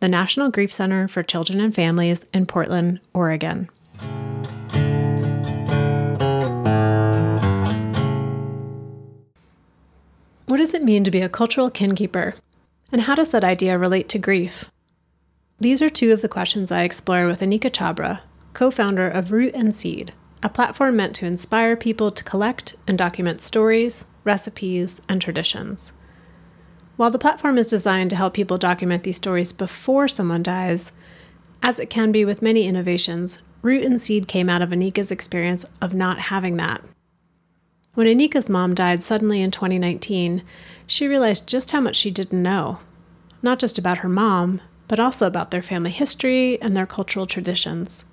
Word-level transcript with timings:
the 0.00 0.08
National 0.08 0.50
Grief 0.50 0.72
Center 0.72 1.08
for 1.08 1.22
Children 1.22 1.60
and 1.60 1.74
Families 1.74 2.26
in 2.32 2.46
Portland, 2.46 3.00
Oregon. 3.12 3.68
What 10.46 10.58
does 10.58 10.74
it 10.74 10.84
mean 10.84 11.04
to 11.04 11.10
be 11.10 11.20
a 11.20 11.28
cultural 11.28 11.70
kinkeeper? 11.70 12.34
And 12.92 13.02
how 13.02 13.14
does 13.14 13.30
that 13.30 13.42
idea 13.42 13.78
relate 13.78 14.08
to 14.10 14.18
grief? 14.18 14.70
These 15.58 15.80
are 15.80 15.88
two 15.88 16.12
of 16.12 16.20
the 16.20 16.28
questions 16.28 16.70
I 16.70 16.82
explore 16.82 17.26
with 17.26 17.40
Anika 17.40 17.70
Chabra, 17.70 18.20
co 18.52 18.70
founder 18.70 19.08
of 19.08 19.32
Root 19.32 19.54
and 19.54 19.74
Seed, 19.74 20.12
a 20.42 20.48
platform 20.48 20.96
meant 20.96 21.16
to 21.16 21.26
inspire 21.26 21.74
people 21.74 22.10
to 22.10 22.22
collect 22.22 22.76
and 22.86 22.98
document 22.98 23.40
stories, 23.40 24.04
recipes, 24.24 25.00
and 25.08 25.20
traditions. 25.22 25.92
While 26.96 27.10
the 27.10 27.18
platform 27.18 27.58
is 27.58 27.66
designed 27.66 28.10
to 28.10 28.16
help 28.16 28.34
people 28.34 28.56
document 28.56 29.02
these 29.02 29.16
stories 29.16 29.52
before 29.52 30.06
someone 30.06 30.42
dies, 30.42 30.92
as 31.62 31.80
it 31.80 31.90
can 31.90 32.12
be 32.12 32.24
with 32.24 32.42
many 32.42 32.66
innovations, 32.66 33.40
Root 33.62 33.84
and 33.84 34.00
Seed 34.00 34.28
came 34.28 34.48
out 34.48 34.62
of 34.62 34.70
Anika's 34.70 35.10
experience 35.10 35.64
of 35.80 35.94
not 35.94 36.18
having 36.18 36.56
that. 36.58 36.82
When 37.94 38.06
Anika's 38.06 38.50
mom 38.50 38.74
died 38.74 39.02
suddenly 39.02 39.40
in 39.40 39.50
2019, 39.50 40.42
she 40.86 41.08
realized 41.08 41.48
just 41.48 41.70
how 41.70 41.80
much 41.80 41.96
she 41.96 42.10
didn't 42.10 42.42
know. 42.42 42.80
Not 43.42 43.58
just 43.58 43.78
about 43.78 43.98
her 43.98 44.08
mom, 44.08 44.60
but 44.86 45.00
also 45.00 45.26
about 45.26 45.50
their 45.50 45.62
family 45.62 45.90
history 45.90 46.60
and 46.60 46.76
their 46.76 46.86
cultural 46.86 47.26
traditions. 47.26 48.04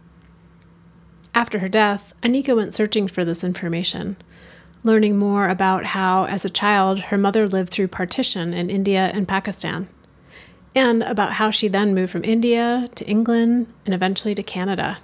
After 1.35 1.59
her 1.59 1.67
death, 1.69 2.13
Anika 2.23 2.55
went 2.55 2.73
searching 2.73 3.07
for 3.07 3.23
this 3.23 3.43
information 3.43 4.17
learning 4.83 5.17
more 5.17 5.47
about 5.47 5.85
how, 5.85 6.25
as 6.25 6.43
a 6.43 6.49
child, 6.49 6.99
her 6.99 7.17
mother 7.17 7.47
lived 7.47 7.71
through 7.71 7.87
partition 7.87 8.53
in 8.53 8.69
India 8.69 9.11
and 9.13 9.27
Pakistan, 9.27 9.87
and 10.75 11.03
about 11.03 11.33
how 11.33 11.51
she 11.51 11.67
then 11.67 11.93
moved 11.93 12.11
from 12.11 12.23
India 12.23 12.89
to 12.95 13.05
England 13.05 13.67
and 13.85 13.93
eventually 13.93 14.33
to 14.33 14.43
Canada. 14.43 14.99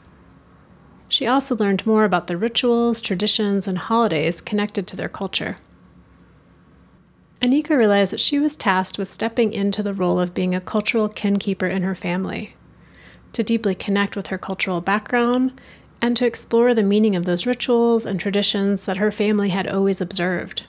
She 1.10 1.28
also 1.28 1.56
learned 1.56 1.86
more 1.86 2.04
about 2.04 2.28
the 2.28 2.38
rituals, 2.38 3.02
traditions, 3.02 3.68
and 3.68 3.78
holidays 3.78 4.42
connected 4.42 4.88
to 4.88 4.96
their 4.96 5.10
culture. 5.10 5.58
Anika 7.42 7.78
realized 7.78 8.12
that 8.12 8.20
she 8.20 8.40
was 8.40 8.56
tasked 8.56 8.98
with 8.98 9.08
stepping 9.08 9.54
into 9.54 9.84
the 9.84 9.94
role 9.94 10.20
of 10.20 10.34
being 10.34 10.56
a 10.56 10.62
cultural 10.62 11.08
kinkeeper 11.08 11.70
in 11.70 11.84
her 11.84 11.96
family, 11.96 12.56
to 13.34 13.44
deeply 13.44 13.76
connect 13.76 14.16
with 14.16 14.28
her 14.28 14.38
cultural 14.38 14.82
background 14.82 15.62
and 16.02 16.16
to 16.18 16.26
explore 16.26 16.74
the 16.74 16.84
meaning 16.84 17.16
of 17.16 17.26
those 17.26 17.46
rituals 17.46 18.06
and 18.06 18.20
traditions 18.20 18.86
that 18.86 18.98
her 18.98 19.12
family 19.12 19.50
had 19.50 19.68
always 19.68 20.02
observed. 20.02 20.66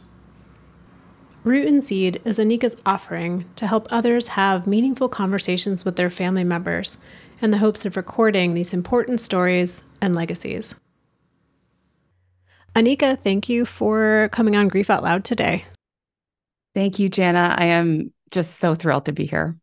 Root 1.45 1.67
and 1.67 1.83
Seed 1.83 2.21
is 2.25 2.39
Anika's 2.39 2.77
offering 2.85 3.45
to 3.57 3.67
help 3.67 3.87
others 3.91 4.29
have 4.29 4.67
meaningful 4.67 5.09
conversations 5.09 5.85
with 5.85 5.97
their 5.97 6.11
family 6.11 6.45
members 6.45 6.99
in 7.41 7.51
the 7.51 7.59
hopes 7.59 7.85
of 7.85 7.97
recording 7.97 8.55
these 8.55 8.75
important 8.75 9.21
stories 9.21 9.83
and 10.01 10.15
legacies. 10.15 10.75
Anika, 12.75 13.19
thank 13.23 13.49
you 13.49 13.65
for 13.65 14.29
coming 14.33 14.57
on 14.57 14.69
Grief 14.69 14.91
Out 14.91 15.03
Loud 15.03 15.25
today. 15.25 15.65
Thank 16.75 16.99
you, 16.99 17.09
Jana. 17.09 17.55
I 17.57 17.67
am 17.67 18.13
just 18.31 18.59
so 18.59 18.75
thrilled 18.75 19.07
to 19.07 19.13
be 19.13 19.27
here. 19.27 19.57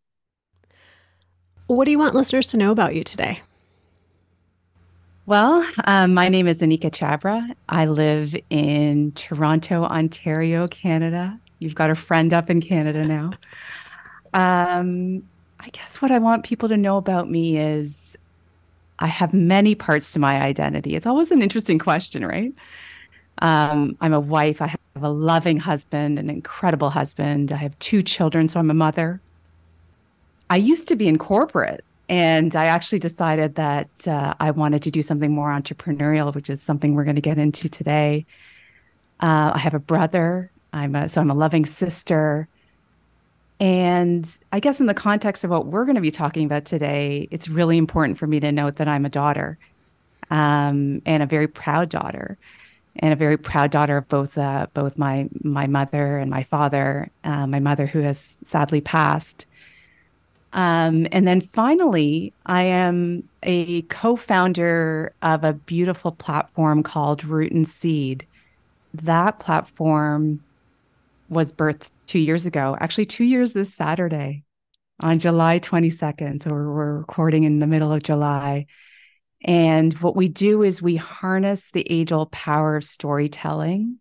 What 1.67 1.85
do 1.85 1.91
you 1.91 2.00
want 2.00 2.16
listeners 2.16 2.47
to 2.47 2.57
know 2.57 2.72
about 2.72 2.95
you 2.95 3.03
today? 3.03 3.41
Well, 5.28 5.66
um, 5.86 6.13
my 6.13 6.30
name 6.30 6.47
is 6.47 6.59
Anika 6.59 6.91
Chabra. 6.91 7.56
I 7.68 7.88
live 7.88 8.36
in 8.52 9.12
Toronto, 9.13 9.84
Ontario, 9.84 10.68
Canada. 10.68 11.40
You've 11.58 11.74
got 11.74 11.90
a 11.90 11.96
friend 11.96 12.31
up 12.31 12.52
in 12.52 12.62
Canada 12.62 13.03
now. 13.08 13.31
Um, 14.35 15.24
I 15.59 15.69
guess 15.69 16.00
what 16.00 16.12
I 16.12 16.19
want 16.19 16.46
people 16.46 16.69
to 16.69 16.78
know 16.78 16.97
about 16.97 17.28
me 17.28 17.58
is 17.58 18.16
I 19.00 19.08
have 19.08 19.34
many 19.34 19.74
parts 19.74 20.12
to 20.12 20.19
my 20.19 20.40
identity. 20.40 20.96
It's 20.96 21.08
always 21.08 21.31
an 21.31 21.41
interesting 21.41 21.80
question, 21.80 22.24
right? 22.24 22.53
Um, 23.40 23.97
I'm 24.02 24.14
a 24.14 24.19
wife. 24.19 24.62
I 24.62 24.68
have 24.68 24.80
a 25.02 25.09
loving 25.09 25.58
husband, 25.58 26.19
an 26.19 26.30
incredible 26.30 26.91
husband. 26.91 27.52
I 27.52 27.58
have 27.58 27.78
two 27.80 28.03
children, 28.03 28.47
so 28.47 28.59
I'm 28.59 28.69
a 28.69 28.75
mother. 28.75 29.19
I 30.52 30.58
used 30.58 30.88
to 30.90 30.96
be 30.96 31.08
in 31.08 31.18
corporate 31.18 31.84
and 32.07 32.55
I 32.55 32.66
actually 32.66 32.99
decided 32.99 33.55
that 33.55 34.07
uh, 34.07 34.35
I 34.39 34.51
wanted 34.51 34.83
to 34.83 34.91
do 34.91 35.01
something 35.01 35.31
more 35.31 35.49
entrepreneurial, 35.49 36.33
which 36.35 36.49
is 36.49 36.61
something 36.61 36.93
we're 36.93 37.03
going 37.03 37.16
to 37.16 37.21
get 37.21 37.38
into 37.38 37.67
today. 37.67 38.25
Uh, 39.19 39.51
I 39.55 39.57
have 39.57 39.73
a 39.73 39.79
brother. 39.79 40.51
I'm 40.71 40.95
a, 40.95 41.09
so 41.09 41.21
I'm 41.21 41.31
a 41.31 41.35
loving 41.35 41.66
sister. 41.66 42.47
And 43.59 44.29
I 44.51 44.59
guess 44.59 44.79
in 44.79 44.85
the 44.85 44.93
context 44.93 45.43
of 45.43 45.49
what 45.49 45.66
we're 45.67 45.85
going 45.85 45.95
to 45.95 46.01
be 46.01 46.11
talking 46.11 46.45
about 46.45 46.66
today, 46.66 47.27
it's 47.31 47.47
really 47.47 47.77
important 47.77 48.17
for 48.17 48.27
me 48.27 48.39
to 48.41 48.51
note 48.51 48.75
that 48.75 48.87
I'm 48.87 49.05
a 49.05 49.09
daughter, 49.09 49.57
um, 50.29 51.01
and 51.05 51.23
a 51.23 51.25
very 51.25 51.47
proud 51.47 51.89
daughter, 51.89 52.37
and 52.97 53.13
a 53.13 53.16
very 53.16 53.37
proud 53.37 53.72
daughter 53.72 53.97
of 53.97 54.09
both 54.09 54.37
uh, 54.37 54.67
both 54.73 54.97
my 54.97 55.29
my 55.41 55.67
mother 55.67 56.17
and 56.17 56.29
my 56.29 56.43
father. 56.43 57.09
Uh, 57.23 57.47
my 57.47 57.61
mother, 57.61 57.85
who 57.85 57.99
has 57.99 58.19
sadly 58.43 58.81
passed, 58.81 59.45
um, 60.55 61.05
and 61.11 61.27
then 61.27 61.41
finally, 61.41 62.33
I 62.45 62.63
am 62.63 63.27
a 63.43 63.81
co 63.83 64.16
founder 64.16 65.13
of 65.21 65.43
a 65.43 65.51
beautiful 65.51 66.13
platform 66.13 66.81
called 66.81 67.25
Root 67.25 67.51
and 67.51 67.67
Seed. 67.67 68.25
That 68.93 69.39
platform 69.39 70.41
was 71.27 71.51
birthed 71.51 71.91
two 72.05 72.19
years 72.19 72.45
ago, 72.45 72.77
actually, 72.79 73.05
two 73.05 73.25
years 73.25 73.51
this 73.51 73.73
Saturday 73.73 74.45
on 75.01 75.19
July 75.19 75.59
22nd. 75.59 76.41
So 76.41 76.51
we're, 76.51 76.72
we're 76.72 76.97
recording 76.99 77.43
in 77.43 77.59
the 77.59 77.67
middle 77.67 77.91
of 77.91 78.03
July. 78.03 78.67
And 79.43 79.93
what 79.95 80.16
we 80.16 80.29
do 80.29 80.63
is 80.63 80.81
we 80.81 80.95
harness 80.95 81.72
the 81.72 81.85
age 81.89 82.13
old 82.13 82.31
power 82.31 82.77
of 82.77 82.85
storytelling 82.85 83.97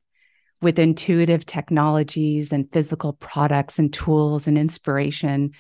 with 0.63 0.79
intuitive 0.79 1.47
technologies 1.47 2.53
and 2.53 2.73
physical 2.73 3.15
products 3.15 3.81
and 3.81 3.93
tools 3.93 4.47
and 4.47 4.57
inspiration 4.57 5.51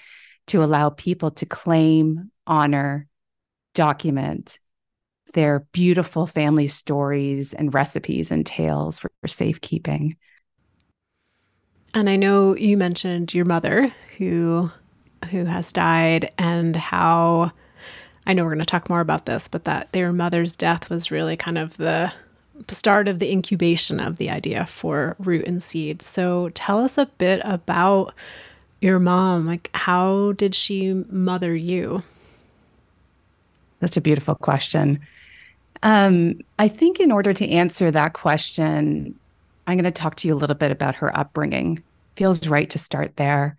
to 0.49 0.63
allow 0.63 0.91
people 0.91 1.31
to 1.33 1.47
claim, 1.47 2.31
honor, 2.47 3.07
document 3.75 4.59
their 5.35 5.67
beautiful 5.73 6.27
family 6.27 6.69
stories 6.69 7.53
and 7.53 7.75
recipes 7.75 8.31
and 8.31 8.47
tales 8.47 8.99
for, 9.01 9.11
for 9.21 9.29
safekeeping. 9.29 10.17
And 11.93 12.09
I 12.09 12.17
know 12.17 12.57
you 12.57 12.77
mentioned 12.77 13.35
your 13.35 13.45
mother 13.45 13.93
who 14.17 14.71
who 15.31 15.45
has 15.45 15.73
died 15.73 16.31
and 16.39 16.77
how 16.77 17.53
I 18.27 18.33
know 18.33 18.45
we're 18.45 18.51
going 18.51 18.59
to 18.61 18.65
talk 18.65 18.89
more 18.89 19.01
about 19.01 19.27
this, 19.27 19.49
but 19.49 19.65
that 19.65 19.93
their 19.93 20.13
mother's 20.13 20.57
death 20.57 20.91
was 20.91 21.11
really 21.11 21.37
kind 21.37 21.59
of 21.59 21.77
the 21.77 22.13
start 22.69 23.09
of 23.09 23.19
the 23.19 23.31
incubation 23.31 24.01
of 24.01 24.17
the 24.17 24.31
idea 24.31 24.67
for 24.67 25.17
root 25.19 25.47
and 25.47 25.63
seed. 25.63 26.03
So 26.03 26.51
tell 26.51 26.79
us 26.79 26.97
a 26.99 27.07
bit 27.07 27.41
about 27.45 28.15
your 28.85 29.01
mom, 29.01 29.47
like 29.47 29.71
how 29.75 30.33
did 30.33 30.55
she 30.55 30.93
mother 31.09 31.55
you? 31.55 32.03
Such 33.81 33.97
a 33.97 34.01
beautiful 34.03 34.35
question. 34.35 35.01
Um, 35.83 36.41
I 36.59 36.69
think 36.69 37.01
in 37.01 37.11
order 37.11 37.33
to 37.33 37.49
answer 37.49 37.91
that 37.91 38.13
question, 38.13 39.19
I'm 39.67 39.79
going 39.79 39.85
to 39.85 39.91
talk 39.91 40.17
to 40.17 40.29
you 40.29 40.35
a 40.35 40.37
little 40.37 40.55
bit 40.55 40.71
about 40.71 40.97
her 40.97 41.17
upbringing. 41.17 41.83
Feels 42.17 42.47
right 42.47 42.69
to 42.71 42.79
start 42.79 43.17
there. 43.17 43.57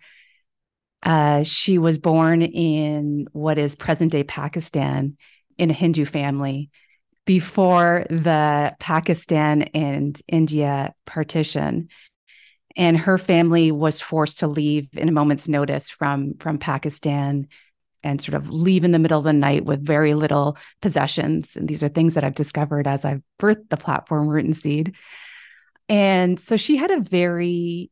Uh, 1.02 1.42
she 1.42 1.76
was 1.76 1.98
born 1.98 2.42
in 2.42 3.26
what 3.32 3.58
is 3.58 3.74
present 3.74 4.12
day 4.12 4.22
Pakistan 4.22 5.16
in 5.58 5.70
a 5.70 5.74
Hindu 5.74 6.04
family 6.04 6.70
before 7.24 8.06
the 8.08 8.74
Pakistan 8.78 9.62
and 9.74 10.20
India 10.28 10.94
partition 11.04 11.88
and 12.76 12.98
her 12.98 13.18
family 13.18 13.72
was 13.72 14.00
forced 14.00 14.40
to 14.40 14.46
leave 14.46 14.88
in 14.92 15.08
a 15.08 15.12
moment's 15.12 15.48
notice 15.48 15.90
from 15.90 16.34
from 16.38 16.58
Pakistan 16.58 17.48
and 18.02 18.20
sort 18.20 18.34
of 18.34 18.50
leave 18.50 18.84
in 18.84 18.92
the 18.92 18.98
middle 18.98 19.18
of 19.18 19.24
the 19.24 19.32
night 19.32 19.64
with 19.64 19.84
very 19.84 20.14
little 20.14 20.56
possessions. 20.80 21.56
And 21.56 21.66
these 21.66 21.82
are 21.82 21.88
things 21.88 22.14
that 22.14 22.22
I've 22.22 22.34
discovered 22.34 22.86
as 22.86 23.04
I've 23.04 23.22
birthed 23.40 23.68
the 23.68 23.76
platform 23.76 24.28
Root 24.28 24.44
and 24.44 24.56
Seed. 24.56 24.94
And 25.88 26.38
so 26.38 26.56
she 26.56 26.76
had 26.76 26.90
a 26.90 27.00
very 27.00 27.90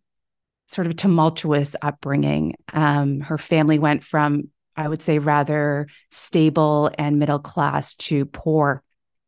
sort 0.69 0.87
of 0.87 0.97
tumultuous 0.97 1.75
upbringing. 1.83 2.55
Um, 2.73 3.21
her 3.21 3.39
family 3.39 3.79
went 3.79 4.05
from 4.05 4.51
I 4.77 4.89
would 4.89 5.03
say, 5.03 5.19
rather 5.19 5.87
stable 6.11 6.91
and 6.99 7.19
middle 7.19 7.39
class 7.39 7.95
to 7.97 8.27
poor. 8.27 8.83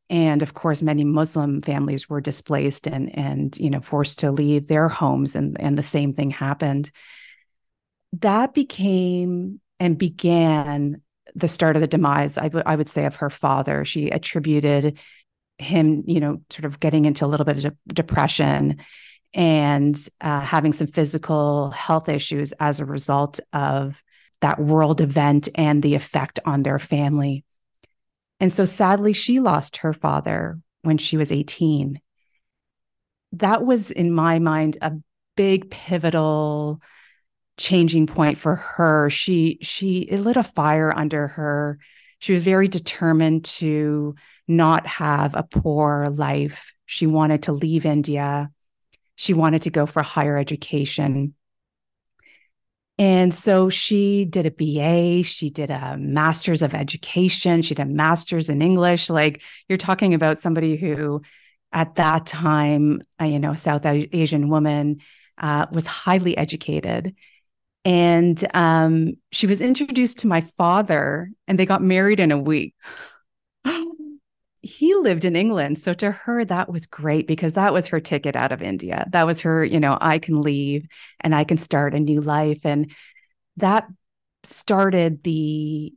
And 0.08 0.42
of 0.42 0.54
course, 0.54 0.82
many 0.82 1.04
Muslim 1.04 1.62
families 1.62 2.08
were 2.08 2.20
displaced 2.20 2.86
and 2.86 3.16
and 3.16 3.56
you 3.58 3.70
know 3.70 3.80
forced 3.80 4.20
to 4.20 4.30
leave 4.30 4.68
their 4.68 4.88
homes, 4.88 5.34
and 5.34 5.60
and 5.60 5.76
the 5.76 5.82
same 5.82 6.14
thing 6.14 6.30
happened. 6.30 6.90
That 8.20 8.54
became 8.54 9.60
and 9.80 9.98
began 9.98 11.02
the 11.34 11.48
start 11.48 11.76
of 11.76 11.82
the 11.82 11.88
demise. 11.88 12.38
I, 12.38 12.44
w- 12.44 12.62
I 12.64 12.76
would 12.76 12.88
say 12.88 13.04
of 13.04 13.16
her 13.16 13.30
father. 13.30 13.84
She 13.84 14.08
attributed 14.08 14.98
him, 15.58 16.04
you 16.06 16.20
know, 16.20 16.40
sort 16.50 16.64
of 16.64 16.80
getting 16.80 17.04
into 17.04 17.24
a 17.24 17.28
little 17.28 17.44
bit 17.44 17.56
of 17.56 17.62
de- 17.62 17.94
depression 17.94 18.78
and 19.34 20.08
uh, 20.20 20.40
having 20.40 20.72
some 20.72 20.86
physical 20.86 21.70
health 21.70 22.08
issues 22.08 22.52
as 22.52 22.80
a 22.80 22.86
result 22.86 23.40
of 23.52 24.02
that 24.40 24.60
world 24.60 25.00
event 25.00 25.48
and 25.54 25.82
the 25.82 25.94
effect 25.94 26.40
on 26.44 26.62
their 26.62 26.78
family. 26.78 27.44
And 28.40 28.52
so 28.52 28.64
sadly, 28.64 29.12
she 29.12 29.40
lost 29.40 29.78
her 29.78 29.92
father 29.92 30.58
when 30.82 30.98
she 30.98 31.16
was 31.16 31.32
18. 31.32 32.00
That 33.32 33.64
was, 33.64 33.90
in 33.90 34.12
my 34.12 34.38
mind, 34.38 34.78
a 34.80 34.92
big 35.36 35.70
pivotal 35.70 36.80
changing 37.56 38.06
point 38.06 38.38
for 38.38 38.54
her. 38.56 39.10
She 39.10 39.58
she 39.62 40.00
it 40.00 40.20
lit 40.20 40.36
a 40.36 40.42
fire 40.42 40.92
under 40.96 41.28
her. 41.28 41.78
She 42.18 42.32
was 42.32 42.42
very 42.42 42.68
determined 42.68 43.44
to 43.44 44.14
not 44.48 44.86
have 44.86 45.34
a 45.34 45.42
poor 45.42 46.08
life. 46.10 46.72
She 46.86 47.06
wanted 47.06 47.44
to 47.44 47.52
leave 47.52 47.84
India. 47.84 48.50
She 49.16 49.34
wanted 49.34 49.62
to 49.62 49.70
go 49.70 49.86
for 49.86 50.02
higher 50.02 50.36
education. 50.36 51.34
And 52.98 53.34
so 53.34 53.68
she 53.68 54.24
did 54.24 54.46
a 54.46 54.50
BA, 54.50 55.22
she 55.22 55.50
did 55.50 55.70
a 55.70 55.96
master's 55.98 56.62
of 56.62 56.72
education, 56.72 57.60
she 57.60 57.74
did 57.74 57.82
a 57.82 57.90
master's 57.90 58.48
in 58.48 58.62
English. 58.62 59.10
Like 59.10 59.42
you're 59.68 59.76
talking 59.76 60.14
about 60.14 60.38
somebody 60.38 60.76
who, 60.76 61.20
at 61.72 61.96
that 61.96 62.26
time, 62.26 63.02
uh, 63.20 63.26
you 63.26 63.38
know, 63.38 63.52
a 63.52 63.56
South 63.58 63.84
Asian 63.84 64.48
woman, 64.48 65.00
uh, 65.38 65.66
was 65.70 65.86
highly 65.86 66.36
educated. 66.36 67.14
And 67.84 68.44
um, 68.54 69.14
she 69.30 69.46
was 69.46 69.60
introduced 69.60 70.18
to 70.18 70.26
my 70.26 70.40
father, 70.40 71.30
and 71.46 71.58
they 71.58 71.66
got 71.66 71.82
married 71.82 72.18
in 72.18 72.32
a 72.32 72.38
week. 72.38 72.74
He 74.66 74.94
lived 74.94 75.24
in 75.24 75.36
England. 75.36 75.78
So 75.78 75.94
to 75.94 76.10
her, 76.10 76.44
that 76.44 76.70
was 76.70 76.86
great 76.86 77.26
because 77.26 77.54
that 77.54 77.72
was 77.72 77.86
her 77.88 78.00
ticket 78.00 78.36
out 78.36 78.52
of 78.52 78.62
India. 78.62 79.06
That 79.10 79.26
was 79.26 79.40
her, 79.42 79.64
you 79.64 79.80
know, 79.80 79.96
I 80.00 80.18
can 80.18 80.40
leave 80.40 80.86
and 81.20 81.34
I 81.34 81.44
can 81.44 81.56
start 81.56 81.94
a 81.94 82.00
new 82.00 82.20
life. 82.20 82.60
And 82.64 82.90
that 83.56 83.88
started 84.44 85.22
the 85.22 85.94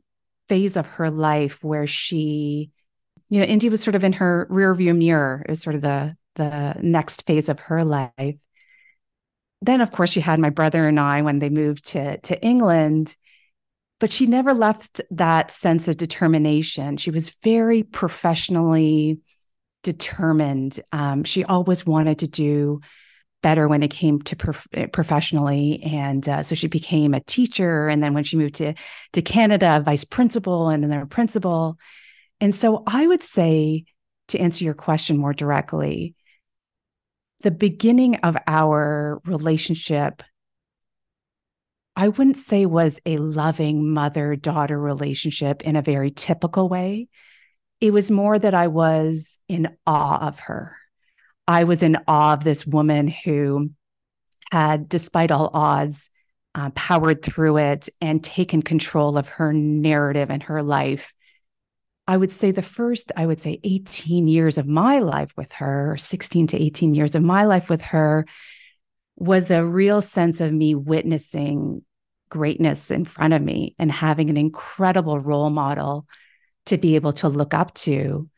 phase 0.48 0.76
of 0.76 0.86
her 0.86 1.10
life 1.10 1.62
where 1.62 1.86
she, 1.86 2.70
you 3.28 3.40
know, 3.40 3.46
India 3.46 3.70
was 3.70 3.82
sort 3.82 3.94
of 3.94 4.04
in 4.04 4.14
her 4.14 4.46
rear 4.50 4.74
view 4.74 4.94
mirror, 4.94 5.44
is 5.48 5.60
sort 5.60 5.76
of 5.76 5.82
the 5.82 6.16
the 6.36 6.76
next 6.80 7.26
phase 7.26 7.48
of 7.48 7.60
her 7.60 7.84
life. 7.84 8.36
Then, 9.62 9.80
of 9.80 9.90
course, 9.90 10.10
she 10.10 10.20
had 10.20 10.38
my 10.38 10.50
brother 10.50 10.88
and 10.88 10.98
I 10.98 11.22
when 11.22 11.38
they 11.38 11.50
moved 11.50 11.86
to, 11.86 12.18
to 12.18 12.42
England 12.42 13.14
but 14.00 14.12
she 14.12 14.26
never 14.26 14.54
left 14.54 15.00
that 15.10 15.50
sense 15.50 15.86
of 15.86 15.96
determination. 15.98 16.96
She 16.96 17.10
was 17.10 17.30
very 17.42 17.82
professionally 17.82 19.20
determined. 19.82 20.80
Um, 20.90 21.22
she 21.22 21.44
always 21.44 21.86
wanted 21.86 22.18
to 22.20 22.26
do 22.26 22.80
better 23.42 23.68
when 23.68 23.82
it 23.82 23.90
came 23.90 24.20
to 24.22 24.36
prof- 24.36 24.66
professionally, 24.92 25.82
and 25.82 26.28
uh, 26.28 26.42
so 26.42 26.54
she 26.54 26.66
became 26.66 27.14
a 27.14 27.20
teacher. 27.20 27.88
And 27.88 28.02
then 28.02 28.14
when 28.14 28.24
she 28.24 28.36
moved 28.36 28.56
to 28.56 28.74
to 29.12 29.22
Canada, 29.22 29.82
vice 29.84 30.04
principal, 30.04 30.68
and 30.68 30.82
then 30.82 30.92
a 30.92 31.06
principal. 31.06 31.78
And 32.40 32.54
so 32.54 32.82
I 32.86 33.06
would 33.06 33.22
say, 33.22 33.84
to 34.28 34.38
answer 34.38 34.64
your 34.64 34.74
question 34.74 35.18
more 35.18 35.34
directly, 35.34 36.14
the 37.40 37.50
beginning 37.50 38.16
of 38.16 38.36
our 38.46 39.20
relationship 39.24 40.22
I 41.96 42.08
wouldn't 42.08 42.36
say 42.36 42.66
was 42.66 43.00
a 43.04 43.18
loving 43.18 43.90
mother 43.90 44.36
daughter 44.36 44.78
relationship 44.78 45.62
in 45.62 45.76
a 45.76 45.82
very 45.82 46.10
typical 46.10 46.68
way. 46.68 47.08
It 47.80 47.92
was 47.92 48.10
more 48.10 48.38
that 48.38 48.54
I 48.54 48.68
was 48.68 49.38
in 49.48 49.76
awe 49.86 50.26
of 50.26 50.40
her. 50.40 50.76
I 51.46 51.64
was 51.64 51.82
in 51.82 51.96
awe 52.06 52.34
of 52.34 52.44
this 52.44 52.66
woman 52.66 53.08
who 53.08 53.70
had, 54.52 54.88
despite 54.88 55.30
all 55.30 55.50
odds, 55.52 56.10
uh, 56.54 56.70
powered 56.70 57.22
through 57.22 57.58
it 57.58 57.88
and 58.00 58.22
taken 58.22 58.62
control 58.62 59.16
of 59.16 59.28
her 59.28 59.52
narrative 59.52 60.30
and 60.30 60.42
her 60.44 60.62
life. 60.62 61.12
I 62.06 62.16
would 62.16 62.32
say 62.32 62.50
the 62.50 62.62
first, 62.62 63.12
I 63.16 63.26
would 63.26 63.40
say 63.40 63.60
18 63.62 64.26
years 64.26 64.58
of 64.58 64.66
my 64.66 64.98
life 64.98 65.32
with 65.36 65.52
her, 65.52 65.96
16 65.96 66.48
to 66.48 66.60
18 66.60 66.92
years 66.92 67.14
of 67.14 67.22
my 67.22 67.44
life 67.44 67.70
with 67.70 67.82
her, 67.82 68.26
was 69.20 69.50
a 69.50 69.64
real 69.64 70.00
sense 70.00 70.40
of 70.40 70.52
me 70.52 70.74
witnessing 70.74 71.82
greatness 72.30 72.90
in 72.90 73.04
front 73.04 73.34
of 73.34 73.42
me 73.42 73.74
and 73.78 73.92
having 73.92 74.30
an 74.30 74.36
incredible 74.36 75.20
role 75.20 75.50
model 75.50 76.06
to 76.66 76.78
be 76.78 76.94
able 76.94 77.12
to 77.12 77.28
look 77.28 77.52
up 77.52 77.74
to. 77.74 78.28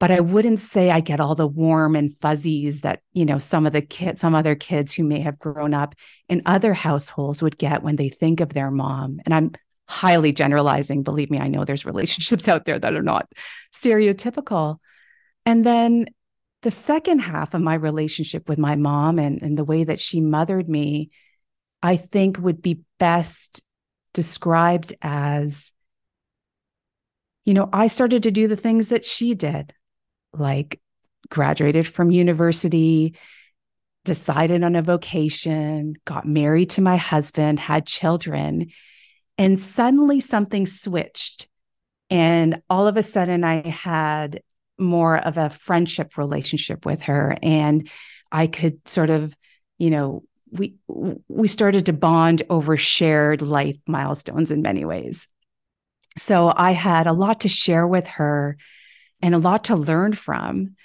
But 0.00 0.10
i 0.10 0.20
wouldn't 0.20 0.60
say 0.60 0.90
i 0.90 1.00
get 1.00 1.20
all 1.20 1.34
the 1.34 1.46
warm 1.46 1.96
and 1.96 2.14
fuzzies 2.20 2.82
that 2.82 3.00
you 3.12 3.24
know 3.24 3.38
some 3.38 3.64
of 3.64 3.72
the 3.72 3.80
kids 3.80 4.20
some 4.20 4.34
other 4.34 4.54
kids 4.54 4.92
who 4.92 5.02
may 5.02 5.20
have 5.20 5.38
grown 5.38 5.72
up 5.72 5.94
in 6.28 6.42
other 6.44 6.74
households 6.74 7.42
would 7.42 7.56
get 7.56 7.82
when 7.82 7.96
they 7.96 8.08
think 8.08 8.40
of 8.40 8.52
their 8.52 8.70
mom. 8.70 9.20
And 9.24 9.34
i'm 9.34 9.52
highly 9.88 10.32
generalizing 10.32 11.02
believe 11.02 11.30
me 11.30 11.38
i 11.38 11.48
know 11.48 11.64
there's 11.64 11.86
relationships 11.86 12.48
out 12.48 12.66
there 12.66 12.78
that 12.78 12.94
are 12.94 13.02
not 13.02 13.28
stereotypical. 13.72 14.78
And 15.46 15.64
then 15.64 16.06
the 16.64 16.70
second 16.70 17.18
half 17.18 17.52
of 17.52 17.60
my 17.60 17.74
relationship 17.74 18.48
with 18.48 18.58
my 18.58 18.74
mom 18.74 19.18
and, 19.18 19.42
and 19.42 19.56
the 19.56 19.64
way 19.64 19.84
that 19.84 20.00
she 20.00 20.22
mothered 20.22 20.66
me, 20.66 21.10
I 21.82 21.96
think 21.96 22.38
would 22.38 22.62
be 22.62 22.80
best 22.98 23.62
described 24.14 24.94
as 25.02 25.70
you 27.44 27.52
know, 27.52 27.68
I 27.70 27.88
started 27.88 28.22
to 28.22 28.30
do 28.30 28.48
the 28.48 28.56
things 28.56 28.88
that 28.88 29.04
she 29.04 29.34
did, 29.34 29.74
like 30.32 30.80
graduated 31.28 31.86
from 31.86 32.10
university, 32.10 33.16
decided 34.06 34.64
on 34.64 34.74
a 34.74 34.80
vocation, 34.80 35.92
got 36.06 36.26
married 36.26 36.70
to 36.70 36.80
my 36.80 36.96
husband, 36.96 37.60
had 37.60 37.86
children, 37.86 38.70
and 39.36 39.60
suddenly 39.60 40.20
something 40.20 40.66
switched. 40.66 41.48
And 42.08 42.62
all 42.70 42.86
of 42.86 42.96
a 42.96 43.02
sudden, 43.02 43.44
I 43.44 43.68
had 43.68 44.40
more 44.78 45.16
of 45.16 45.36
a 45.38 45.50
friendship 45.50 46.16
relationship 46.18 46.84
with 46.84 47.02
her. 47.02 47.36
And 47.42 47.88
i 48.32 48.46
could 48.48 48.86
sort 48.88 49.10
of 49.10 49.36
you 49.78 49.90
know 49.90 50.24
we 50.50 50.74
we 51.28 51.48
started 51.48 51.86
to 51.86 51.92
bond 51.92 52.42
over 52.50 52.76
shared 52.76 53.42
life 53.42 53.76
milestones 53.86 54.50
in 54.50 54.62
many 54.62 54.84
ways. 54.84 55.28
So 56.16 56.52
i 56.56 56.72
had 56.72 57.06
a 57.06 57.12
lot 57.12 57.40
to 57.40 57.48
share 57.48 57.86
with 57.86 58.06
her 58.06 58.56
and 59.22 59.34
a 59.34 59.38
lot 59.38 59.64
to 59.64 59.76
learn 59.76 60.14
from. 60.14 60.76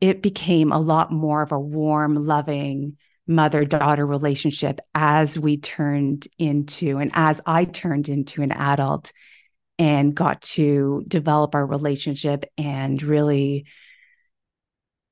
It 0.00 0.22
became 0.22 0.72
a 0.72 0.80
lot 0.80 1.12
more 1.12 1.42
of 1.42 1.52
a 1.52 1.60
warm 1.60 2.16
loving 2.16 2.96
mother 3.26 3.64
daughter 3.64 4.06
relationship 4.06 4.80
as 4.94 5.38
we 5.38 5.56
turned 5.56 6.26
into 6.38 6.98
and 6.98 7.10
as 7.14 7.40
i 7.46 7.64
turned 7.64 8.08
into 8.08 8.42
an 8.42 8.50
adult 8.50 9.12
and 9.82 10.14
got 10.14 10.40
to 10.42 11.04
develop 11.08 11.56
our 11.56 11.66
relationship 11.66 12.44
and 12.56 13.02
really 13.02 13.66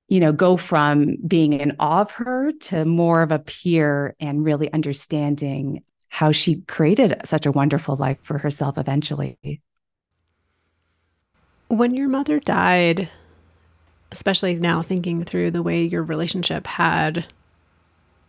you 0.06 0.20
know 0.20 0.32
go 0.32 0.56
from 0.56 1.16
being 1.26 1.52
in 1.54 1.74
awe 1.80 2.02
of 2.02 2.12
her 2.12 2.52
to 2.52 2.84
more 2.84 3.22
of 3.22 3.32
a 3.32 3.40
peer 3.40 4.14
and 4.20 4.44
really 4.44 4.72
understanding 4.72 5.82
how 6.08 6.30
she 6.30 6.60
created 6.62 7.20
such 7.24 7.46
a 7.46 7.52
wonderful 7.52 7.96
life 7.96 8.18
for 8.22 8.38
herself 8.38 8.78
eventually. 8.78 9.36
When 11.66 11.94
your 11.94 12.08
mother 12.08 12.38
died 12.38 13.08
especially 14.12 14.56
now 14.56 14.82
thinking 14.82 15.24
through 15.24 15.50
the 15.50 15.62
way 15.62 15.82
your 15.82 16.02
relationship 16.02 16.66
had 16.66 17.26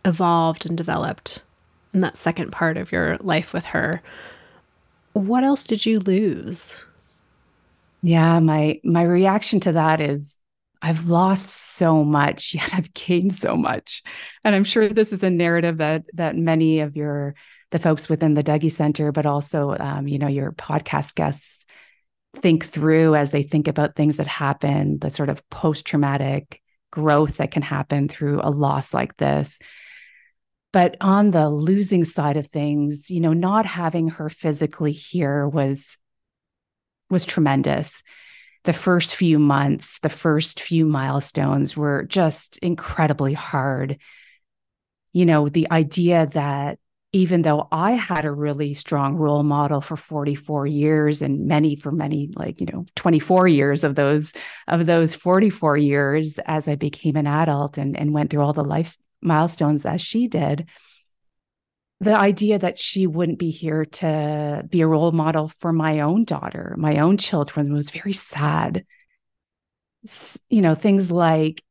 evolved 0.04 0.66
and 0.66 0.76
developed 0.76 1.42
in 1.92 2.00
that 2.00 2.16
second 2.16 2.50
part 2.50 2.76
of 2.76 2.90
your 2.90 3.16
life 3.18 3.52
with 3.52 3.66
her 3.66 4.02
what 5.12 5.44
else 5.44 5.64
did 5.64 5.84
you 5.84 6.00
lose? 6.00 6.82
Yeah, 8.02 8.40
my 8.40 8.80
my 8.84 9.02
reaction 9.02 9.60
to 9.60 9.72
that 9.72 10.00
is 10.00 10.38
I've 10.82 11.08
lost 11.08 11.48
so 11.48 12.04
much, 12.04 12.54
yet 12.54 12.70
I've 12.72 12.92
gained 12.94 13.34
so 13.34 13.56
much. 13.56 14.02
And 14.44 14.54
I'm 14.54 14.64
sure 14.64 14.88
this 14.88 15.12
is 15.12 15.22
a 15.22 15.30
narrative 15.30 15.78
that 15.78 16.04
that 16.14 16.36
many 16.36 16.80
of 16.80 16.96
your 16.96 17.34
the 17.70 17.78
folks 17.78 18.08
within 18.08 18.34
the 18.34 18.44
Dougy 18.44 18.70
Center, 18.70 19.12
but 19.12 19.24
also 19.24 19.76
um, 19.78 20.06
you 20.08 20.18
know, 20.18 20.28
your 20.28 20.52
podcast 20.52 21.14
guests 21.14 21.64
think 22.36 22.64
through 22.64 23.14
as 23.14 23.30
they 23.30 23.42
think 23.42 23.68
about 23.68 23.94
things 23.94 24.16
that 24.16 24.26
happen, 24.26 24.98
the 24.98 25.10
sort 25.10 25.28
of 25.28 25.48
post-traumatic 25.50 26.60
growth 26.90 27.38
that 27.38 27.50
can 27.50 27.62
happen 27.62 28.08
through 28.08 28.40
a 28.42 28.50
loss 28.50 28.92
like 28.94 29.16
this. 29.16 29.58
But 30.72 30.96
on 31.00 31.30
the 31.30 31.50
losing 31.50 32.04
side 32.04 32.36
of 32.36 32.46
things, 32.46 33.10
you 33.10 33.20
know, 33.20 33.34
not 33.34 33.66
having 33.66 34.08
her 34.08 34.30
physically 34.30 34.92
here 34.92 35.46
was 35.46 35.98
was 37.10 37.24
tremendous. 37.26 38.02
The 38.64 38.72
first 38.72 39.14
few 39.14 39.38
months, 39.38 39.98
the 40.00 40.08
first 40.08 40.60
few 40.60 40.86
milestones 40.86 41.76
were 41.76 42.04
just 42.04 42.58
incredibly 42.58 43.34
hard. 43.34 43.98
You 45.12 45.26
know, 45.26 45.48
the 45.48 45.70
idea 45.70 46.26
that 46.26 46.78
even 47.12 47.42
though 47.42 47.68
I 47.70 47.92
had 47.92 48.24
a 48.24 48.32
really 48.32 48.72
strong 48.72 49.16
role 49.16 49.42
model 49.42 49.82
for 49.82 49.96
44 49.96 50.66
years 50.66 51.20
and 51.20 51.46
many 51.46 51.76
for 51.76 51.92
many 51.92 52.30
like 52.34 52.60
you 52.60 52.66
know 52.72 52.86
24 52.96 53.48
years 53.48 53.84
of 53.84 53.94
those 53.94 54.32
of 54.66 54.86
those 54.86 55.14
44 55.14 55.76
years 55.76 56.38
as 56.46 56.68
I 56.68 56.76
became 56.76 57.16
an 57.16 57.26
adult 57.26 57.76
and 57.76 57.98
and 57.98 58.14
went 58.14 58.30
through 58.30 58.42
all 58.42 58.54
the 58.54 58.64
life 58.64 58.96
milestones 59.22 59.86
as 59.86 60.00
she 60.00 60.28
did 60.28 60.68
the 62.02 62.18
idea 62.18 62.58
that 62.58 62.80
she 62.80 63.06
wouldn't 63.06 63.38
be 63.38 63.50
here 63.50 63.84
to 63.84 64.64
be 64.68 64.80
a 64.80 64.86
role 64.88 65.12
model 65.12 65.52
for 65.60 65.72
my 65.72 66.00
own 66.00 66.24
daughter 66.24 66.74
my 66.76 66.98
own 66.98 67.16
children 67.16 67.72
was 67.72 67.90
very 67.90 68.12
sad. 68.12 68.84
You 70.50 70.62
know 70.62 70.74
things 70.74 71.12
like 71.12 71.62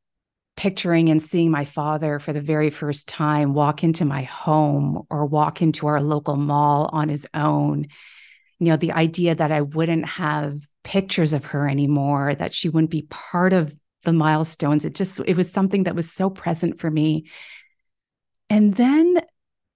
picturing 0.55 1.09
and 1.09 1.21
seeing 1.21 1.51
my 1.51 1.65
father 1.65 2.17
for 2.19 2.31
the 2.31 2.39
very 2.39 2.69
first 2.69 3.09
time 3.09 3.53
walk 3.53 3.83
into 3.83 4.05
my 4.05 4.23
home 4.23 5.03
or 5.09 5.25
walk 5.25 5.61
into 5.61 5.87
our 5.87 6.01
local 6.01 6.37
mall 6.37 6.89
on 6.93 7.09
his 7.09 7.27
own. 7.33 7.87
You 8.59 8.67
know 8.67 8.77
the 8.77 8.93
idea 8.93 9.35
that 9.35 9.51
i 9.51 9.59
wouldn't 9.59 10.05
have 10.05 10.55
pictures 10.85 11.33
of 11.33 11.43
her 11.45 11.67
anymore 11.67 12.35
that 12.35 12.53
she 12.53 12.69
wouldn't 12.69 12.89
be 12.89 13.05
part 13.09 13.51
of 13.51 13.75
the 14.03 14.13
milestones 14.13 14.85
it 14.85 14.93
just 14.95 15.19
it 15.25 15.37
was 15.37 15.51
something 15.51 15.83
that 15.83 15.95
was 15.95 16.11
so 16.11 16.29
present 16.29 16.79
for 16.79 16.89
me 16.89 17.25
and 18.49 18.73
then 18.75 19.21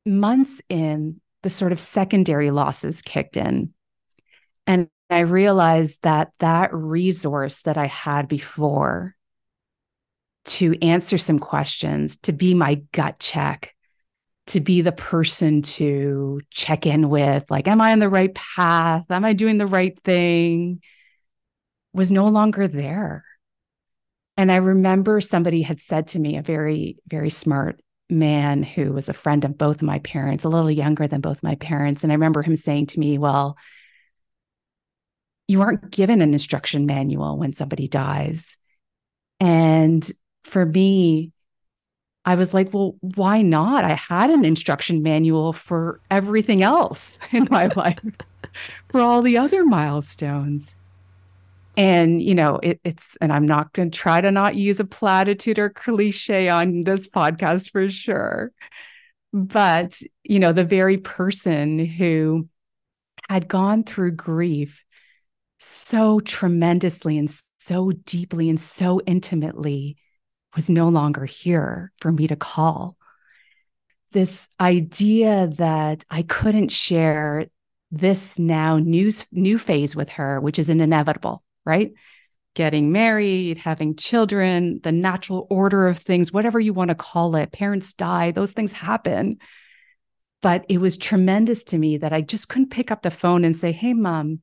months 0.05 0.62
in 0.70 1.20
the 1.44 1.50
sort 1.50 1.72
of 1.72 1.79
secondary 1.79 2.51
losses 2.51 3.01
kicked 3.01 3.38
in 3.38 3.74
and 4.67 4.88
i 5.10 5.20
realized 5.20 6.01
that 6.03 6.32
that 6.39 6.74
resource 6.74 7.62
that 7.63 7.77
i 7.77 7.88
had 7.88 8.27
before 8.27 9.15
to 10.46 10.75
answer 10.82 11.17
some 11.17 11.39
questions, 11.39 12.17
to 12.17 12.32
be 12.32 12.53
my 12.53 12.75
gut 12.91 13.20
check, 13.20 13.74
to 14.48 14.60
be 14.60 14.82
the 14.82 14.91
person 14.91 15.63
to 15.63 16.39
check 16.51 16.86
in 16.86 17.10
with, 17.10 17.50
like, 17.50 17.67
am 17.67 17.82
I 17.82 17.91
on 17.91 18.00
the 18.00 18.10
right 18.10 18.34
path? 18.34 19.05
Am 19.10 19.25
I 19.25 19.34
doing 19.34 19.58
the 19.58 19.65
right 19.65 20.00
thing? 20.03 20.82
Was 21.94 22.12
no 22.12 22.27
longer 22.27 22.67
there. 22.67 23.25
And 24.38 24.51
I 24.51 24.58
remember 24.58 25.22
somebody 25.22 25.62
had 25.62 25.82
said 25.82 26.10
to 26.10 26.20
me, 26.20 26.38
a 26.38 26.42
very, 26.42 26.98
very 27.08 27.30
smart 27.30 27.82
man 28.10 28.63
who 28.63 28.92
was 28.92 29.10
a 29.10 29.13
friend 29.13 29.46
of 29.46 29.58
both 29.58 29.77
of 29.77 29.84
my 29.84 30.00
parents, 30.00 30.44
a 30.44 30.50
little 30.50 30.70
younger 30.70 31.08
than 31.08 31.22
both 31.22 31.42
my 31.42 31.56
parents. 31.56 32.04
And 32.04 32.12
I 32.12 32.15
remember 32.15 32.42
him 32.42 32.56
saying 32.56 32.88
to 32.88 33.00
me, 33.00 33.18
Well, 33.18 33.58
you 35.48 35.62
aren't 35.62 35.92
given 35.92 36.22
an 36.22 36.34
instruction 36.34 36.86
manual 36.86 37.38
when 37.38 37.54
somebody 37.54 37.88
dies. 37.88 38.58
And 39.39 40.10
for 40.44 40.65
me, 40.65 41.32
I 42.25 42.36
was 42.36 42.54
like, 42.54 42.74
well, 42.74 42.96
why 43.01 43.44
not? 43.44 43.84
I 43.84 43.94
had 43.94 44.32
an 44.32 44.44
instruction 44.44 45.04
manual 45.04 45.54
for 45.54 46.01
everything 46.10 46.63
else 46.63 47.20
in 47.32 47.48
my 47.51 47.68
life, 47.75 48.00
for 48.89 49.00
all 49.00 49.22
the 49.22 49.38
other 49.38 49.63
milestones. 49.63 50.75
And, 51.77 52.22
you 52.22 52.36
know, 52.36 52.60
it, 52.63 52.79
it's, 52.84 53.17
and 53.20 53.34
I'm 53.34 53.46
not 53.46 53.74
going 53.74 53.91
to 53.91 53.98
try 53.98 54.22
to 54.22 54.32
not 54.32 54.55
use 54.55 54.79
a 54.79 54.86
platitude 54.86 55.60
or 55.60 55.70
cliche 55.70 56.50
on 56.50 56.84
this 56.84 57.08
podcast 57.08 57.72
for 57.72 57.89
sure. 57.89 58.51
But, 59.34 60.01
you 60.24 60.39
know, 60.39 60.53
the 60.53 60.63
very 60.63 60.98
person 60.98 61.79
who 61.79 62.48
had 63.29 63.48
gone 63.48 63.84
through 63.84 64.12
grief 64.12 64.84
so 65.58 66.20
tremendously 66.20 67.17
and 67.17 67.29
so 67.58 67.91
deeply 67.91 68.50
and 68.50 68.60
so 68.60 69.01
intimately 69.05 69.98
was 70.55 70.70
no 70.70 70.88
longer 70.89 71.25
here 71.25 71.91
for 72.00 72.12
me 72.12 72.27
to 72.27 72.36
call. 72.36 72.98
This 74.12 74.48
idea 74.62 75.48
that 75.58 76.05
I 76.10 76.22
couldn't 76.22 76.72
share 76.72 77.48
this 77.91 78.39
now 78.39 78.77
new, 78.77 79.12
new 79.32 79.58
phase 79.58 79.96
with 79.96 80.10
her, 80.12 80.39
which 80.39 80.60
is 80.60 80.70
an 80.70 80.82
inevitable, 80.82 81.44
right? 81.65 81.91
Getting 82.53 82.91
married, 82.91 83.57
having 83.57 83.95
children, 83.95 84.79
the 84.84 84.91
natural 84.91 85.48
order 85.50 85.88
of 85.88 85.98
things, 85.98 86.31
whatever 86.31 86.60
you 86.60 86.74
want 86.74 86.89
to 86.89 86.95
call 86.95 87.36
it. 87.36 87.51
Parents 87.51 87.93
die, 87.93 88.31
those 88.31 88.53
things 88.53 88.72
happen. 88.72 89.38
But 90.41 90.65
it 90.69 90.77
was 90.77 90.98
tremendous 90.98 91.63
to 91.65 91.77
me 91.77 91.98
that 91.98 92.13
I 92.13 92.22
just 92.22 92.50
couldn't 92.50 92.69
pick 92.69 92.91
up 92.91 93.01
the 93.01 93.12
phone 93.12 93.43
and 93.43 93.55
say, 93.55 93.72
Hey, 93.72 93.93
mom, 93.93 94.41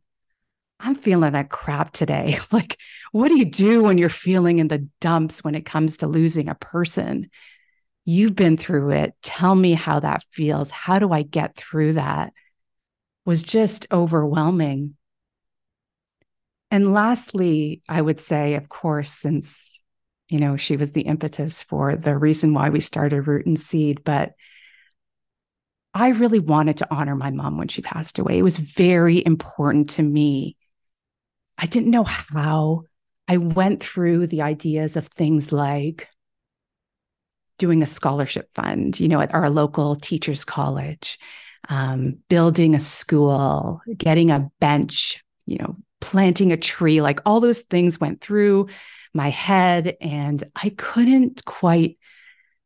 I'm 0.81 0.97
feeling 0.97 1.33
like 1.33 1.49
crap 1.49 1.93
today. 1.93 2.39
like, 2.53 2.77
what 3.13 3.29
do 3.29 3.39
you 3.39 3.45
do 3.45 3.85
when 3.85 3.99
you're 3.99 4.09
feeling 4.09 4.59
in 4.59 4.69
the 4.69 4.89
dumps 5.01 5.45
when 5.45 5.55
it 5.55 5.65
comes 5.65 5.99
to 5.99 6.09
losing 6.09 6.49
a 6.49 6.57
person? 6.57 7.31
You've 8.05 8.35
been 8.35 8.57
through 8.57 8.91
it. 8.91 9.15
Tell 9.23 9.55
me 9.55 9.75
how 9.75 10.01
that 10.01 10.25
feels. 10.33 10.71
How 10.71 10.99
do 10.99 11.13
I 11.13 11.23
get 11.23 11.57
through 11.57 11.93
that? 11.95 12.33
Was 13.25 13.45
just 13.45 13.87
overwhelming. 13.93 14.97
And 16.73 16.93
lastly, 16.93 17.83
I 17.89 18.03
would 18.03 18.19
say, 18.19 18.55
of 18.55 18.69
course, 18.69 19.13
since 19.13 19.81
you 20.29 20.41
know 20.41 20.57
she 20.57 20.77
was 20.77 20.91
the 20.93 21.03
impetus 21.03 21.63
for 21.63 21.95
the 21.95 22.19
reason 22.19 22.55
why 22.55 22.71
we 22.71 22.81
started 22.81 23.29
Root 23.29 23.47
and 23.47 23.61
Seed, 23.61 24.03
but 24.03 24.33
I 25.95 26.09
really 26.09 26.41
wanted 26.41 26.79
to 26.79 26.89
honor 26.93 27.15
my 27.15 27.31
mom 27.31 27.59
when 27.59 27.69
she 27.69 27.83
passed 27.83 28.19
away. 28.19 28.39
It 28.39 28.43
was 28.43 28.57
very 28.57 29.23
important 29.25 29.91
to 29.91 30.03
me 30.03 30.57
I 31.59 31.67
didn't 31.67 31.91
know 31.91 32.05
how. 32.05 32.83
I 33.29 33.37
went 33.37 33.81
through 33.81 34.27
the 34.27 34.43
ideas 34.43 34.97
of 34.97 35.07
things 35.07 35.53
like 35.53 36.09
doing 37.57 37.83
a 37.83 37.87
scholarship 37.87 38.49
fund, 38.53 38.99
you 38.99 39.09
know, 39.09 39.21
at 39.21 39.33
our 39.33 39.49
local 39.49 39.95
teachers' 39.95 40.45
college, 40.45 41.19
um, 41.69 42.19
building 42.29 42.75
a 42.75 42.81
school, 42.81 43.81
getting 43.97 44.33
a 44.33 44.51
bench, 44.59 45.23
you 45.47 45.59
know, 45.59 45.77
planting 46.03 46.53
a 46.53 46.57
tree, 46.57 47.01
like 47.01 47.21
all 47.25 47.41
those 47.41 47.61
things 47.61 48.01
went 48.01 48.21
through 48.21 48.69
my 49.15 49.31
head. 49.31 49.97
And 50.01 50.43
I 50.55 50.71
couldn't 50.71 51.45
quite 51.45 51.99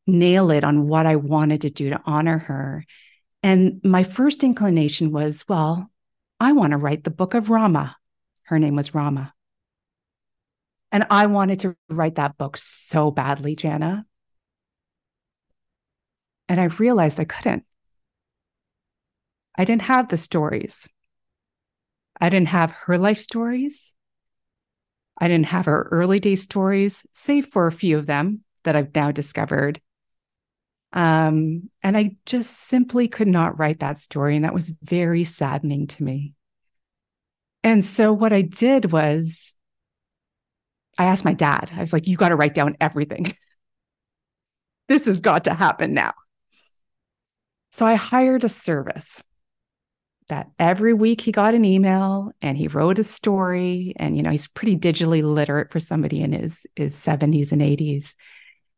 nail 0.07 0.51
it 0.51 0.65
on 0.65 0.89
what 0.89 1.07
I 1.07 1.17
wanted 1.17 1.61
to 1.61 1.71
do 1.71 1.91
to 1.91 2.01
honor 2.05 2.39
her. 2.39 2.85
And 3.43 3.81
my 3.85 4.03
first 4.03 4.43
inclination 4.43 5.13
was, 5.13 5.45
well, 5.49 5.91
I 6.41 6.53
want 6.53 6.73
to 6.73 6.79
write 6.79 7.05
the 7.05 7.11
book 7.11 7.35
of 7.35 7.51
Rama. 7.51 7.97
Her 8.45 8.59
name 8.59 8.75
was 8.75 8.95
Rama. 8.95 9.33
And 10.91 11.07
I 11.11 11.27
wanted 11.27 11.61
to 11.61 11.77
write 11.91 12.15
that 12.15 12.39
book 12.39 12.57
so 12.57 13.11
badly, 13.11 13.55
Jana. 13.55 14.07
And 16.49 16.61
I 16.61 16.65
realized 16.65 17.21
I 17.21 17.25
couldn't. 17.25 17.65
I 19.59 19.65
didn't 19.65 19.83
have 19.83 20.09
the 20.09 20.17
stories. 20.17 20.89
I 22.21 22.29
didn't 22.29 22.49
have 22.49 22.73
her 22.87 22.99
life 22.99 23.19
stories. 23.19 23.95
I 25.19 25.29
didn't 25.29 25.47
have 25.47 25.67
her 25.67 25.89
early 25.91 26.21
day 26.21 26.37
stories, 26.37 27.07
save 27.13 27.47
for 27.47 27.67
a 27.67 27.73
few 27.73 27.99
of 27.99 28.07
them 28.07 28.43
that 28.65 28.77
I've 28.77 28.95
now 28.95 29.11
discovered. 29.11 29.81
Um, 30.93 31.71
and 31.83 31.97
I 31.97 32.17
just 32.27 32.69
simply 32.69 33.09
could 33.09 33.29
not 33.29 33.59
write 33.59 33.81
that 33.81 33.99
story. 33.99 34.37
And 34.37 34.45
that 34.45 34.55
was 34.55 34.73
very 34.83 35.25
saddening 35.25 35.87
to 35.89 36.03
me. 36.03 36.35
And 37.63 37.85
so 37.85 38.13
what 38.13 38.33
I 38.33 38.43
did 38.43 38.93
was 38.93 39.57
I 40.99 41.07
asked 41.07 41.25
my 41.25 41.35
dad, 41.35 41.71
I 41.75 41.81
was 41.81 41.93
like, 41.93 42.07
you 42.07 42.17
got 42.17 42.31
to 42.31 42.37
write 42.37 42.55
down 42.55 42.77
everything. 42.81 43.35
this 44.89 45.07
has 45.07 45.21
got 45.21 45.45
to 45.45 45.55
happen 45.55 45.93
now. 45.93 46.15
So 47.73 47.85
I 47.85 47.95
hired 47.95 48.45
a 48.45 48.49
service 48.49 49.23
that 50.29 50.51
every 50.59 50.93
week 50.93 51.21
he 51.21 51.33
got 51.33 51.55
an 51.55 51.65
email 51.65 52.33
and 52.43 52.59
he 52.59 52.69
wrote 52.69 52.99
a 52.99 53.05
story. 53.05 53.95
And, 53.97 54.17
you 54.17 54.23
know, 54.23 54.31
he's 54.31 54.49
pretty 54.49 54.77
digitally 54.77 55.23
literate 55.23 55.71
for 55.71 55.81
somebody 55.81 56.21
in 56.21 56.33
his, 56.33 56.67
his 56.75 56.97
70s 56.97 57.53
and 57.53 57.63
80s. 57.63 58.15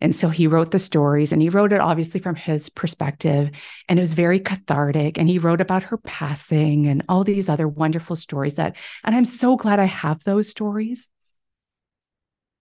And 0.00 0.14
so 0.14 0.28
he 0.28 0.47
wrote 0.47 0.71
the 0.71 0.78
stories 0.78 1.33
and 1.33 1.43
he 1.43 1.49
wrote 1.49 1.73
it 1.73 1.81
obviously 1.81 2.21
from 2.21 2.37
his 2.37 2.69
perspective. 2.69 3.50
And 3.88 3.99
it 3.99 4.02
was 4.02 4.14
very 4.14 4.38
cathartic. 4.40 5.19
And 5.19 5.28
he 5.28 5.38
wrote 5.38 5.61
about 5.61 5.85
her 5.85 5.97
passing 5.99 6.87
and 6.87 7.02
all 7.09 7.25
these 7.25 7.49
other 7.49 7.67
wonderful 7.67 8.14
stories 8.14 8.55
that, 8.57 8.76
and 9.05 9.17
I'm 9.17 9.25
so 9.25 9.57
glad 9.57 9.81
I 9.81 9.87
have 9.87 10.23
those 10.25 10.49
stories. 10.49 11.09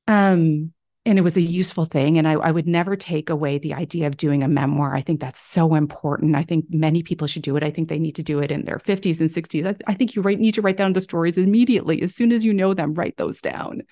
Um, 0.08 0.74
and 1.08 1.18
it 1.18 1.22
was 1.22 1.38
a 1.38 1.42
useful 1.42 1.86
thing. 1.86 2.18
And 2.18 2.28
I, 2.28 2.34
I, 2.34 2.52
would 2.52 2.68
never 2.68 2.98
take 2.98 3.30
away 3.30 3.58
the 3.58 3.74
idea 3.74 4.08
of 4.08 4.18
doing 4.18 4.44
a 4.44 4.48
memoir. 4.50 4.94
I 4.94 5.00
think 5.00 5.22
that's 5.22 5.40
so 5.40 5.74
important. 5.74 6.36
I 6.36 6.44
think 6.44 6.66
many 6.70 7.02
people 7.02 7.28
should 7.28 7.44
do 7.44 7.56
it. 7.56 7.64
I 7.64 7.72
think 7.72 7.88
they 7.88 7.98
need 7.98 8.16
to 8.16 8.24
do 8.24 8.40
it 8.40 8.52
in 8.52 8.66
their 8.66 8.78
50s 8.78 9.22
and 9.22 9.30
60s. 9.30 9.66
I, 9.66 9.92
I 9.92 9.94
think 9.94 10.16
you 10.16 10.22
write, 10.22 10.40
need 10.40 10.56
to 10.56 10.62
write 10.62 10.76
down 10.76 10.92
the 10.92 11.00
stories 11.00 11.38
immediately. 11.38 12.02
As 12.02 12.14
soon 12.14 12.34
as 12.34 12.44
you 12.44 12.54
know 12.54 12.74
them, 12.74 12.94
write 12.94 13.16
those 13.16 13.40
down. 13.40 13.84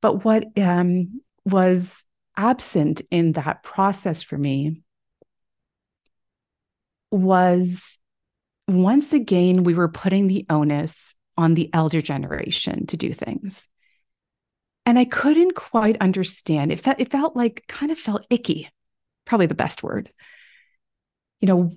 But 0.00 0.24
what 0.24 0.46
um, 0.56 1.20
was 1.44 2.04
absent 2.36 3.02
in 3.10 3.32
that 3.32 3.64
process 3.64 4.22
for 4.22 4.38
me 4.38 4.82
was 7.10 7.98
once 8.68 9.12
again, 9.12 9.64
we 9.64 9.74
were 9.74 9.88
putting 9.88 10.28
the 10.28 10.46
onus 10.48 11.16
on 11.36 11.54
the 11.54 11.70
elder 11.74 12.00
generation 12.00 12.86
to 12.86 12.96
do 12.96 13.12
things. 13.12 13.66
And 14.86 14.98
I 14.98 15.04
couldn't 15.04 15.54
quite 15.54 15.96
understand. 16.00 16.70
It 16.70 16.80
felt, 16.80 17.00
it 17.00 17.10
felt 17.10 17.36
like 17.36 17.64
kind 17.68 17.90
of 17.90 17.98
felt 17.98 18.26
icky, 18.28 18.68
probably 19.24 19.46
the 19.46 19.54
best 19.54 19.82
word. 19.82 20.12
You 21.40 21.48
know, 21.48 21.72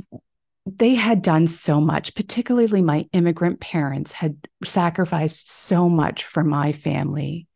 they 0.65 0.95
had 0.95 1.21
done 1.21 1.47
so 1.47 1.79
much, 1.79 2.13
particularly 2.15 2.81
my 2.81 3.07
immigrant 3.13 3.61
parents 3.61 4.11
had 4.11 4.37
sacrificed 4.63 5.49
so 5.49 5.87
much 5.87 6.25
for 6.25 6.43
my 6.43 6.73
family 6.73 7.47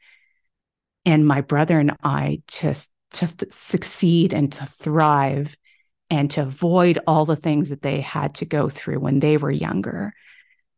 and 1.05 1.27
my 1.27 1.41
brother 1.41 1.79
and 1.79 1.97
I 2.03 2.41
to, 2.47 2.73
to 3.11 3.27
th- 3.27 3.51
succeed 3.51 4.33
and 4.33 4.51
to 4.53 4.65
thrive 4.65 5.57
and 6.09 6.29
to 6.31 6.41
avoid 6.41 6.99
all 7.07 7.25
the 7.25 7.35
things 7.35 7.69
that 7.69 7.81
they 7.81 8.01
had 8.01 8.35
to 8.35 8.45
go 8.45 8.69
through 8.69 8.99
when 8.99 9.19
they 9.19 9.37
were 9.37 9.51
younger. 9.51 10.13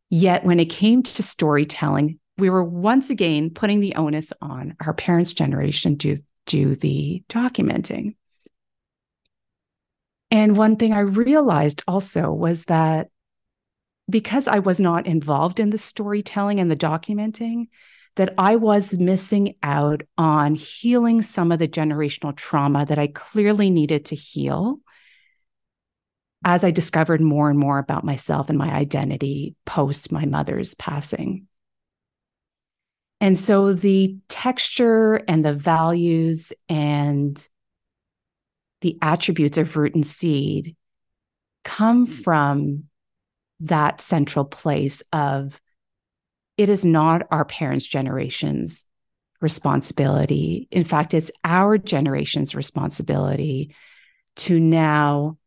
Yet 0.09 0.45
when 0.45 0.59
it 0.59 0.65
came 0.65 1.03
to 1.03 1.23
storytelling, 1.23 2.19
we 2.37 2.49
were 2.49 2.63
once 2.63 3.09
again 3.09 3.49
putting 3.49 3.79
the 3.79 3.95
onus 3.95 4.33
on 4.41 4.75
our 4.85 4.93
parents' 4.93 5.33
generation 5.33 5.97
to 5.99 6.17
do 6.45 6.75
the 6.75 7.23
documenting. 7.29 8.15
And 10.31 10.57
one 10.57 10.77
thing 10.77 10.93
I 10.93 11.01
realized 11.01 11.83
also 11.87 12.31
was 12.31 12.65
that 12.65 13.09
because 14.09 14.47
I 14.47 14.59
was 14.59 14.79
not 14.79 15.05
involved 15.05 15.59
in 15.59 15.69
the 15.69 15.77
storytelling 15.77 16.59
and 16.59 16.69
the 16.69 16.75
documenting, 16.75 17.67
that 18.15 18.33
I 18.37 18.57
was 18.57 18.93
missing 18.93 19.55
out 19.63 20.01
on 20.17 20.55
healing 20.55 21.21
some 21.21 21.51
of 21.51 21.59
the 21.59 21.67
generational 21.67 22.35
trauma 22.35 22.85
that 22.85 22.99
I 22.99 23.07
clearly 23.07 23.69
needed 23.69 24.05
to 24.05 24.15
heal 24.15 24.79
as 26.45 26.63
I 26.63 26.71
discovered 26.71 27.21
more 27.21 27.49
and 27.49 27.57
more 27.57 27.79
about 27.79 28.03
myself 28.03 28.49
and 28.49 28.57
my 28.57 28.71
identity 28.71 29.55
post 29.65 30.11
my 30.11 30.25
mother's 30.25 30.75
passing. 30.75 31.47
And 33.21 33.37
so 33.37 33.73
the 33.73 34.17
texture 34.27 35.21
and 35.27 35.45
the 35.45 35.53
values 35.53 36.51
and 36.67 37.47
the 38.81 38.97
attributes 39.01 39.57
of 39.57 39.77
root 39.77 39.95
and 39.95 40.05
seed 40.05 40.75
come 41.63 42.05
hmm. 42.05 42.11
from 42.11 42.83
that 43.61 44.01
central 44.01 44.43
place 44.43 45.01
of 45.13 45.59
it 46.57 46.69
is 46.69 46.85
not 46.85 47.25
our 47.31 47.45
parents' 47.45 47.87
generation's 47.87 48.85
responsibility. 49.41 50.67
In 50.71 50.83
fact, 50.83 51.13
it's 51.13 51.31
our 51.43 51.77
generation's 51.77 52.55
responsibility 52.55 53.75
to 54.35 54.59
now 54.59 55.37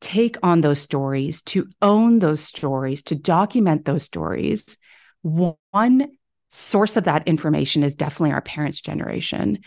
take 0.00 0.36
on 0.42 0.60
those 0.60 0.80
stories, 0.80 1.42
to 1.42 1.68
own 1.80 2.18
those 2.18 2.40
stories, 2.40 3.02
to 3.02 3.14
document 3.14 3.84
those 3.84 4.02
stories. 4.02 4.76
One 5.22 6.08
source 6.54 6.96
of 6.96 7.04
that 7.04 7.26
information 7.26 7.82
is 7.82 7.96
definitely 7.96 8.32
our 8.32 8.40
parents' 8.40 8.80
generation. 8.80 9.58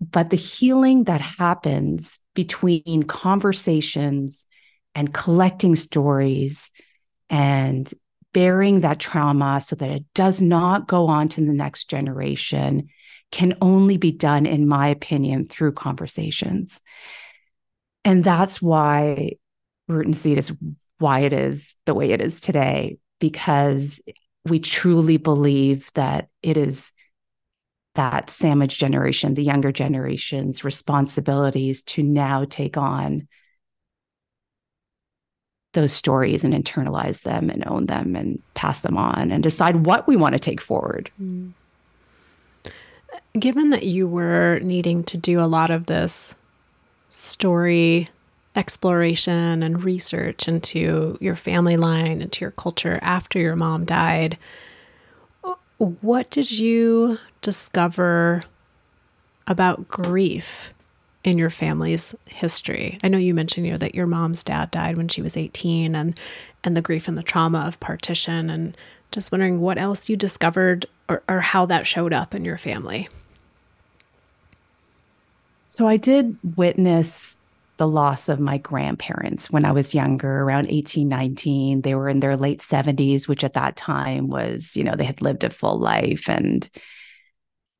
But 0.00 0.30
the 0.30 0.36
healing 0.36 1.04
that 1.04 1.20
happens 1.20 2.18
between 2.34 3.02
conversations 3.02 4.46
and 4.94 5.12
collecting 5.12 5.76
stories 5.76 6.70
and 7.28 7.92
bearing 8.32 8.80
that 8.80 9.00
trauma 9.00 9.60
so 9.60 9.76
that 9.76 9.90
it 9.90 10.04
does 10.14 10.40
not 10.40 10.88
go 10.88 11.08
on 11.08 11.28
to 11.28 11.44
the 11.44 11.52
next 11.52 11.90
generation 11.90 12.88
can 13.30 13.56
only 13.60 13.98
be 13.98 14.12
done, 14.12 14.46
in 14.46 14.66
my 14.66 14.88
opinion, 14.88 15.46
through 15.46 15.72
conversations. 15.72 16.80
And 18.04 18.24
that's 18.24 18.62
why 18.62 19.32
Root 19.88 20.06
and 20.06 20.16
Seed 20.16 20.38
is 20.38 20.54
why 20.98 21.20
it 21.20 21.32
is 21.32 21.74
the 21.84 21.94
way 21.94 22.12
it 22.12 22.20
is 22.20 22.40
today, 22.40 22.98
because 23.18 24.00
we 24.48 24.58
truly 24.58 25.16
believe 25.16 25.90
that 25.94 26.28
it 26.42 26.56
is 26.56 26.92
that 27.94 28.30
sandwich 28.30 28.78
generation, 28.78 29.34
the 29.34 29.42
younger 29.42 29.72
generation's 29.72 30.62
responsibilities 30.62 31.82
to 31.82 32.02
now 32.02 32.44
take 32.44 32.76
on 32.76 33.26
those 35.72 35.92
stories 35.92 36.44
and 36.44 36.54
internalize 36.54 37.22
them 37.22 37.50
and 37.50 37.66
own 37.66 37.86
them 37.86 38.16
and 38.16 38.40
pass 38.54 38.80
them 38.80 38.96
on 38.96 39.30
and 39.30 39.42
decide 39.42 39.84
what 39.84 40.06
we 40.06 40.16
want 40.16 40.32
to 40.32 40.38
take 40.38 40.60
forward. 40.60 41.10
Mm. 41.20 41.52
Given 43.38 43.70
that 43.70 43.84
you 43.84 44.08
were 44.08 44.60
needing 44.60 45.04
to 45.04 45.16
do 45.16 45.40
a 45.40 45.46
lot 45.46 45.70
of 45.70 45.86
this 45.86 46.36
story 47.10 48.08
exploration 48.58 49.62
and 49.62 49.84
research 49.84 50.48
into 50.48 51.16
your 51.20 51.36
family 51.36 51.76
line, 51.76 52.20
into 52.20 52.40
your 52.44 52.50
culture 52.50 52.98
after 53.02 53.38
your 53.38 53.54
mom 53.54 53.84
died, 53.84 54.36
what 55.78 56.28
did 56.30 56.50
you 56.50 57.18
discover 57.40 58.42
about 59.46 59.86
grief 59.86 60.74
in 61.22 61.38
your 61.38 61.50
family's 61.50 62.16
history? 62.26 62.98
I 63.04 63.08
know 63.08 63.16
you 63.16 63.32
mentioned 63.32 63.64
you 63.64 63.72
know 63.72 63.78
that 63.78 63.94
your 63.94 64.08
mom's 64.08 64.42
dad 64.42 64.72
died 64.72 64.96
when 64.96 65.08
she 65.08 65.22
was 65.22 65.36
18 65.36 65.94
and 65.94 66.18
and 66.64 66.76
the 66.76 66.82
grief 66.82 67.06
and 67.06 67.16
the 67.16 67.22
trauma 67.22 67.60
of 67.60 67.78
partition 67.78 68.50
and 68.50 68.76
just 69.12 69.30
wondering 69.30 69.60
what 69.60 69.78
else 69.78 70.08
you 70.08 70.16
discovered 70.16 70.84
or, 71.08 71.22
or 71.28 71.40
how 71.40 71.64
that 71.66 71.86
showed 71.86 72.12
up 72.12 72.34
in 72.34 72.44
your 72.44 72.58
family. 72.58 73.08
So 75.68 75.86
I 75.86 75.96
did 75.96 76.36
witness 76.56 77.37
the 77.78 77.88
loss 77.88 78.28
of 78.28 78.40
my 78.40 78.58
grandparents 78.58 79.50
when 79.50 79.64
I 79.64 79.72
was 79.72 79.94
younger, 79.94 80.40
around 80.42 80.68
18, 80.68 81.08
19. 81.08 81.82
They 81.82 81.94
were 81.94 82.08
in 82.08 82.20
their 82.20 82.36
late 82.36 82.60
70s, 82.60 83.26
which 83.26 83.44
at 83.44 83.54
that 83.54 83.76
time 83.76 84.28
was, 84.28 84.76
you 84.76 84.84
know, 84.84 84.94
they 84.96 85.04
had 85.04 85.22
lived 85.22 85.44
a 85.44 85.50
full 85.50 85.78
life. 85.78 86.28
And 86.28 86.68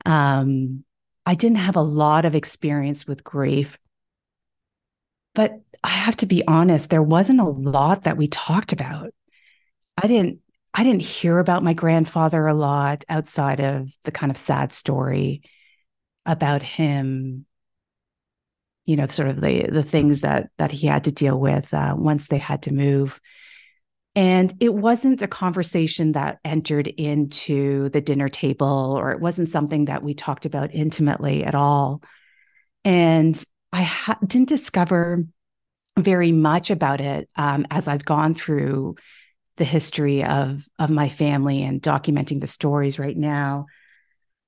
um, 0.06 0.84
I 1.26 1.34
didn't 1.34 1.58
have 1.58 1.76
a 1.76 1.82
lot 1.82 2.24
of 2.24 2.34
experience 2.34 3.06
with 3.06 3.24
grief. 3.24 3.78
But 5.34 5.60
I 5.84 5.90
have 5.90 6.16
to 6.18 6.26
be 6.26 6.46
honest, 6.46 6.90
there 6.90 7.02
wasn't 7.02 7.40
a 7.40 7.44
lot 7.44 8.04
that 8.04 8.16
we 8.16 8.28
talked 8.28 8.72
about. 8.72 9.12
I 9.96 10.06
didn't 10.06 10.40
I 10.74 10.84
didn't 10.84 11.02
hear 11.02 11.38
about 11.38 11.64
my 11.64 11.72
grandfather 11.72 12.46
a 12.46 12.54
lot 12.54 13.04
outside 13.08 13.60
of 13.60 13.90
the 14.04 14.12
kind 14.12 14.30
of 14.30 14.36
sad 14.36 14.72
story 14.72 15.42
about 16.24 16.62
him 16.62 17.46
you 18.88 18.96
know 18.96 19.06
sort 19.06 19.28
of 19.28 19.40
the 19.42 19.68
the 19.70 19.82
things 19.82 20.22
that 20.22 20.48
that 20.56 20.72
he 20.72 20.86
had 20.86 21.04
to 21.04 21.12
deal 21.12 21.38
with 21.38 21.74
uh, 21.74 21.94
once 21.96 22.26
they 22.26 22.38
had 22.38 22.62
to 22.62 22.72
move. 22.72 23.20
And 24.16 24.52
it 24.60 24.72
wasn't 24.74 25.20
a 25.20 25.28
conversation 25.28 26.12
that 26.12 26.38
entered 26.42 26.88
into 26.88 27.90
the 27.90 28.00
dinner 28.00 28.30
table 28.30 28.96
or 28.98 29.12
it 29.12 29.20
wasn't 29.20 29.50
something 29.50 29.84
that 29.84 30.02
we 30.02 30.14
talked 30.14 30.46
about 30.46 30.74
intimately 30.74 31.44
at 31.44 31.54
all. 31.54 32.02
And 32.84 33.40
i 33.70 33.82
ha- 33.82 34.18
didn't 34.26 34.48
discover 34.48 35.26
very 35.98 36.32
much 36.32 36.70
about 36.70 37.02
it 37.02 37.28
um, 37.36 37.66
as 37.70 37.86
i've 37.86 38.06
gone 38.06 38.34
through 38.34 38.94
the 39.58 39.64
history 39.64 40.24
of 40.24 40.66
of 40.78 40.88
my 40.88 41.10
family 41.10 41.62
and 41.62 41.82
documenting 41.82 42.40
the 42.40 42.46
stories 42.46 42.98
right 42.98 43.16
now. 43.16 43.66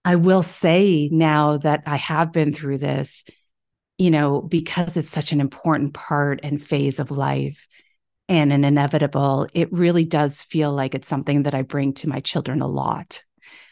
I 0.02 0.16
will 0.16 0.42
say 0.42 1.10
now 1.12 1.58
that 1.58 1.82
i 1.86 1.96
have 1.96 2.32
been 2.32 2.54
through 2.54 2.78
this 2.78 3.22
you 4.00 4.10
know, 4.10 4.40
because 4.40 4.96
it's 4.96 5.10
such 5.10 5.30
an 5.30 5.42
important 5.42 5.92
part 5.92 6.40
and 6.42 6.60
phase 6.60 6.98
of 6.98 7.10
life 7.10 7.68
and 8.30 8.50
an 8.50 8.64
inevitable, 8.64 9.46
it 9.52 9.70
really 9.70 10.06
does 10.06 10.40
feel 10.40 10.72
like 10.72 10.94
it's 10.94 11.06
something 11.06 11.42
that 11.42 11.54
I 11.54 11.60
bring 11.60 11.92
to 11.94 12.08
my 12.08 12.20
children 12.20 12.62
a 12.62 12.66
lot. 12.66 13.22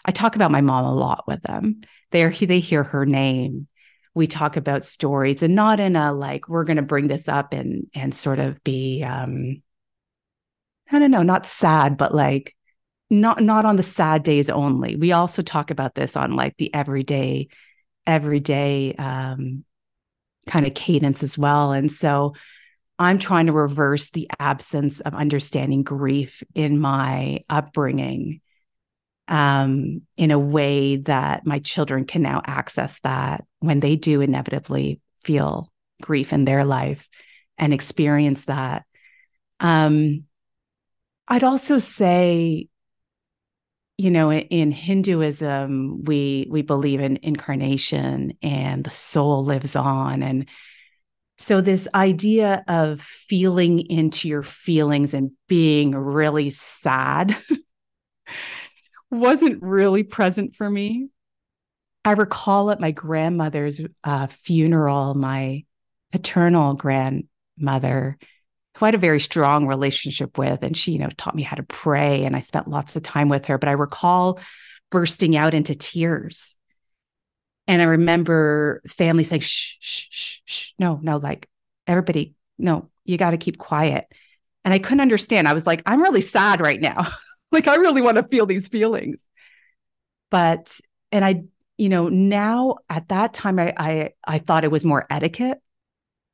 I 0.04 0.10
talk 0.10 0.36
about 0.36 0.50
my 0.50 0.60
mom 0.60 0.84
a 0.84 0.94
lot 0.94 1.24
with 1.26 1.40
them. 1.44 1.80
They 2.10 2.28
they 2.28 2.60
hear 2.60 2.84
her 2.84 3.06
name. 3.06 3.68
We 4.14 4.26
talk 4.26 4.58
about 4.58 4.84
stories 4.84 5.42
and 5.42 5.54
not 5.54 5.80
in 5.80 5.96
a 5.96 6.12
like 6.12 6.46
we're 6.46 6.64
going 6.64 6.76
to 6.76 6.82
bring 6.82 7.06
this 7.06 7.26
up 7.26 7.54
and 7.54 7.86
and 7.94 8.14
sort 8.14 8.38
of 8.38 8.62
be 8.62 9.02
um 9.04 9.62
I 10.92 10.98
don't 10.98 11.10
know, 11.10 11.22
not 11.22 11.46
sad, 11.46 11.96
but 11.96 12.14
like 12.14 12.54
not 13.08 13.42
not 13.42 13.64
on 13.64 13.76
the 13.76 13.82
sad 13.82 14.24
days 14.24 14.50
only. 14.50 14.94
We 14.96 15.12
also 15.12 15.40
talk 15.40 15.70
about 15.70 15.94
this 15.94 16.16
on 16.16 16.36
like 16.36 16.54
the 16.58 16.74
everyday 16.74 17.48
everyday 18.06 18.94
um 18.94 19.64
kind 20.48 20.66
of 20.66 20.74
cadence 20.74 21.22
as 21.22 21.38
well. 21.38 21.70
And 21.72 21.92
so 21.92 22.34
I'm 22.98 23.20
trying 23.20 23.46
to 23.46 23.52
reverse 23.52 24.10
the 24.10 24.28
absence 24.40 24.98
of 25.00 25.14
understanding 25.14 25.84
grief 25.84 26.42
in 26.54 26.80
my 26.80 27.44
upbringing 27.48 28.40
um, 29.28 30.02
in 30.16 30.30
a 30.30 30.38
way 30.38 30.96
that 30.96 31.46
my 31.46 31.60
children 31.60 32.06
can 32.06 32.22
now 32.22 32.42
access 32.44 32.98
that 33.00 33.44
when 33.60 33.78
they 33.78 33.94
do 33.94 34.20
inevitably 34.20 35.00
feel 35.22 35.70
grief 36.02 36.32
in 36.32 36.44
their 36.44 36.64
life 36.64 37.08
and 37.58 37.72
experience 37.72 38.46
that. 38.46 38.84
Um, 39.60 40.24
I'd 41.28 41.44
also 41.44 41.78
say 41.78 42.68
you 43.98 44.10
know 44.10 44.32
in 44.32 44.70
hinduism 44.70 46.04
we 46.04 46.46
we 46.50 46.62
believe 46.62 47.00
in 47.00 47.18
incarnation 47.22 48.32
and 48.42 48.84
the 48.84 48.90
soul 48.90 49.44
lives 49.44 49.76
on 49.76 50.22
and 50.22 50.48
So, 51.38 51.60
this 51.60 51.88
idea 51.94 52.64
of 52.68 53.00
feeling 53.00 53.80
into 53.90 54.28
your 54.28 54.42
feelings 54.42 55.14
and 55.14 55.30
being 55.48 55.92
really 55.92 56.50
sad 56.50 57.36
wasn't 59.10 59.62
really 59.62 60.02
present 60.02 60.54
for 60.56 60.68
me. 60.68 61.08
I 62.04 62.12
recall 62.12 62.70
at 62.70 62.80
my 62.80 62.90
grandmother's 62.90 63.80
uh, 64.04 64.26
funeral, 64.28 65.14
my 65.14 65.64
paternal 66.12 66.74
grandmother, 66.74 68.18
who 68.78 68.86
I 68.86 68.88
had 68.88 68.94
a 68.94 68.98
very 68.98 69.20
strong 69.20 69.66
relationship 69.66 70.38
with, 70.38 70.62
and 70.62 70.76
she, 70.76 70.92
you 70.92 70.98
know, 71.00 71.08
taught 71.16 71.34
me 71.34 71.42
how 71.42 71.56
to 71.56 71.64
pray, 71.64 72.24
and 72.24 72.36
I 72.36 72.40
spent 72.40 72.68
lots 72.68 72.94
of 72.94 73.02
time 73.02 73.28
with 73.28 73.46
her. 73.46 73.58
But 73.58 73.68
I 73.68 73.72
recall 73.72 74.38
bursting 74.90 75.36
out 75.36 75.52
into 75.52 75.74
tears. 75.74 76.54
And 77.66 77.82
I 77.82 77.86
remember 77.86 78.80
family 78.88 79.24
saying, 79.24 79.42
shh, 79.42 79.76
shh, 79.80 80.06
shh, 80.10 80.40
shh. 80.44 80.70
No, 80.78 81.00
no, 81.02 81.18
like 81.18 81.48
everybody, 81.86 82.34
no, 82.56 82.88
you 83.04 83.18
got 83.18 83.32
to 83.32 83.36
keep 83.36 83.58
quiet. 83.58 84.06
And 84.64 84.72
I 84.72 84.78
couldn't 84.78 85.00
understand. 85.00 85.48
I 85.48 85.52
was 85.54 85.66
like, 85.66 85.82
I'm 85.84 86.00
really 86.00 86.20
sad 86.20 86.60
right 86.60 86.80
now. 86.80 87.08
like, 87.52 87.66
I 87.66 87.76
really 87.76 88.00
want 88.00 88.16
to 88.16 88.22
feel 88.22 88.46
these 88.46 88.68
feelings. 88.68 89.26
But, 90.30 90.80
and 91.10 91.24
I, 91.24 91.44
you 91.76 91.88
know, 91.88 92.08
now 92.08 92.76
at 92.88 93.08
that 93.08 93.34
time, 93.34 93.58
I, 93.58 93.74
I, 93.76 94.10
I 94.24 94.38
thought 94.38 94.64
it 94.64 94.70
was 94.70 94.84
more 94.84 95.06
etiquette. 95.10 95.60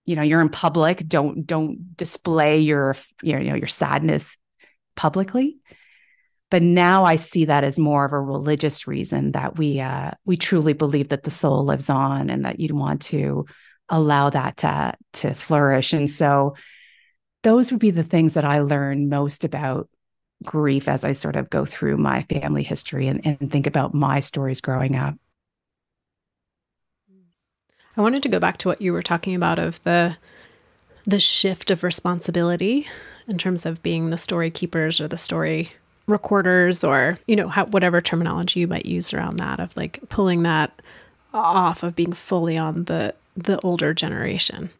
You 0.07 0.17
know, 0.17 0.23
you're 0.23 0.41
in 0.41 0.49
public. 0.49 1.07
Don't, 1.09 1.47
don't 1.47 1.97
display 1.97 2.61
your, 2.61 2.97
you 3.23 3.39
know, 3.39 3.55
your 3.55 3.69
sadness 3.69 4.37
publicly 4.97 5.59
but 6.55 6.63
now 6.63 7.05
I 7.05 7.17
see 7.17 7.47
that 7.47 7.65
as 7.65 7.81
more 7.81 8.05
of 8.05 8.13
a 8.13 8.21
religious 8.21 8.87
reason 8.87 9.33
that 9.33 9.59
we 9.59 9.81
uh, 9.81 10.13
we 10.25 10.37
truly 10.37 10.73
believe 10.73 11.09
that 11.09 11.25
the 11.25 11.31
soul 11.33 11.65
lives 11.65 11.91
on 11.91 12.31
and 12.31 12.45
that 12.45 12.61
you'd 12.61 12.71
want 12.71 13.03
to 13.03 13.47
allow 13.89 14.31
that 14.31 14.59
to, 14.59 14.95
to 15.15 15.35
flourish. 15.35 15.93
And 15.93 16.09
so 16.09 16.55
those 17.43 17.73
would 17.73 17.81
be 17.81 17.91
the 17.91 18.05
things 18.05 18.35
that 18.35 18.45
I 18.45 18.61
learn 18.61 19.09
most 19.09 19.45
about 19.45 19.89
grief 20.45 20.89
as 20.89 21.05
I 21.05 21.13
sort 21.15 21.35
of 21.35 21.51
go 21.51 21.65
through 21.65 21.97
my 21.97 22.23
family 22.23 22.63
history 22.63 23.09
and, 23.09 23.27
and 23.27 23.51
think 23.51 23.67
about 23.67 23.93
my 23.93 24.21
stories 24.21 24.61
growing 24.61 24.95
up. 24.95 25.17
I 27.97 28.01
wanted 28.01 28.23
to 28.25 28.29
go 28.29 28.41
back 28.41 28.59
to 28.59 28.69
what 28.69 28.83
you 28.83 28.93
were 28.93 29.03
talking 29.03 29.35
about 29.35 29.59
of 29.59 29.83
the 29.83 30.17
the 31.05 31.21
shift 31.21 31.71
of 31.71 31.83
responsibility 31.83 32.87
in 33.29 33.37
terms 33.37 33.67
of 33.67 33.83
being 33.83 34.09
the 34.09 34.19
story 34.19 34.51
keepers 34.51 35.01
or 35.01 35.09
the 35.09 35.19
story 35.19 35.73
recorders 36.07 36.83
or 36.83 37.19
you 37.27 37.37
know 37.37 37.49
how, 37.49 37.67
whatever 37.67 38.01
terminology 38.01 38.61
you 38.61 38.67
might 38.67 38.87
use 38.87 39.13
around 39.13 39.37
that 39.37 39.61
of 39.61 39.77
like 39.77 40.01
pulling 40.09 40.43
that 40.43 40.81
off 41.33 41.83
of 41.83 41.97
being 41.97 42.13
fully 42.13 42.57
on 42.57 42.85
the 42.85 43.15
the 43.37 43.59
older 43.61 43.93
generation. 43.93 44.71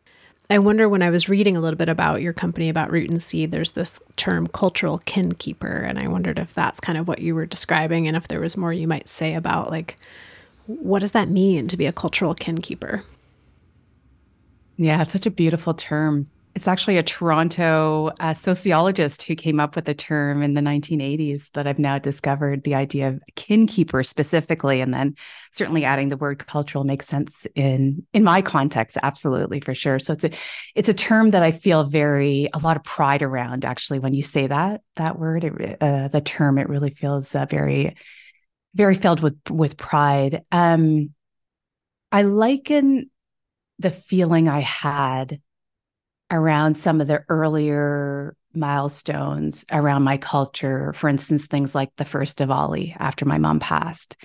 I 0.51 0.59
wonder 0.59 0.89
when 0.89 1.03
i 1.03 1.11
was 1.11 1.29
reading 1.29 1.57
a 1.57 1.61
little 1.61 1.79
bit 1.79 1.89
about 1.89 2.21
your 2.21 2.33
company 2.35 2.69
about 2.69 2.91
root 2.91 3.11
and 3.11 3.23
seed 3.23 3.51
there's 3.51 3.73
this 3.73 4.01
term 4.17 4.47
cultural 4.47 4.99
kin 4.99 5.33
keeper 5.33 5.77
and 5.77 5.99
i 5.99 6.07
wondered 6.07 6.39
if 6.39 6.53
that's 6.55 6.81
kind 6.81 6.99
of 6.99 7.09
what 7.09 7.21
you 7.21 7.35
were 7.35 7.47
describing 7.47 8.07
and 8.07 8.17
if 8.17 8.29
there 8.29 8.41
was 8.41 8.57
more 8.57 8.73
you 8.73 8.87
might 8.87 9.09
say 9.09 9.35
about 9.35 9.71
like 9.71 9.99
what 10.67 11.01
does 11.01 11.13
that 11.13 11.29
mean 11.29 11.69
to 11.69 11.77
be 11.77 11.87
a 11.87 11.93
cultural 11.93 12.35
kin 12.35 12.59
keeper 12.59 13.03
yeah 14.77 15.03
it's 15.03 15.13
such 15.13 15.27
a 15.27 15.31
beautiful 15.31 15.75
term 15.75 16.27
it's 16.55 16.69
actually 16.69 16.99
a 16.99 17.03
Toronto 17.03 18.13
uh, 18.21 18.33
sociologist 18.33 19.25
who 19.25 19.35
came 19.35 19.59
up 19.59 19.75
with 19.75 19.87
the 19.87 19.95
term 19.95 20.41
in 20.41 20.55
the 20.55 20.61
1980s 20.61 21.51
that 21.53 21.67
I've 21.67 21.81
now 21.81 21.99
discovered 21.99 22.63
the 22.63 22.77
idea 22.77 23.09
of 23.09 23.21
kin 23.35 23.67
keeper 23.67 24.05
specifically, 24.05 24.81
and 24.81 24.95
then 24.95 25.17
certainly 25.51 25.85
adding 25.85 26.11
the 26.11 26.17
word 26.17 26.47
cultural 26.47 26.85
makes 26.85 27.09
sense 27.09 27.47
in 27.57 28.07
in 28.13 28.23
my 28.23 28.41
context, 28.41 28.97
absolutely 29.03 29.59
for 29.59 29.75
sure. 29.75 29.99
So 29.99 30.13
it's 30.13 30.25
a 30.25 30.31
it's 30.77 30.89
a 30.89 30.95
term 30.95 31.29
that 31.29 31.43
I 31.43 31.51
feel 31.51 31.85
very 31.85 32.49
a 32.55 32.59
lot 32.59 32.77
of 32.77 32.85
pride 32.85 33.23
around. 33.23 33.65
Actually, 33.65 33.99
when 33.99 34.15
you 34.15 34.23
say 34.23 34.47
that 34.47 34.83
that 34.95 35.19
word, 35.19 35.43
it, 35.43 35.79
uh, 35.81 36.07
the 36.07 36.21
term, 36.21 36.59
it 36.59 36.69
really 36.69 36.91
feels 36.91 37.35
uh, 37.35 37.47
very 37.47 37.97
very 38.75 38.95
filled 38.95 39.21
with 39.21 39.39
with 39.51 39.77
pride. 39.77 40.43
Um, 40.53 41.15
I 42.11 42.23
liken 42.23 43.11
the 43.79 43.91
feeling 43.91 44.49
I 44.49 44.61
had 44.61 45.41
around 46.31 46.77
some 46.77 47.01
of 47.01 47.07
the 47.07 47.25
earlier 47.29 48.37
milestones 48.55 49.65
around 49.71 50.03
my 50.03 50.17
culture. 50.17 50.93
For 50.93 51.09
instance, 51.09 51.47
things 51.47 51.75
like 51.75 51.91
the 51.97 52.05
first 52.05 52.41
of 52.41 52.49
Diwali 52.49 52.97
after 52.99 53.25
my 53.25 53.39
mom 53.39 53.61
passed. 53.61 54.17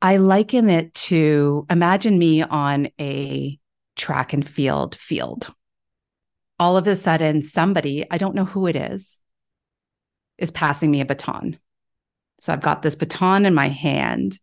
I 0.00 0.18
liken 0.18 0.70
it 0.70 0.94
to 0.94 1.66
imagine 1.68 2.18
me 2.18 2.42
on 2.42 2.88
a 3.00 3.58
track 3.96 4.32
and 4.32 4.46
field 4.48 4.94
field. 4.94 5.52
All 6.60 6.76
of 6.76 6.86
a 6.86 6.96
sudden, 6.96 7.42
somebody, 7.42 8.06
I 8.10 8.18
don't 8.18 8.34
know 8.34 8.44
who 8.44 8.66
it 8.66 8.76
is, 8.76 9.20
is 10.38 10.50
passing 10.50 10.90
me 10.90 11.00
a 11.00 11.04
baton. 11.04 11.58
So 12.40 12.52
I've 12.52 12.60
got 12.60 12.82
this 12.82 12.96
baton 12.96 13.46
in 13.46 13.54
my 13.54 13.68
hand 13.68 14.38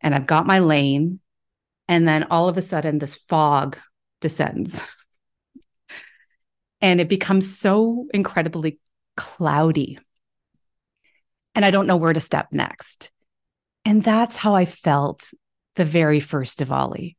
and 0.00 0.14
I've 0.14 0.26
got 0.26 0.46
my 0.46 0.58
lane. 0.58 1.20
And 1.88 2.06
then 2.06 2.24
all 2.24 2.48
of 2.48 2.56
a 2.56 2.62
sudden, 2.62 2.98
this 2.98 3.14
fog 3.14 3.78
descends 4.20 4.82
and 6.80 7.00
it 7.00 7.08
becomes 7.08 7.58
so 7.58 8.06
incredibly 8.12 8.78
cloudy. 9.16 9.98
And 11.54 11.64
I 11.64 11.70
don't 11.70 11.86
know 11.86 11.96
where 11.96 12.12
to 12.12 12.20
step 12.20 12.48
next. 12.52 13.10
And 13.84 14.02
that's 14.02 14.36
how 14.36 14.54
I 14.54 14.64
felt 14.64 15.32
the 15.76 15.84
very 15.84 16.20
first 16.20 16.58
Diwali 16.58 17.16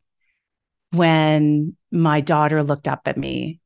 when 0.91 1.75
my 1.91 2.21
daughter 2.21 2.61
looked 2.63 2.87
up 2.87 3.01
at 3.07 3.17
me. 3.17 3.59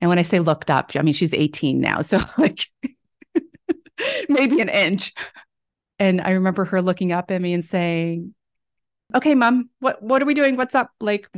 And 0.00 0.08
when 0.08 0.18
I 0.18 0.22
say 0.22 0.40
looked 0.40 0.70
up, 0.70 0.92
I 0.94 1.02
mean, 1.02 1.14
she's 1.14 1.34
18 1.34 1.80
now. 1.80 2.02
So, 2.02 2.20
like, 2.38 2.66
maybe 4.28 4.60
an 4.60 4.68
inch. 4.68 5.12
And 5.98 6.20
I 6.20 6.32
remember 6.32 6.64
her 6.66 6.82
looking 6.82 7.12
up 7.12 7.30
at 7.30 7.40
me 7.40 7.54
and 7.54 7.64
saying, 7.64 8.34
Okay, 9.14 9.34
mom, 9.34 9.70
what, 9.78 10.02
what 10.02 10.20
are 10.20 10.26
we 10.26 10.34
doing? 10.34 10.56
What's 10.56 10.74
up? 10.74 10.90
Like, 11.00 11.28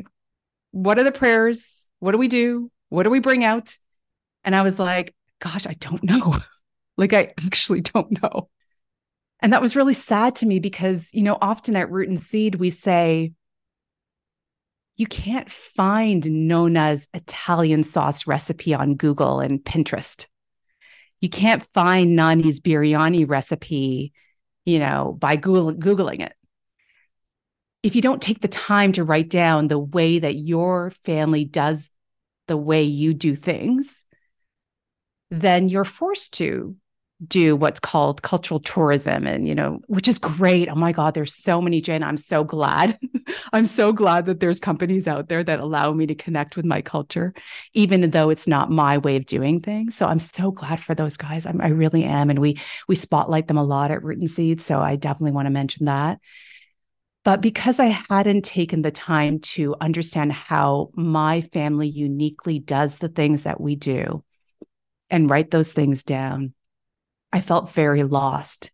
what 0.70 0.98
are 0.98 1.04
the 1.04 1.12
prayers? 1.12 1.88
What 1.98 2.12
do 2.12 2.18
we 2.18 2.28
do? 2.28 2.70
What 2.88 3.02
do 3.02 3.10
we 3.10 3.20
bring 3.20 3.44
out? 3.44 3.76
And 4.44 4.56
I 4.56 4.62
was 4.62 4.78
like, 4.78 5.14
gosh, 5.40 5.66
I 5.66 5.74
don't 5.74 6.02
know. 6.02 6.36
like, 6.96 7.12
I 7.12 7.34
actually 7.44 7.80
don't 7.80 8.22
know. 8.22 8.48
And 9.40 9.52
that 9.52 9.62
was 9.62 9.76
really 9.76 9.94
sad 9.94 10.36
to 10.36 10.46
me 10.46 10.58
because, 10.58 11.10
you 11.12 11.22
know, 11.22 11.38
often 11.40 11.76
at 11.76 11.90
Root 11.90 12.08
and 12.08 12.18
Seed, 12.18 12.56
we 12.56 12.70
say, 12.70 13.32
you 14.96 15.06
can't 15.06 15.48
find 15.48 16.48
Nona's 16.48 17.08
Italian 17.14 17.84
sauce 17.84 18.26
recipe 18.26 18.74
on 18.74 18.96
Google 18.96 19.38
and 19.38 19.62
Pinterest. 19.62 20.26
You 21.20 21.28
can't 21.28 21.64
find 21.72 22.18
Nani's 22.18 22.58
biryani 22.58 23.28
recipe, 23.28 24.12
you 24.68 24.78
know, 24.78 25.16
by 25.18 25.36
Googling 25.36 26.20
it. 26.20 26.34
If 27.82 27.96
you 27.96 28.02
don't 28.02 28.20
take 28.20 28.40
the 28.40 28.48
time 28.48 28.92
to 28.92 29.04
write 29.04 29.30
down 29.30 29.68
the 29.68 29.78
way 29.78 30.18
that 30.18 30.34
your 30.34 30.92
family 31.04 31.46
does 31.46 31.88
the 32.48 32.56
way 32.56 32.82
you 32.82 33.14
do 33.14 33.34
things, 33.34 34.04
then 35.30 35.68
you're 35.70 35.84
forced 35.84 36.34
to 36.34 36.76
do 37.26 37.56
what's 37.56 37.80
called 37.80 38.22
cultural 38.22 38.60
tourism 38.60 39.26
and 39.26 39.48
you 39.48 39.54
know 39.54 39.80
which 39.88 40.06
is 40.06 40.18
great. 40.18 40.68
Oh 40.68 40.76
my 40.76 40.92
god 40.92 41.14
there's 41.14 41.34
so 41.34 41.60
many 41.60 41.80
jen 41.80 42.02
i'm 42.02 42.16
so 42.16 42.44
glad. 42.44 42.98
I'm 43.52 43.66
so 43.66 43.92
glad 43.92 44.26
that 44.26 44.40
there's 44.40 44.60
companies 44.60 45.06
out 45.06 45.28
there 45.28 45.44
that 45.44 45.60
allow 45.60 45.92
me 45.92 46.06
to 46.06 46.14
connect 46.14 46.56
with 46.56 46.64
my 46.64 46.80
culture 46.80 47.34
even 47.74 48.08
though 48.10 48.30
it's 48.30 48.46
not 48.46 48.70
my 48.70 48.98
way 48.98 49.16
of 49.16 49.26
doing 49.26 49.60
things. 49.60 49.96
So 49.96 50.06
i'm 50.06 50.20
so 50.20 50.52
glad 50.52 50.80
for 50.80 50.94
those 50.94 51.16
guys. 51.16 51.44
I'm, 51.44 51.60
i 51.60 51.68
really 51.68 52.04
am 52.04 52.30
and 52.30 52.38
we 52.38 52.60
we 52.86 52.94
spotlight 52.94 53.48
them 53.48 53.58
a 53.58 53.64
lot 53.64 53.90
at 53.90 54.04
root 54.04 54.18
and 54.18 54.30
seed 54.30 54.60
so 54.60 54.80
i 54.80 54.94
definitely 54.94 55.32
want 55.32 55.46
to 55.46 55.50
mention 55.50 55.86
that. 55.86 56.20
But 57.24 57.40
because 57.40 57.80
i 57.80 57.86
hadn't 57.86 58.44
taken 58.44 58.82
the 58.82 58.92
time 58.92 59.40
to 59.40 59.74
understand 59.80 60.32
how 60.32 60.90
my 60.94 61.40
family 61.40 61.88
uniquely 61.88 62.60
does 62.60 62.98
the 62.98 63.08
things 63.08 63.42
that 63.42 63.60
we 63.60 63.74
do 63.74 64.22
and 65.10 65.30
write 65.30 65.50
those 65.50 65.72
things 65.72 66.02
down, 66.02 66.54
I 67.32 67.40
felt 67.40 67.72
very 67.72 68.04
lost. 68.04 68.70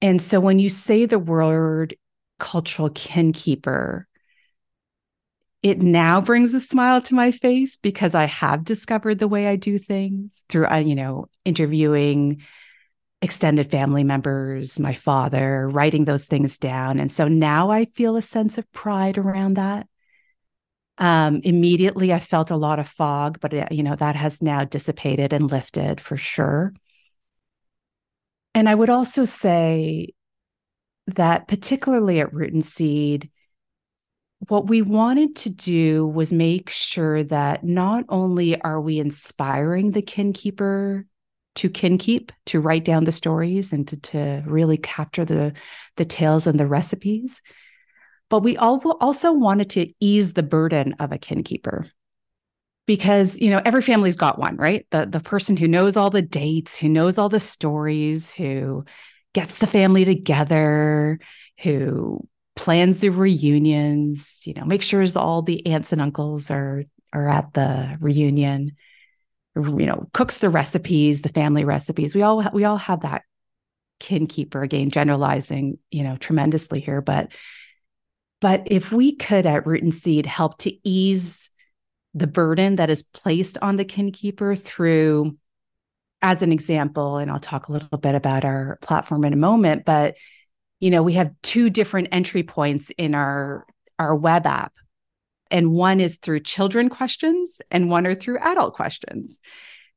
And 0.00 0.20
so 0.20 0.40
when 0.40 0.58
you 0.58 0.68
say 0.68 1.06
the 1.06 1.18
word 1.18 1.94
cultural 2.38 2.90
kinkeeper, 2.90 4.04
it 5.62 5.80
now 5.80 6.20
brings 6.20 6.54
a 6.54 6.60
smile 6.60 7.00
to 7.02 7.14
my 7.14 7.30
face 7.30 7.76
because 7.76 8.14
I 8.14 8.24
have 8.24 8.64
discovered 8.64 9.20
the 9.20 9.28
way 9.28 9.46
I 9.46 9.56
do 9.56 9.78
things 9.78 10.44
through, 10.48 10.66
uh, 10.66 10.78
you 10.78 10.96
know, 10.96 11.26
interviewing 11.44 12.42
extended 13.22 13.70
family 13.70 14.02
members, 14.02 14.80
my 14.80 14.94
father, 14.94 15.68
writing 15.68 16.04
those 16.04 16.26
things 16.26 16.58
down. 16.58 16.98
And 16.98 17.12
so 17.12 17.28
now 17.28 17.70
I 17.70 17.84
feel 17.84 18.16
a 18.16 18.22
sense 18.22 18.58
of 18.58 18.70
pride 18.72 19.16
around 19.16 19.54
that. 19.54 19.86
Um, 20.98 21.40
immediately, 21.44 22.12
I 22.12 22.18
felt 22.18 22.50
a 22.50 22.56
lot 22.56 22.80
of 22.80 22.88
fog, 22.88 23.38
but 23.40 23.52
it, 23.54 23.72
you 23.72 23.82
know 23.82 23.96
that 23.96 24.16
has 24.16 24.42
now 24.42 24.64
dissipated 24.64 25.32
and 25.32 25.50
lifted 25.50 26.00
for 26.00 26.16
sure. 26.16 26.74
And 28.54 28.68
I 28.68 28.74
would 28.74 28.90
also 28.90 29.24
say 29.24 30.14
that, 31.06 31.48
particularly 31.48 32.20
at 32.20 32.32
Root 32.32 32.52
and 32.52 32.64
Seed, 32.64 33.30
what 34.48 34.68
we 34.68 34.82
wanted 34.82 35.36
to 35.36 35.50
do 35.50 36.06
was 36.06 36.32
make 36.32 36.68
sure 36.68 37.22
that 37.24 37.64
not 37.64 38.04
only 38.08 38.60
are 38.60 38.80
we 38.80 38.98
inspiring 38.98 39.92
the 39.92 40.02
kinkeeper 40.02 41.04
to 41.54 41.70
kinkeep, 41.70 42.30
to 42.46 42.60
write 42.60 42.84
down 42.84 43.04
the 43.04 43.12
stories 43.12 43.72
and 43.72 43.86
to, 43.88 43.96
to 43.98 44.42
really 44.46 44.78
capture 44.78 45.24
the, 45.24 45.54
the 45.96 46.04
tales 46.04 46.46
and 46.46 46.58
the 46.58 46.66
recipes, 46.66 47.40
but 48.30 48.40
we 48.40 48.56
all 48.56 48.80
also 49.00 49.32
wanted 49.32 49.70
to 49.70 49.92
ease 50.00 50.32
the 50.32 50.42
burden 50.42 50.94
of 50.98 51.12
a 51.12 51.18
kinkeeper 51.18 51.90
because 52.86 53.36
you 53.38 53.50
know 53.50 53.62
every 53.64 53.82
family's 53.82 54.16
got 54.16 54.38
one 54.38 54.56
right? 54.56 54.86
The 54.90 55.06
the 55.06 55.20
person 55.20 55.56
who 55.56 55.68
knows 55.68 55.96
all 55.96 56.10
the 56.10 56.22
dates 56.22 56.78
who 56.78 56.88
knows 56.88 57.18
all 57.18 57.28
the 57.28 57.40
stories 57.40 58.32
who 58.32 58.84
gets 59.34 59.58
the 59.58 59.66
family 59.66 60.04
together 60.04 61.18
who 61.60 62.26
plans 62.54 63.00
the 63.00 63.08
reunions 63.08 64.40
you 64.44 64.52
know 64.54 64.64
make 64.64 64.82
sure 64.82 65.02
all 65.16 65.42
the 65.42 65.66
aunts 65.66 65.92
and 65.92 66.02
uncles 66.02 66.50
are 66.50 66.84
are 67.12 67.28
at 67.28 67.54
the 67.54 67.96
reunion 68.00 68.72
you 69.56 69.86
know 69.86 70.08
cooks 70.12 70.38
the 70.38 70.50
recipes 70.50 71.22
the 71.22 71.28
family 71.28 71.64
recipes. 71.64 72.14
We 72.14 72.22
all 72.22 72.44
we 72.52 72.64
all 72.64 72.78
have 72.78 73.02
that 73.02 73.22
kin 74.00 74.26
keeper 74.26 74.62
again 74.62 74.90
generalizing 74.90 75.78
you 75.90 76.02
know 76.02 76.16
tremendously 76.16 76.80
here 76.80 77.00
but 77.00 77.32
but 78.40 78.64
if 78.66 78.90
we 78.90 79.14
could 79.14 79.46
at 79.46 79.66
root 79.66 79.82
and 79.82 79.94
seed 79.94 80.26
help 80.26 80.58
to 80.58 80.72
ease 80.88 81.50
the 82.14 82.26
burden 82.26 82.76
that 82.76 82.90
is 82.90 83.02
placed 83.02 83.58
on 83.62 83.76
the 83.76 83.84
kin 83.84 84.12
keeper 84.12 84.54
through 84.54 85.36
as 86.20 86.42
an 86.42 86.52
example 86.52 87.16
and 87.16 87.30
i'll 87.30 87.40
talk 87.40 87.68
a 87.68 87.72
little 87.72 87.98
bit 87.98 88.14
about 88.14 88.44
our 88.44 88.78
platform 88.82 89.24
in 89.24 89.32
a 89.32 89.36
moment 89.36 89.84
but 89.84 90.16
you 90.78 90.90
know 90.90 91.02
we 91.02 91.14
have 91.14 91.32
two 91.42 91.68
different 91.68 92.08
entry 92.12 92.42
points 92.42 92.90
in 92.96 93.14
our 93.14 93.66
our 94.02 94.14
web 94.14 94.46
app. 94.46 94.72
And 95.50 95.72
one 95.72 96.00
is 96.00 96.16
through 96.16 96.40
children 96.40 96.88
questions 96.88 97.60
and 97.70 97.90
one 97.90 98.06
are 98.06 98.14
through 98.14 98.38
adult 98.38 98.74
questions. 98.74 99.38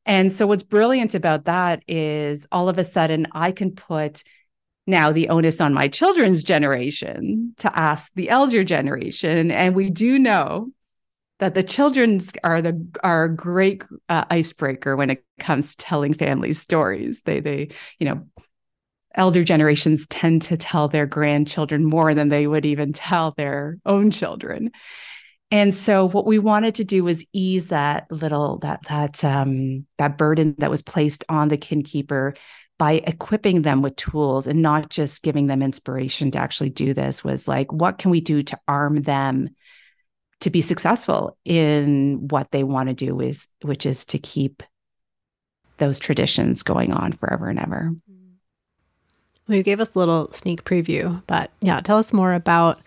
And 0.06 0.32
so 0.32 0.46
what's 0.46 0.64
brilliant 0.64 1.16
about 1.16 1.46
that 1.46 1.82
is 1.88 2.46
all 2.52 2.70
of 2.70 2.78
a 2.78 2.84
sudden 2.84 3.26
i 3.32 3.52
can 3.52 3.72
put 3.72 4.24
now 4.86 5.12
the 5.12 5.30
onus 5.30 5.60
on 5.62 5.74
my 5.74 5.88
children's 5.88 6.44
generation 6.44 7.56
to 7.58 7.76
ask 7.78 8.12
the 8.14 8.30
elder 8.30 8.64
generation. 8.64 9.50
And 9.50 9.74
we 9.74 9.90
do 9.90 10.20
know 10.20 10.70
that 11.40 11.54
the 11.54 11.64
children's 11.64 12.32
are 12.44 12.62
the 12.62 12.86
are 13.04 13.26
a 13.26 13.36
great 13.36 13.84
uh, 14.10 14.26
icebreaker 14.30 14.96
when 14.96 15.10
it 15.10 15.26
comes 15.40 15.76
to 15.76 15.86
telling 15.86 16.14
family 16.14 16.54
stories. 16.54 17.22
They 17.24 17.40
they 17.40 17.70
you 18.00 18.06
know 18.08 18.26
elder 19.14 19.44
generations 19.44 20.08
tend 20.08 20.42
to 20.44 20.58
tell 20.58 20.88
their 20.88 21.06
grandchildren 21.06 21.86
more 21.86 22.14
than 22.14 22.30
they 22.30 22.48
would 22.48 22.66
even 22.66 22.94
tell 22.94 23.32
their 23.32 23.78
own 23.86 24.12
children. 24.12 24.72
And 25.52 25.74
so 25.74 26.10
what 26.10 26.26
we 26.26 26.40
wanted 26.40 26.76
to 26.76 26.84
do 26.84 27.04
was 27.04 27.26
ease 27.32 27.70
that 27.70 28.08
little 28.10 28.60
that 28.60 28.82
that 28.88 29.24
um 29.24 29.86
that 29.98 30.18
burden 30.18 30.56
that 30.58 30.72
was 30.72 30.82
placed 30.82 31.24
on 31.30 31.50
the 31.50 31.58
kinkeeper 31.58 32.38
by 32.78 32.94
equipping 32.94 33.62
them 33.62 33.82
with 33.82 33.96
tools 33.96 34.48
and 34.48 34.62
not 34.62 34.90
just 34.90 35.24
giving 35.24 35.48
them 35.48 35.62
inspiration 35.62 36.32
to 36.32 36.40
actually 36.40 36.70
do 36.70 36.94
this 36.94 37.24
was 37.24 37.48
like 37.48 37.72
what 37.72 37.98
can 37.98 38.12
we 38.12 38.20
do 38.20 38.44
to 38.44 38.60
arm 38.68 39.02
them 39.04 39.50
to 40.42 40.50
be 40.50 40.62
successful 40.62 41.38
in 41.46 42.28
what 42.28 42.52
they 42.52 42.64
want 42.64 42.90
to 42.90 42.96
do 42.96 43.20
is 43.22 43.48
which 43.62 43.86
is 43.86 44.06
to 44.06 44.20
keep 44.20 44.64
those 45.78 46.00
traditions 46.00 46.64
going 46.64 46.94
on 46.94 47.12
forever 47.12 47.50
and 47.50 47.60
ever. 47.60 47.94
Well, 49.48 49.58
you 49.58 49.64
gave 49.64 49.80
us 49.80 49.94
a 49.94 50.00
little 50.00 50.32
sneak 50.32 50.64
preview, 50.64 51.22
but 51.28 51.52
yeah, 51.62 51.80
tell 51.80 51.98
us 51.98 52.12
more 52.12 52.34
about 52.34 52.80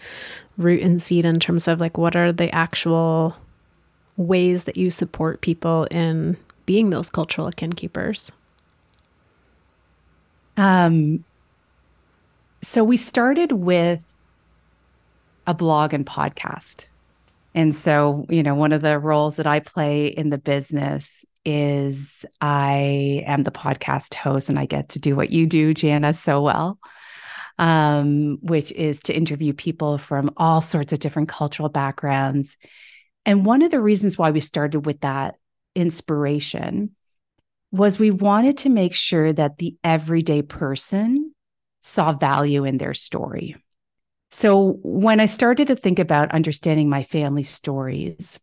Root 0.56 0.82
and 0.82 1.00
Seed 1.00 1.24
in 1.24 1.38
terms 1.38 1.68
of 1.68 1.80
like 1.80 1.96
what 1.96 2.16
are 2.16 2.32
the 2.32 2.52
actual 2.54 3.36
ways 4.16 4.64
that 4.64 4.76
you 4.76 4.90
support 4.90 5.40
people 5.40 5.84
in 5.90 6.36
being 6.66 6.90
those 6.90 7.10
cultural 7.10 7.50
kin 7.52 7.72
keepers? 7.72 8.32
Um, 10.56 11.24
so 12.60 12.82
we 12.82 12.96
started 12.96 13.52
with 13.52 14.04
a 15.46 15.54
blog 15.54 15.94
and 15.94 16.04
podcast. 16.04 16.86
And 17.58 17.74
so, 17.74 18.24
you 18.28 18.44
know, 18.44 18.54
one 18.54 18.70
of 18.70 18.82
the 18.82 19.00
roles 19.00 19.34
that 19.34 19.46
I 19.48 19.58
play 19.58 20.06
in 20.06 20.30
the 20.30 20.38
business 20.38 21.24
is 21.44 22.24
I 22.40 23.24
am 23.26 23.42
the 23.42 23.50
podcast 23.50 24.14
host 24.14 24.48
and 24.48 24.60
I 24.60 24.66
get 24.66 24.90
to 24.90 25.00
do 25.00 25.16
what 25.16 25.30
you 25.30 25.44
do, 25.44 25.74
Jana, 25.74 26.14
so 26.14 26.40
well, 26.40 26.78
um, 27.58 28.38
which 28.42 28.70
is 28.70 29.00
to 29.00 29.16
interview 29.16 29.52
people 29.54 29.98
from 29.98 30.30
all 30.36 30.60
sorts 30.60 30.92
of 30.92 31.00
different 31.00 31.30
cultural 31.30 31.68
backgrounds. 31.68 32.56
And 33.26 33.44
one 33.44 33.62
of 33.62 33.72
the 33.72 33.80
reasons 33.80 34.16
why 34.16 34.30
we 34.30 34.38
started 34.38 34.86
with 34.86 35.00
that 35.00 35.34
inspiration 35.74 36.94
was 37.72 37.98
we 37.98 38.12
wanted 38.12 38.58
to 38.58 38.68
make 38.68 38.94
sure 38.94 39.32
that 39.32 39.58
the 39.58 39.74
everyday 39.82 40.42
person 40.42 41.34
saw 41.82 42.12
value 42.12 42.64
in 42.64 42.78
their 42.78 42.94
story. 42.94 43.56
So 44.30 44.78
when 44.82 45.20
I 45.20 45.26
started 45.26 45.68
to 45.68 45.76
think 45.76 45.98
about 45.98 46.32
understanding 46.32 46.88
my 46.88 47.02
family 47.02 47.42
stories, 47.42 48.38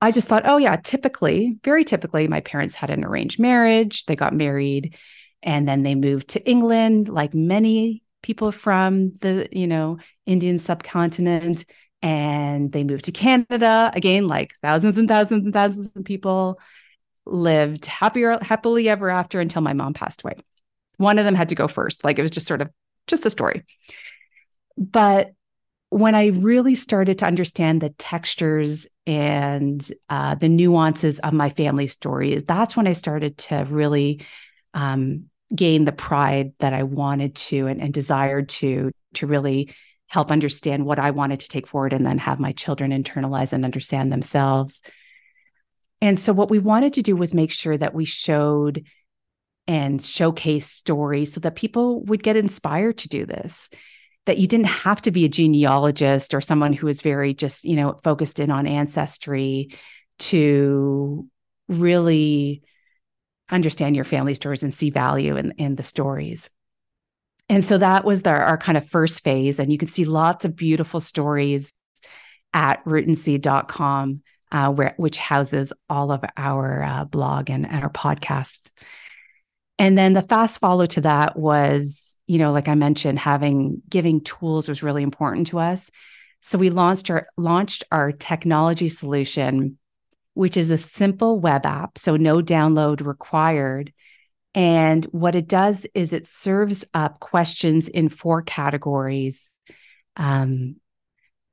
I 0.00 0.10
just 0.10 0.28
thought, 0.28 0.46
oh, 0.46 0.58
yeah, 0.58 0.76
typically, 0.76 1.56
very 1.62 1.84
typically, 1.84 2.28
my 2.28 2.40
parents 2.40 2.74
had 2.74 2.90
an 2.90 3.04
arranged 3.04 3.38
marriage. 3.38 4.04
They 4.04 4.16
got 4.16 4.34
married 4.34 4.96
and 5.42 5.68
then 5.68 5.82
they 5.82 5.94
moved 5.94 6.28
to 6.28 6.48
England, 6.48 7.08
like 7.08 7.34
many 7.34 8.02
people 8.22 8.50
from 8.50 9.12
the, 9.20 9.48
you 9.52 9.66
know, 9.66 9.98
Indian 10.26 10.58
subcontinent. 10.58 11.64
And 12.02 12.70
they 12.70 12.84
moved 12.84 13.06
to 13.06 13.12
Canada 13.12 13.90
again, 13.94 14.28
like 14.28 14.52
thousands 14.62 14.98
and 14.98 15.08
thousands 15.08 15.44
and 15.44 15.54
thousands 15.54 15.90
of 15.96 16.04
people 16.04 16.60
lived 17.24 17.86
happier, 17.86 18.38
happily 18.42 18.88
ever 18.90 19.08
after 19.08 19.40
until 19.40 19.62
my 19.62 19.72
mom 19.72 19.94
passed 19.94 20.22
away. 20.22 20.34
One 20.98 21.18
of 21.18 21.24
them 21.24 21.34
had 21.34 21.48
to 21.48 21.54
go 21.54 21.66
first. 21.66 22.04
Like 22.04 22.18
it 22.18 22.22
was 22.22 22.30
just 22.30 22.46
sort 22.46 22.60
of 22.60 22.68
just 23.06 23.24
a 23.24 23.30
story. 23.30 23.64
But 24.76 25.32
when 25.90 26.14
I 26.14 26.26
really 26.26 26.74
started 26.74 27.18
to 27.18 27.26
understand 27.26 27.80
the 27.80 27.90
textures 27.90 28.86
and 29.06 29.86
uh, 30.08 30.34
the 30.34 30.48
nuances 30.48 31.20
of 31.20 31.32
my 31.32 31.50
family 31.50 31.86
story, 31.86 32.38
that's 32.38 32.76
when 32.76 32.86
I 32.86 32.94
started 32.94 33.38
to 33.38 33.66
really 33.70 34.22
um, 34.72 35.26
gain 35.54 35.84
the 35.84 35.92
pride 35.92 36.52
that 36.58 36.72
I 36.72 36.82
wanted 36.82 37.36
to 37.36 37.68
and, 37.68 37.80
and 37.80 37.94
desired 37.94 38.48
to 38.50 38.90
to 39.14 39.26
really 39.28 39.72
help 40.08 40.30
understand 40.30 40.84
what 40.84 40.98
I 40.98 41.12
wanted 41.12 41.40
to 41.40 41.48
take 41.48 41.66
forward 41.66 41.92
and 41.92 42.04
then 42.04 42.18
have 42.18 42.40
my 42.40 42.52
children 42.52 42.90
internalize 42.90 43.52
and 43.52 43.64
understand 43.64 44.12
themselves. 44.12 44.82
And 46.00 46.18
so, 46.18 46.32
what 46.32 46.50
we 46.50 46.58
wanted 46.58 46.94
to 46.94 47.02
do 47.02 47.16
was 47.16 47.34
make 47.34 47.52
sure 47.52 47.76
that 47.76 47.94
we 47.94 48.04
showed 48.04 48.86
and 49.66 50.02
showcase 50.02 50.68
stories 50.68 51.32
so 51.32 51.40
that 51.40 51.54
people 51.54 52.02
would 52.04 52.22
get 52.22 52.36
inspired 52.36 52.98
to 52.98 53.08
do 53.08 53.24
this 53.24 53.70
that 54.26 54.38
you 54.38 54.46
didn't 54.46 54.66
have 54.66 55.02
to 55.02 55.10
be 55.10 55.24
a 55.24 55.28
genealogist 55.28 56.34
or 56.34 56.40
someone 56.40 56.72
who 56.72 56.88
is 56.88 57.02
very 57.02 57.34
just, 57.34 57.64
you 57.64 57.76
know, 57.76 57.96
focused 58.02 58.40
in 58.40 58.50
on 58.50 58.66
ancestry 58.66 59.76
to 60.18 61.28
really 61.68 62.62
understand 63.50 63.96
your 63.96 64.04
family 64.04 64.34
stories 64.34 64.62
and 64.62 64.72
see 64.72 64.90
value 64.90 65.36
in, 65.36 65.52
in 65.58 65.76
the 65.76 65.82
stories. 65.82 66.48
And 67.48 67.62
so 67.62 67.76
that 67.78 68.04
was 68.04 68.22
the, 68.22 68.30
our 68.30 68.56
kind 68.56 68.78
of 68.78 68.88
first 68.88 69.22
phase. 69.22 69.58
And 69.58 69.70
you 69.70 69.76
can 69.76 69.88
see 69.88 70.06
lots 70.06 70.44
of 70.44 70.56
beautiful 70.56 71.00
stories 71.00 71.72
at 72.54 72.82
rootandseed.com, 72.84 74.22
uh, 74.50 74.70
where, 74.70 74.94
which 74.96 75.18
houses 75.18 75.72
all 75.90 76.10
of 76.10 76.24
our 76.36 76.82
uh, 76.82 77.04
blog 77.04 77.50
and, 77.50 77.66
and 77.66 77.82
our 77.82 77.90
podcast. 77.90 78.60
And 79.78 79.98
then 79.98 80.12
the 80.12 80.22
fast 80.22 80.60
follow 80.60 80.86
to 80.86 81.00
that 81.02 81.36
was, 81.36 82.16
you 82.26 82.38
know, 82.38 82.52
like 82.52 82.68
I 82.68 82.74
mentioned, 82.74 83.18
having 83.18 83.82
giving 83.88 84.20
tools 84.20 84.68
was 84.68 84.82
really 84.82 85.02
important 85.02 85.48
to 85.48 85.58
us. 85.58 85.90
So 86.40 86.58
we 86.58 86.70
launched 86.70 87.10
our 87.10 87.26
launched 87.36 87.84
our 87.90 88.12
technology 88.12 88.88
solution, 88.88 89.78
which 90.34 90.56
is 90.56 90.70
a 90.70 90.78
simple 90.78 91.40
web 91.40 91.66
app, 91.66 91.98
so 91.98 92.16
no 92.16 92.40
download 92.40 93.04
required. 93.04 93.92
And 94.54 95.04
what 95.06 95.34
it 95.34 95.48
does 95.48 95.86
is 95.94 96.12
it 96.12 96.28
serves 96.28 96.84
up 96.94 97.18
questions 97.18 97.88
in 97.88 98.08
four 98.08 98.42
categories 98.42 99.50
um, 100.16 100.76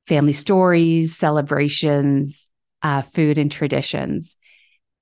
family 0.05 0.33
stories, 0.33 1.17
celebrations, 1.17 2.47
uh, 2.83 3.01
food, 3.01 3.39
and 3.39 3.51
traditions 3.51 4.35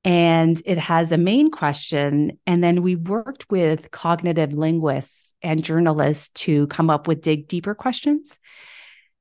and 0.03 0.61
it 0.65 0.77
has 0.77 1.11
a 1.11 1.17
main 1.17 1.51
question. 1.51 2.39
And 2.47 2.63
then 2.63 2.81
we 2.81 2.95
worked 2.95 3.49
with 3.49 3.91
cognitive 3.91 4.53
linguists 4.53 5.33
and 5.41 5.63
journalists 5.63 6.29
to 6.29 6.67
come 6.67 6.89
up 6.89 7.07
with 7.07 7.21
dig 7.21 7.47
deeper 7.47 7.75
questions. 7.75 8.39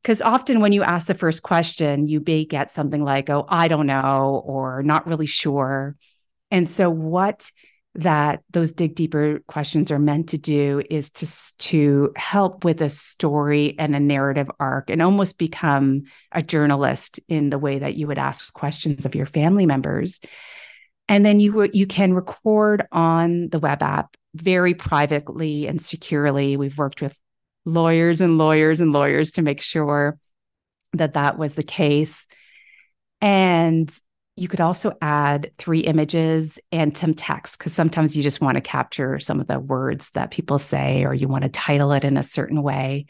Because 0.02 0.22
often 0.22 0.60
when 0.60 0.72
you 0.72 0.82
ask 0.84 1.06
the 1.08 1.14
first 1.14 1.42
question, 1.42 2.06
you 2.06 2.22
may 2.24 2.44
get 2.44 2.70
something 2.70 3.04
like, 3.04 3.28
oh, 3.28 3.44
I 3.48 3.66
don't 3.66 3.86
know, 3.86 4.42
or 4.44 4.82
not 4.82 5.06
really 5.06 5.26
sure. 5.26 5.96
And 6.50 6.68
so, 6.68 6.88
what 6.88 7.50
that 7.94 8.42
those 8.50 8.70
dig 8.70 8.94
deeper 8.94 9.40
questions 9.48 9.90
are 9.90 9.98
meant 9.98 10.28
to 10.28 10.38
do 10.38 10.80
is 10.88 11.10
to 11.10 11.26
to 11.58 12.12
help 12.14 12.64
with 12.64 12.80
a 12.80 12.88
story 12.88 13.74
and 13.76 13.96
a 13.96 14.00
narrative 14.00 14.48
arc 14.60 14.88
and 14.88 15.02
almost 15.02 15.36
become 15.36 16.04
a 16.30 16.40
journalist 16.40 17.18
in 17.28 17.50
the 17.50 17.58
way 17.58 17.80
that 17.80 17.96
you 17.96 18.06
would 18.06 18.18
ask 18.18 18.52
questions 18.52 19.04
of 19.04 19.16
your 19.16 19.26
family 19.26 19.66
members 19.66 20.20
and 21.08 21.24
then 21.24 21.40
you 21.40 21.68
you 21.72 21.86
can 21.86 22.12
record 22.14 22.86
on 22.92 23.48
the 23.48 23.58
web 23.58 23.82
app 23.82 24.16
very 24.34 24.74
privately 24.74 25.66
and 25.66 25.80
securely 25.80 26.56
we've 26.56 26.78
worked 26.78 27.02
with 27.02 27.18
lawyers 27.64 28.20
and 28.20 28.38
lawyers 28.38 28.80
and 28.80 28.92
lawyers 28.92 29.32
to 29.32 29.42
make 29.42 29.60
sure 29.60 30.18
that 30.92 31.14
that 31.14 31.38
was 31.38 31.54
the 31.54 31.62
case 31.62 32.26
and 33.20 33.92
you 34.38 34.46
could 34.46 34.60
also 34.60 34.96
add 35.02 35.50
three 35.58 35.80
images 35.80 36.60
and 36.70 36.96
some 36.96 37.12
text 37.12 37.58
because 37.58 37.72
sometimes 37.72 38.16
you 38.16 38.22
just 38.22 38.40
want 38.40 38.54
to 38.54 38.60
capture 38.60 39.18
some 39.18 39.40
of 39.40 39.48
the 39.48 39.58
words 39.58 40.10
that 40.10 40.30
people 40.30 40.60
say 40.60 41.04
or 41.04 41.12
you 41.12 41.26
want 41.26 41.42
to 41.42 41.50
title 41.50 41.90
it 41.90 42.04
in 42.04 42.16
a 42.16 42.22
certain 42.22 42.62
way. 42.62 43.06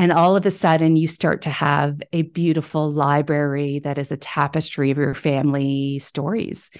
And 0.00 0.12
all 0.12 0.34
of 0.34 0.46
a 0.46 0.50
sudden, 0.50 0.96
you 0.96 1.08
start 1.08 1.42
to 1.42 1.50
have 1.50 2.00
a 2.10 2.22
beautiful 2.22 2.90
library 2.90 3.80
that 3.80 3.98
is 3.98 4.10
a 4.10 4.16
tapestry 4.16 4.90
of 4.90 4.96
your 4.96 5.12
family 5.12 5.98
stories. 5.98 6.70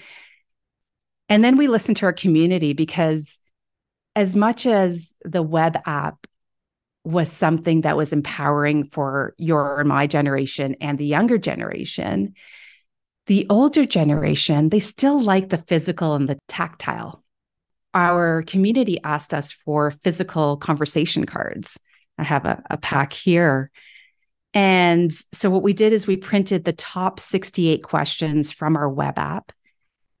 And 1.29 1.43
then 1.43 1.55
we 1.55 1.67
listen 1.67 1.93
to 1.93 2.07
our 2.07 2.13
community 2.13 2.73
because, 2.73 3.39
as 4.15 4.35
much 4.35 4.65
as 4.65 5.13
the 5.23 5.43
web 5.43 5.77
app 5.85 6.25
was 7.03 7.31
something 7.31 7.81
that 7.81 7.95
was 7.95 8.11
empowering 8.11 8.85
for 8.85 9.35
your 9.37 9.81
and 9.81 9.89
my 9.89 10.07
generation 10.07 10.75
and 10.81 10.97
the 10.97 11.05
younger 11.05 11.37
generation, 11.37 12.33
the 13.27 13.45
older 13.51 13.85
generation, 13.85 14.69
they 14.69 14.79
still 14.79 15.21
like 15.21 15.49
the 15.49 15.59
physical 15.59 16.15
and 16.15 16.27
the 16.27 16.39
tactile. 16.47 17.23
Our 17.93 18.41
community 18.47 18.97
asked 19.03 19.31
us 19.31 19.51
for 19.51 19.91
physical 19.91 20.57
conversation 20.57 21.27
cards. 21.27 21.77
I 22.17 22.23
have 22.23 22.45
a, 22.45 22.61
a 22.69 22.77
pack 22.77 23.13
here. 23.13 23.71
And 24.53 25.13
so 25.31 25.49
what 25.49 25.63
we 25.63 25.73
did 25.73 25.93
is 25.93 26.07
we 26.07 26.17
printed 26.17 26.65
the 26.65 26.73
top 26.73 27.19
68 27.19 27.83
questions 27.83 28.51
from 28.51 28.75
our 28.75 28.89
web 28.89 29.17
app 29.17 29.51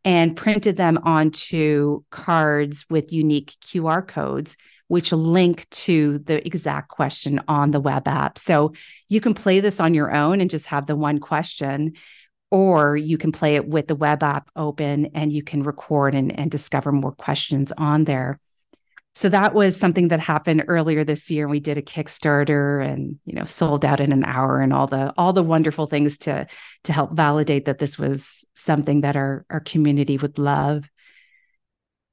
and 0.03 0.35
printed 0.35 0.77
them 0.77 0.99
onto 1.03 2.03
cards 2.09 2.85
with 2.89 3.13
unique 3.13 3.55
QR 3.61 4.07
codes, 4.07 4.57
which 4.87 5.11
link 5.11 5.69
to 5.69 6.19
the 6.19 6.45
exact 6.45 6.89
question 6.89 7.39
on 7.47 7.71
the 7.71 7.79
web 7.79 8.07
app. 8.07 8.37
So 8.37 8.73
you 9.09 9.21
can 9.21 9.33
play 9.33 9.59
this 9.59 9.79
on 9.79 9.93
your 9.93 10.13
own 10.13 10.41
and 10.41 10.49
just 10.49 10.67
have 10.67 10.87
the 10.87 10.95
one 10.95 11.19
question 11.19 11.93
or 12.49 12.97
you 12.97 13.17
can 13.17 13.31
play 13.31 13.55
it 13.55 13.67
with 13.67 13.87
the 13.87 13.95
web 13.95 14.23
app 14.23 14.49
open 14.55 15.07
and 15.13 15.31
you 15.31 15.43
can 15.43 15.63
record 15.63 16.13
and, 16.13 16.37
and 16.37 16.51
discover 16.51 16.91
more 16.91 17.13
questions 17.13 17.71
on 17.77 18.03
there 18.03 18.39
so 19.13 19.27
that 19.27 19.53
was 19.53 19.77
something 19.77 20.07
that 20.07 20.21
happened 20.21 20.63
earlier 20.67 21.03
this 21.03 21.29
year 21.29 21.47
we 21.47 21.59
did 21.59 21.77
a 21.77 21.81
kickstarter 21.81 22.85
and 22.85 23.19
you 23.25 23.33
know 23.33 23.45
sold 23.45 23.83
out 23.83 23.99
in 23.99 24.11
an 24.11 24.23
hour 24.23 24.61
and 24.61 24.73
all 24.73 24.87
the 24.87 25.13
all 25.17 25.33
the 25.33 25.43
wonderful 25.43 25.85
things 25.85 26.17
to 26.17 26.47
to 26.85 26.93
help 26.93 27.11
validate 27.13 27.65
that 27.65 27.79
this 27.79 27.97
was 27.97 28.45
something 28.55 29.01
that 29.01 29.15
our 29.15 29.45
our 29.49 29.59
community 29.59 30.17
would 30.17 30.37
love. 30.37 30.89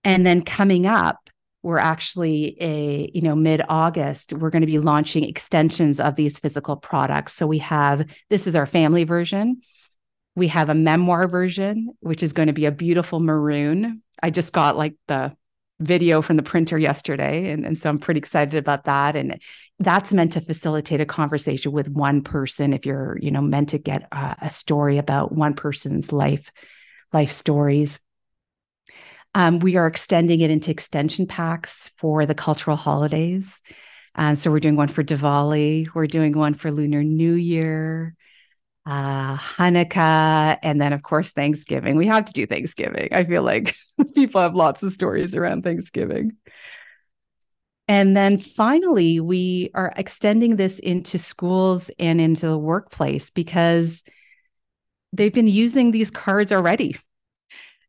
And 0.04 0.26
then 0.26 0.42
coming 0.42 0.86
up 0.86 1.30
we're 1.62 1.78
actually 1.78 2.56
a 2.60 3.10
you 3.14 3.20
know 3.20 3.36
mid 3.36 3.62
august 3.68 4.32
we're 4.32 4.50
going 4.50 4.62
to 4.62 4.66
be 4.66 4.78
launching 4.78 5.24
extensions 5.24 6.00
of 6.00 6.16
these 6.16 6.38
physical 6.38 6.76
products. 6.76 7.34
So 7.34 7.46
we 7.46 7.58
have 7.58 8.08
this 8.28 8.46
is 8.46 8.56
our 8.56 8.66
family 8.66 9.04
version. 9.04 9.60
We 10.34 10.48
have 10.48 10.68
a 10.68 10.74
memoir 10.74 11.28
version, 11.28 11.90
which 12.00 12.22
is 12.22 12.32
going 12.32 12.46
to 12.46 12.52
be 12.52 12.66
a 12.66 12.72
beautiful 12.72 13.18
maroon. 13.20 14.02
I 14.22 14.30
just 14.30 14.52
got 14.52 14.76
like 14.76 14.94
the 15.08 15.36
video 15.80 16.20
from 16.22 16.36
the 16.36 16.42
printer 16.42 16.76
yesterday. 16.76 17.50
And, 17.50 17.64
and 17.64 17.78
so 17.78 17.88
I'm 17.88 17.98
pretty 17.98 18.18
excited 18.18 18.54
about 18.54 18.84
that. 18.84 19.14
And 19.14 19.40
that's 19.78 20.12
meant 20.12 20.32
to 20.32 20.40
facilitate 20.40 21.00
a 21.00 21.06
conversation 21.06 21.72
with 21.72 21.88
one 21.88 22.22
person 22.22 22.72
if 22.72 22.84
you're, 22.84 23.16
you 23.20 23.30
know, 23.30 23.40
meant 23.40 23.70
to 23.70 23.78
get 23.78 24.08
a, 24.12 24.36
a 24.42 24.50
story 24.50 24.98
about 24.98 25.32
one 25.32 25.54
person's 25.54 26.12
life, 26.12 26.50
life 27.12 27.30
stories. 27.30 28.00
Um, 29.34 29.60
we 29.60 29.76
are 29.76 29.86
extending 29.86 30.40
it 30.40 30.50
into 30.50 30.70
extension 30.70 31.26
packs 31.26 31.90
for 31.98 32.26
the 32.26 32.34
cultural 32.34 32.76
holidays. 32.76 33.60
Um, 34.14 34.34
so 34.34 34.50
we're 34.50 34.58
doing 34.58 34.74
one 34.74 34.88
for 34.88 35.04
Diwali, 35.04 35.88
we're 35.94 36.08
doing 36.08 36.32
one 36.32 36.54
for 36.54 36.72
Lunar 36.72 37.04
New 37.04 37.34
Year, 37.34 38.16
uh, 38.88 39.36
Hanukkah, 39.36 40.56
and 40.62 40.80
then, 40.80 40.94
of 40.94 41.02
course, 41.02 41.32
Thanksgiving. 41.32 41.96
We 41.96 42.06
have 42.06 42.24
to 42.24 42.32
do 42.32 42.46
Thanksgiving. 42.46 43.10
I 43.12 43.24
feel 43.24 43.42
like 43.42 43.76
people 44.14 44.40
have 44.40 44.54
lots 44.54 44.82
of 44.82 44.92
stories 44.92 45.36
around 45.36 45.62
Thanksgiving. 45.62 46.32
And 47.86 48.16
then 48.16 48.38
finally, 48.38 49.20
we 49.20 49.70
are 49.74 49.92
extending 49.94 50.56
this 50.56 50.78
into 50.78 51.18
schools 51.18 51.90
and 51.98 52.18
into 52.18 52.46
the 52.46 52.58
workplace 52.58 53.28
because 53.28 54.02
they've 55.12 55.34
been 55.34 55.46
using 55.46 55.90
these 55.90 56.10
cards 56.10 56.50
already. 56.50 56.96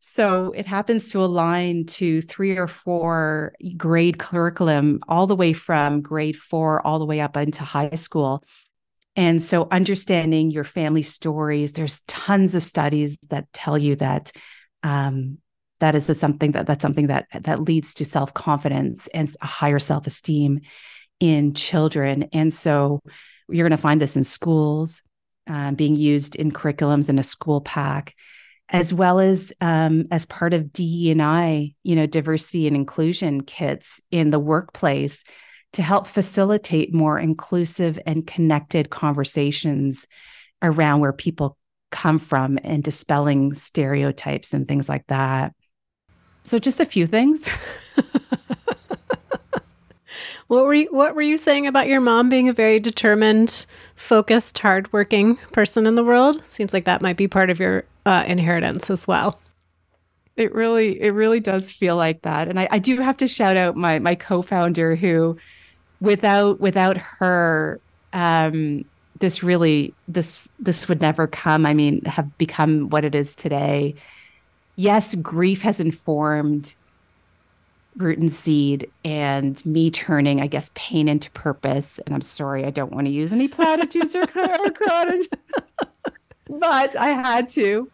So 0.02 0.52
it 0.52 0.68
happens 0.68 1.12
to 1.12 1.24
align 1.24 1.86
to 1.86 2.22
three 2.22 2.58
or 2.58 2.68
four 2.68 3.54
grade 3.78 4.18
curriculum, 4.18 5.00
all 5.08 5.28
the 5.28 5.36
way 5.36 5.54
from 5.54 6.02
grade 6.02 6.38
four 6.38 6.86
all 6.86 7.00
the 7.00 7.06
way 7.06 7.22
up 7.22 7.38
into 7.38 7.64
high 7.64 7.96
school. 7.96 8.44
And 9.16 9.42
so 9.44 9.68
understanding 9.72 10.52
your 10.52 10.64
family 10.64 11.02
stories, 11.02 11.74
there's 11.74 12.02
tons 12.08 12.56
of 12.56 12.64
studies 12.64 13.18
that 13.30 13.52
tell 13.54 13.78
you 13.78 13.96
that 13.98 14.32
um, 14.84 15.40
that 15.80 15.96
is 15.96 16.06
something 16.20 16.52
that 16.54 16.68
that's 16.68 16.82
something 16.82 17.08
that 17.08 17.28
that 17.42 17.64
leads 17.64 17.94
to 17.96 18.06
self-confidence 18.06 19.08
and 19.08 19.34
a 19.42 19.46
higher 19.46 19.80
self-esteem 19.80 20.62
in 21.20 21.54
children. 21.54 22.30
And 22.34 22.54
so 22.54 23.02
you're 23.50 23.68
going 23.68 23.78
to 23.78 23.82
find 23.82 24.02
this 24.02 24.16
in 24.16 24.24
schools, 24.24 25.02
um, 25.48 25.76
being 25.76 25.96
used 25.96 26.36
in 26.36 26.52
curriculums 26.52 27.10
in 27.10 27.20
a 27.20 27.24
school 27.24 27.62
pack, 27.62 28.14
as 28.70 28.94
well 28.94 29.20
as 29.20 29.52
um, 29.62 30.06
as 30.12 30.26
part 30.26 30.54
of 30.54 30.72
DE 30.72 31.12
and 31.12 31.22
I, 31.22 31.74
you 31.84 31.96
know, 31.96 32.06
diversity 32.06 32.68
and 32.68 32.76
inclusion 32.76 33.42
kits 33.42 34.00
in 34.12 34.30
the 34.30 34.40
workplace 34.40 35.24
to 35.74 35.82
help 35.82 36.08
facilitate 36.08 36.94
more 36.94 37.20
inclusive 37.20 38.00
and 38.06 38.26
connected 38.26 38.90
conversations 38.90 40.08
around 40.62 41.00
where 41.00 41.14
people 41.14 41.58
come 41.92 42.20
from 42.20 42.60
and 42.64 42.84
dispelling 42.84 43.54
stereotypes 43.54 44.54
and 44.54 44.68
things 44.68 44.90
like 44.90 45.06
that. 45.08 45.54
So 46.44 46.60
just 46.60 46.80
a 46.80 46.86
few 46.86 47.06
things. 47.06 47.48
what 50.48 50.66
were 50.66 50.74
you 50.74 50.88
what 50.92 51.16
were 51.16 51.22
you 51.22 51.38
saying 51.38 51.68
about 51.68 51.88
your 51.88 52.02
mom 52.02 52.30
being 52.30 52.50
a 52.50 52.54
very 52.54 52.80
determined, 52.80 53.66
focused, 53.96 54.58
hardworking 54.58 55.36
person 55.54 55.86
in 55.86 55.96
the 55.96 56.04
world? 56.04 56.44
Seems 56.50 56.74
like 56.74 56.86
that 56.86 57.02
might 57.02 57.18
be 57.18 57.28
part 57.28 57.50
of 57.50 57.60
your 57.60 57.84
uh, 58.06 58.24
inheritance 58.28 58.90
as 58.90 59.08
well. 59.08 59.40
It 60.36 60.56
really, 60.56 61.02
it 61.02 61.12
really 61.12 61.42
does 61.42 61.70
feel 61.70 61.98
like 61.98 62.22
that. 62.22 62.48
And 62.48 62.60
I, 62.60 62.68
I 62.72 62.80
do 62.80 62.98
have 63.02 63.18
to 63.18 63.28
shout 63.28 63.58
out 63.58 63.76
my 63.76 64.00
my 64.00 64.16
co-founder 64.16 64.96
who 64.96 65.38
without 66.02 66.60
without 66.60 66.98
her 66.98 67.80
um 68.14 68.86
this 69.20 69.44
really 69.44 69.94
this 70.08 70.48
this 70.60 70.88
would 70.88 71.02
never 71.02 71.28
come 71.28 71.66
i 71.66 71.74
mean 71.74 72.04
have 72.06 72.38
become 72.38 72.90
what 72.90 73.04
it 73.04 73.16
is 73.16 73.36
today. 73.36 73.96
Yes 74.76 75.16
grief 75.16 75.62
has 75.62 75.80
informed 75.80 76.74
root 77.98 78.18
and 78.18 78.32
seed 78.32 78.90
and 79.04 79.64
me 79.66 79.92
turning 79.92 80.40
i 80.42 80.48
guess 80.48 80.72
pain 80.74 81.08
into 81.08 81.30
purpose. 81.32 82.00
And 82.06 82.16
i'm 82.16 82.22
sorry 82.22 82.66
i 82.66 82.70
don't 82.70 82.94
want 82.94 83.08
to 83.08 83.12
use 83.12 83.34
any 83.34 83.48
platitudes 83.48 84.16
or, 84.16 84.24
or 84.24 84.72
but 86.60 86.96
i 86.96 87.10
had 87.10 87.48
to. 87.50 87.90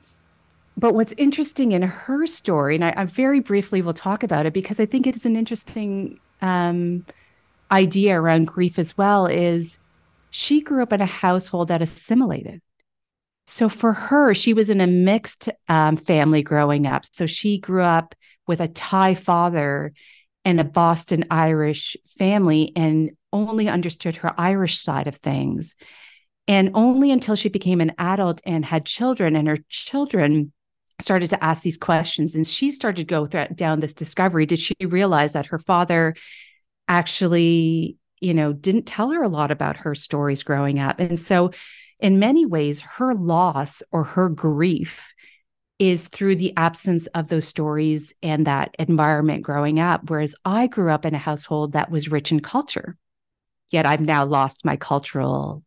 But 0.77 0.93
what's 0.93 1.13
interesting 1.13 1.71
in 1.71 1.83
her 1.83 2.27
story 2.27 2.75
and 2.75 2.83
I, 2.83 2.93
I, 2.97 3.05
very 3.05 3.39
briefly 3.39 3.81
will 3.81 3.93
talk 3.93 4.23
about 4.23 4.45
it 4.45 4.53
because 4.53 4.79
i 4.79 4.85
think 4.85 5.07
it 5.07 5.15
is 5.15 5.25
an 5.25 5.35
interesting 5.35 6.19
um, 6.41 7.05
idea 7.71 8.19
around 8.19 8.45
grief 8.45 8.77
as 8.79 8.97
well 8.97 9.25
is 9.25 9.77
she 10.29 10.61
grew 10.61 10.83
up 10.83 10.93
in 10.93 11.01
a 11.01 11.05
household 11.05 11.69
that 11.69 11.81
assimilated. 11.81 12.61
So 13.47 13.69
for 13.69 13.93
her, 13.93 14.33
she 14.33 14.53
was 14.53 14.69
in 14.69 14.81
a 14.81 14.87
mixed 14.87 15.49
um, 15.67 15.97
family 15.97 16.41
growing 16.41 16.87
up. 16.87 17.05
So 17.05 17.25
she 17.25 17.59
grew 17.59 17.83
up 17.83 18.15
with 18.47 18.59
a 18.59 18.67
Thai 18.67 19.13
father 19.13 19.93
and 20.43 20.59
a 20.59 20.63
Boston 20.63 21.25
Irish 21.31 21.95
family 22.17 22.71
and 22.75 23.11
only 23.31 23.67
understood 23.67 24.17
her 24.17 24.33
Irish 24.39 24.81
side 24.81 25.07
of 25.07 25.15
things. 25.15 25.75
And 26.47 26.71
only 26.75 27.11
until 27.11 27.35
she 27.35 27.49
became 27.49 27.81
an 27.81 27.93
adult 27.97 28.41
and 28.45 28.63
had 28.63 28.85
children, 28.85 29.35
and 29.35 29.47
her 29.47 29.57
children 29.69 30.51
started 31.01 31.31
to 31.31 31.43
ask 31.43 31.63
these 31.63 31.77
questions, 31.77 32.35
and 32.35 32.45
she 32.45 32.69
started 32.69 33.01
to 33.01 33.05
go 33.05 33.25
th- 33.25 33.49
down 33.55 33.79
this 33.79 33.95
discovery, 33.95 34.45
did 34.45 34.59
she 34.59 34.75
realize 34.85 35.33
that 35.33 35.47
her 35.47 35.57
father 35.57 36.15
actually, 36.87 37.97
you 38.19 38.33
know, 38.33 38.53
didn't 38.53 38.85
tell 38.85 39.11
her 39.11 39.23
a 39.23 39.29
lot 39.29 39.51
about 39.51 39.77
her 39.77 39.95
stories 39.95 40.43
growing 40.43 40.79
up. 40.79 40.99
And 40.99 41.19
so, 41.19 41.51
in 41.99 42.19
many 42.19 42.45
ways, 42.45 42.81
her 42.81 43.13
loss 43.13 43.81
or 43.91 44.03
her 44.03 44.29
grief 44.29 45.07
is 45.79 46.07
through 46.07 46.35
the 46.35 46.53
absence 46.55 47.07
of 47.07 47.27
those 47.27 47.47
stories 47.47 48.13
and 48.23 48.47
that 48.47 48.75
environment 48.79 49.43
growing 49.43 49.79
up. 49.79 50.09
Whereas 50.09 50.35
I 50.45 50.67
grew 50.67 50.91
up 50.91 51.05
in 51.05 51.13
a 51.13 51.19
household 51.19 51.73
that 51.73 51.91
was 51.91 52.11
rich 52.11 52.31
in 52.31 52.39
culture, 52.39 52.97
yet 53.69 53.85
I've 53.85 54.01
now 54.01 54.25
lost 54.25 54.65
my 54.65 54.77
cultural 54.77 55.63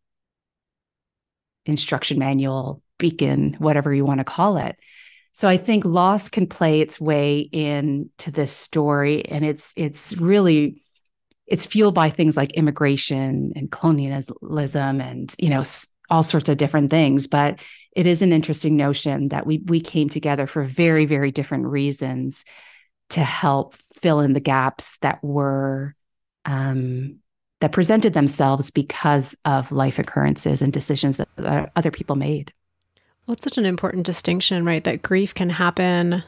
instruction 1.65 2.17
manual, 2.17 2.81
beacon, 2.97 3.55
whatever 3.59 3.93
you 3.93 4.05
want 4.05 4.19
to 4.19 4.23
call 4.23 4.57
it. 4.57 4.75
So 5.33 5.47
I 5.47 5.57
think 5.57 5.85
loss 5.85 6.29
can 6.29 6.47
play 6.47 6.81
its 6.81 6.99
way 6.99 7.39
into 7.39 8.31
this 8.31 8.51
story, 8.51 9.25
and 9.25 9.45
it's 9.45 9.71
it's 9.75 10.17
really 10.17 10.81
it's 11.49 11.65
fueled 11.65 11.95
by 11.95 12.09
things 12.09 12.37
like 12.37 12.51
immigration 12.51 13.51
and 13.55 13.71
colonialism 13.71 15.01
and 15.01 15.35
you 15.37 15.49
know 15.49 15.63
all 16.09 16.23
sorts 16.23 16.49
of 16.49 16.57
different 16.57 16.89
things 16.89 17.27
but 17.27 17.59
it 17.95 18.07
is 18.07 18.21
an 18.21 18.31
interesting 18.31 18.75
notion 18.75 19.29
that 19.29 19.45
we 19.45 19.59
we 19.65 19.79
came 19.79 20.09
together 20.09 20.47
for 20.47 20.63
very 20.63 21.05
very 21.05 21.31
different 21.31 21.65
reasons 21.65 22.45
to 23.09 23.23
help 23.23 23.75
fill 23.93 24.19
in 24.19 24.33
the 24.33 24.39
gaps 24.39 24.97
that 25.01 25.23
were 25.23 25.95
um, 26.45 27.19
that 27.59 27.71
presented 27.71 28.13
themselves 28.13 28.71
because 28.71 29.35
of 29.45 29.71
life 29.71 29.99
occurrences 29.99 30.61
and 30.61 30.71
decisions 30.71 31.17
that 31.17 31.71
other 31.75 31.91
people 31.91 32.15
made. 32.15 32.53
Well, 33.25 33.33
it's 33.33 33.43
such 33.43 33.57
an 33.57 33.65
important 33.65 34.05
distinction, 34.05 34.65
right? 34.65 34.83
That 34.83 35.01
grief 35.01 35.33
can 35.33 35.49
happen 35.49 36.23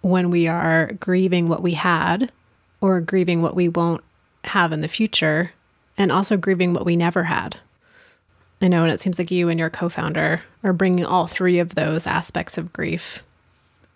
when 0.00 0.30
we 0.30 0.48
are 0.48 0.92
grieving 0.94 1.48
what 1.48 1.62
we 1.62 1.74
had 1.74 2.32
or 2.80 3.00
grieving 3.00 3.42
what 3.42 3.54
we 3.54 3.68
won't 3.68 4.02
have 4.44 4.72
in 4.72 4.80
the 4.80 4.88
future, 4.88 5.52
and 5.98 6.10
also 6.10 6.36
grieving 6.36 6.72
what 6.72 6.86
we 6.86 6.96
never 6.96 7.24
had. 7.24 7.56
I 8.62 8.68
know, 8.68 8.84
and 8.84 8.92
it 8.92 9.00
seems 9.00 9.18
like 9.18 9.30
you 9.30 9.48
and 9.48 9.58
your 9.58 9.70
co 9.70 9.88
founder 9.88 10.42
are 10.62 10.72
bringing 10.72 11.04
all 11.04 11.26
three 11.26 11.58
of 11.58 11.74
those 11.74 12.06
aspects 12.06 12.58
of 12.58 12.72
grief 12.72 13.22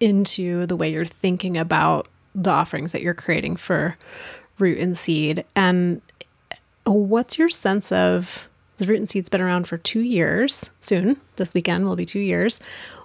into 0.01 0.67
the 0.67 0.77
way 0.77 0.91
you're 0.91 1.07
thinking 1.07 1.57
about 1.57 2.09
the 2.35 2.51
offerings 2.51 2.93
that 2.93 3.03
you're 3.03 3.15
creating 3.15 3.57
for 3.57 3.97
Root 4.59 4.79
and 4.79 4.97
Seed. 4.97 5.45
And 5.55 6.01
what's 6.85 7.39
your 7.39 7.49
sense 7.49 7.93
of 7.93 8.49
the 8.79 8.87
Root 8.87 8.99
and 8.99 9.09
Seed's 9.09 9.29
been 9.29 9.43
around 9.43 9.69
for 9.69 9.79
two 9.79 10.01
years 10.01 10.71
soon? 10.81 11.21
This 11.37 11.55
weekend 11.55 11.87
will 11.87 11.97
be 11.97 12.07
two 12.07 12.21
years. 12.21 12.59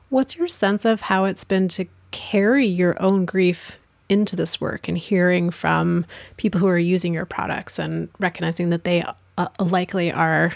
What's 0.09 0.37
your 0.37 0.47
sense 0.47 0.85
of 0.85 1.01
how 1.01 1.25
it's 1.25 1.43
been 1.43 1.67
to 1.69 1.85
carry 2.11 2.65
your 2.65 2.99
own 3.01 3.25
grief 3.25 3.77
into 4.10 4.36
this 4.36 4.60
work 4.60 4.88
and 4.88 4.97
hearing 4.97 5.49
from 5.49 6.05
people 6.38 6.60
who 6.60 6.68
are 6.68 6.78
using 6.78 7.14
your 7.14 7.26
products 7.26 7.80
and 7.80 8.10
recognizing 8.20 8.72
that 8.72 8.84
they 8.84 9.03
uh, 9.38 9.47
likely 9.60 10.12
are 10.12 10.53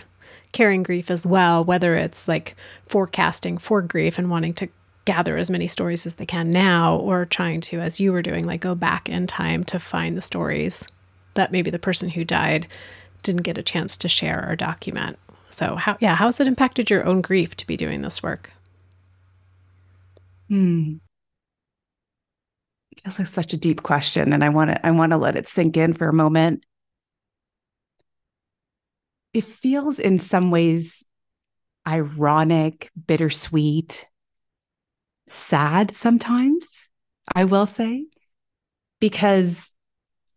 carrying 0.51 0.83
grief 0.83 1.09
as 1.09 1.25
well, 1.25 1.63
whether 1.63 1.95
it's 1.95 2.27
like 2.27 2.55
forecasting 2.87 3.57
for 3.57 3.81
grief 3.81 4.17
and 4.17 4.29
wanting 4.29 4.53
to 4.53 4.67
gather 5.05 5.37
as 5.37 5.51
many 5.51 5.67
stories 5.67 6.05
as 6.05 6.15
they 6.15 6.25
can 6.25 6.49
now, 6.49 6.97
or 6.97 7.25
trying 7.25 7.59
to, 7.59 7.79
as 7.79 7.99
you 7.99 8.11
were 8.11 8.21
doing, 8.21 8.45
like 8.45 8.61
go 8.61 8.73
back 8.73 9.09
in 9.09 9.27
time 9.27 9.63
to 9.65 9.79
find 9.79 10.17
the 10.17 10.21
stories 10.21 10.87
that 11.33 11.51
maybe 11.51 11.69
the 11.69 11.79
person 11.79 12.09
who 12.09 12.23
died 12.23 12.67
didn't 13.21 13.43
get 13.43 13.57
a 13.57 13.63
chance 13.63 13.97
to 13.97 14.07
share 14.07 14.47
or 14.49 14.55
document. 14.55 15.17
So, 15.49 15.75
how, 15.75 15.97
yeah, 15.99 16.15
how 16.15 16.25
has 16.25 16.39
it 16.39 16.47
impacted 16.47 16.89
your 16.89 17.05
own 17.05 17.21
grief 17.21 17.55
to 17.57 17.67
be 17.67 17.77
doing 17.77 18.01
this 18.01 18.23
work? 18.23 18.51
Hmm. 20.47 20.95
Feels 23.01 23.19
like 23.19 23.27
such 23.27 23.53
a 23.53 23.57
deep 23.57 23.83
question, 23.83 24.33
and 24.33 24.43
I 24.43 24.49
want 24.49 24.71
to 24.71 24.85
I 24.85 24.91
want 24.91 25.11
to 25.11 25.17
let 25.17 25.35
it 25.35 25.47
sink 25.47 25.77
in 25.77 25.93
for 25.93 26.07
a 26.07 26.13
moment 26.13 26.63
it 29.33 29.43
feels 29.43 29.99
in 29.99 30.19
some 30.19 30.51
ways 30.51 31.03
ironic, 31.87 32.89
bittersweet, 33.07 34.07
sad 35.27 35.95
sometimes, 35.95 36.65
I 37.33 37.43
will 37.45 37.65
say, 37.65 38.05
because 38.99 39.71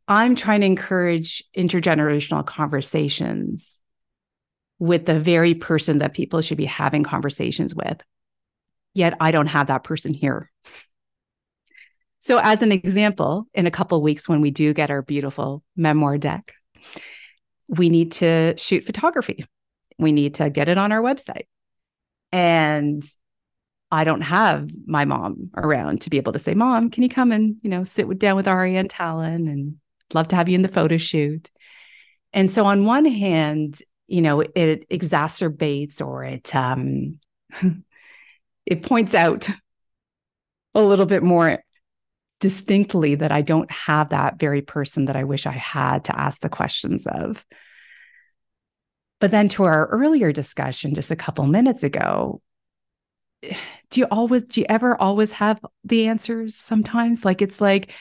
I'm 0.09 0.34
trying 0.34 0.61
to 0.61 0.66
encourage 0.66 1.44
intergenerational 1.57 2.46
conversations 2.46 3.80
with 4.78 5.07
the 5.07 5.20
very 5.20 5.54
person 5.54 5.98
that 5.98 6.14
people 6.14 6.40
should 6.40 6.59
be 6.59 6.64
having 6.64 7.02
conversations 7.02 7.74
with. 7.74 8.00
Yet 8.94 9.14
I 9.20 9.30
don't 9.30 9.46
have 9.46 9.66
that 9.66 9.84
person 9.84 10.14
here. 10.14 10.50
So, 12.27 12.41
as 12.43 12.61
an 12.61 12.72
example, 12.72 13.47
in 13.55 13.68
a 13.68 13.70
couple 13.70 14.03
weeks, 14.03 14.29
when 14.29 14.41
we 14.41 14.51
do 14.51 14.74
get 14.74 14.91
our 14.91 15.01
beautiful 15.01 15.62
memoir 15.77 16.18
deck, 16.18 16.55
we 17.68 17.89
need 17.89 18.11
to 18.12 18.59
shoot 18.59 18.83
photography. 18.83 19.45
We 19.97 20.11
need 20.11 20.35
to 20.35 20.51
get 20.51 20.68
it 20.68 20.77
on 20.77 20.91
our 20.91 21.01
website. 21.01 21.47
And 22.33 23.05
I 23.93 24.03
don't 24.03 24.22
have 24.22 24.68
my 24.89 25.05
mom 25.05 25.51
around 25.57 26.01
to 26.01 26.11
be 26.11 26.16
able 26.16 26.33
to 26.33 26.41
say, 26.41 26.55
Mom, 26.55 26.91
can 26.91 27.05
you 27.05 27.09
come 27.09 27.31
and, 27.31 27.59
you 27.62 27.70
know, 27.70 27.85
sit 27.85 28.09
with, 28.09 28.18
down 28.18 28.35
with 28.35 28.49
Ari 28.49 28.74
and 28.74 28.91
Talon 28.91 29.47
and 29.47 29.77
love 30.12 30.27
to 30.27 30.37
have 30.37 30.49
you 30.49 30.57
in 30.57 30.62
the 30.62 30.68
photo 30.68 30.97
shoot. 30.97 31.49
And 32.33 32.51
so 32.51 32.64
on 32.64 32.87
one 32.87 33.05
hand, 33.05 33.81
you 34.09 34.20
know, 34.20 34.41
it 34.41 34.89
exacerbates 34.89 36.05
or 36.05 36.24
it 36.24 36.53
um 36.57 37.20
it 38.66 38.83
points 38.83 39.14
out 39.14 39.49
a 40.74 40.83
little 40.83 41.07
bit 41.07 41.22
more 41.22 41.62
distinctly 42.41 43.14
that 43.14 43.32
I 43.32 43.43
don't 43.43 43.70
have 43.70 44.11
that 44.11 44.39
very 44.39 44.62
person 44.62 45.07
that 45.07 45.16
I 45.16 45.24
wish 45.24 45.47
I 45.47 45.53
had 45.53 46.05
to 46.05 46.18
ask 46.18 46.41
the 46.41 46.49
questions 46.49 47.07
of. 47.07 47.45
But 49.20 49.30
then 49.30 49.49
to 49.51 49.64
our 49.64 49.87
earlier 49.87 50.32
discussion 50.32 50.95
just 50.95 51.11
a 51.11 51.16
couple 51.16 51.47
minutes 51.47 51.82
ago, 51.82 52.41
do 53.43 54.01
you 54.01 54.07
always, 54.11 54.45
do 54.45 54.61
you 54.61 54.66
ever 54.68 55.01
always 55.01 55.32
have 55.32 55.61
the 55.84 56.09
answers 56.09 56.57
sometimes? 56.57 57.24
Like 57.24 57.41
it's 57.41 57.61
like, 57.61 57.93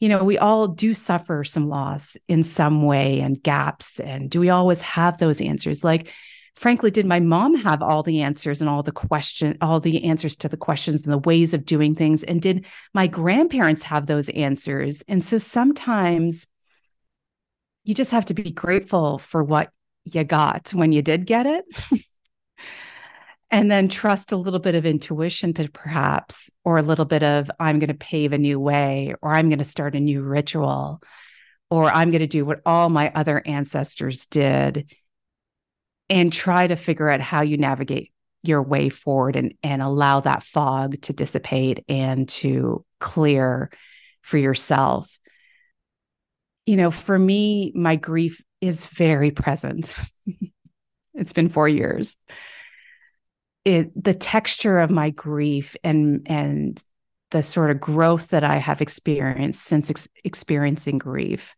you 0.00 0.08
know, 0.08 0.24
we 0.24 0.36
all 0.36 0.68
do 0.68 0.92
suffer 0.92 1.42
some 1.44 1.68
loss 1.68 2.16
in 2.28 2.42
some 2.42 2.82
way 2.82 3.20
and 3.20 3.42
gaps. 3.42 3.98
And 3.98 4.30
do 4.30 4.40
we 4.40 4.50
always 4.50 4.80
have 4.82 5.18
those 5.18 5.40
answers? 5.40 5.82
Like, 5.82 6.12
frankly, 6.56 6.90
did 6.90 7.06
my 7.06 7.20
mom 7.20 7.54
have 7.54 7.82
all 7.82 8.02
the 8.02 8.22
answers 8.22 8.60
and 8.60 8.68
all 8.68 8.82
the 8.82 8.90
question, 8.90 9.56
all 9.60 9.78
the 9.78 10.04
answers 10.04 10.34
to 10.36 10.48
the 10.48 10.56
questions 10.56 11.04
and 11.04 11.12
the 11.12 11.18
ways 11.18 11.54
of 11.54 11.66
doing 11.66 11.94
things? 11.94 12.24
And 12.24 12.40
did 12.40 12.64
my 12.94 13.06
grandparents 13.06 13.82
have 13.84 14.06
those 14.06 14.30
answers? 14.30 15.02
And 15.06 15.24
so 15.24 15.38
sometimes 15.38 16.46
you 17.84 17.94
just 17.94 18.10
have 18.10 18.24
to 18.26 18.34
be 18.34 18.50
grateful 18.50 19.18
for 19.18 19.44
what 19.44 19.70
you 20.04 20.24
got 20.24 20.70
when 20.72 20.92
you 20.92 21.02
did 21.02 21.26
get 21.26 21.46
it. 21.46 21.64
and 23.50 23.70
then 23.70 23.88
trust 23.88 24.32
a 24.32 24.36
little 24.36 24.58
bit 24.58 24.74
of 24.74 24.86
intuition, 24.86 25.52
perhaps, 25.52 26.50
or 26.64 26.78
a 26.78 26.82
little 26.82 27.04
bit 27.04 27.22
of, 27.22 27.50
I'm 27.60 27.78
going 27.78 27.88
to 27.88 27.94
pave 27.94 28.32
a 28.32 28.38
new 28.38 28.58
way, 28.58 29.14
or 29.20 29.34
I'm 29.34 29.50
going 29.50 29.58
to 29.58 29.64
start 29.64 29.94
a 29.94 30.00
new 30.00 30.22
ritual, 30.22 31.02
or 31.70 31.90
I'm 31.90 32.10
going 32.10 32.20
to 32.20 32.26
do 32.26 32.46
what 32.46 32.62
all 32.64 32.88
my 32.88 33.12
other 33.14 33.42
ancestors 33.44 34.26
did 34.26 34.90
and 36.08 36.32
try 36.32 36.66
to 36.66 36.76
figure 36.76 37.08
out 37.08 37.20
how 37.20 37.42
you 37.42 37.56
navigate 37.56 38.12
your 38.42 38.62
way 38.62 38.88
forward 38.88 39.36
and, 39.36 39.54
and 39.62 39.82
allow 39.82 40.20
that 40.20 40.42
fog 40.42 41.00
to 41.02 41.12
dissipate 41.12 41.84
and 41.88 42.28
to 42.28 42.84
clear 43.00 43.70
for 44.22 44.38
yourself. 44.38 45.18
You 46.64 46.76
know, 46.76 46.90
for 46.90 47.18
me, 47.18 47.72
my 47.74 47.96
grief 47.96 48.42
is 48.60 48.84
very 48.86 49.30
present. 49.30 49.94
it's 51.14 51.32
been 51.32 51.48
four 51.48 51.68
years. 51.68 52.14
It 53.64 53.90
the 54.00 54.14
texture 54.14 54.78
of 54.78 54.90
my 54.90 55.10
grief 55.10 55.76
and 55.82 56.22
and 56.26 56.82
the 57.32 57.42
sort 57.42 57.72
of 57.72 57.80
growth 57.80 58.28
that 58.28 58.44
I 58.44 58.58
have 58.58 58.80
experienced 58.80 59.64
since 59.64 59.90
ex- 59.90 60.08
experiencing 60.22 60.98
grief 60.98 61.54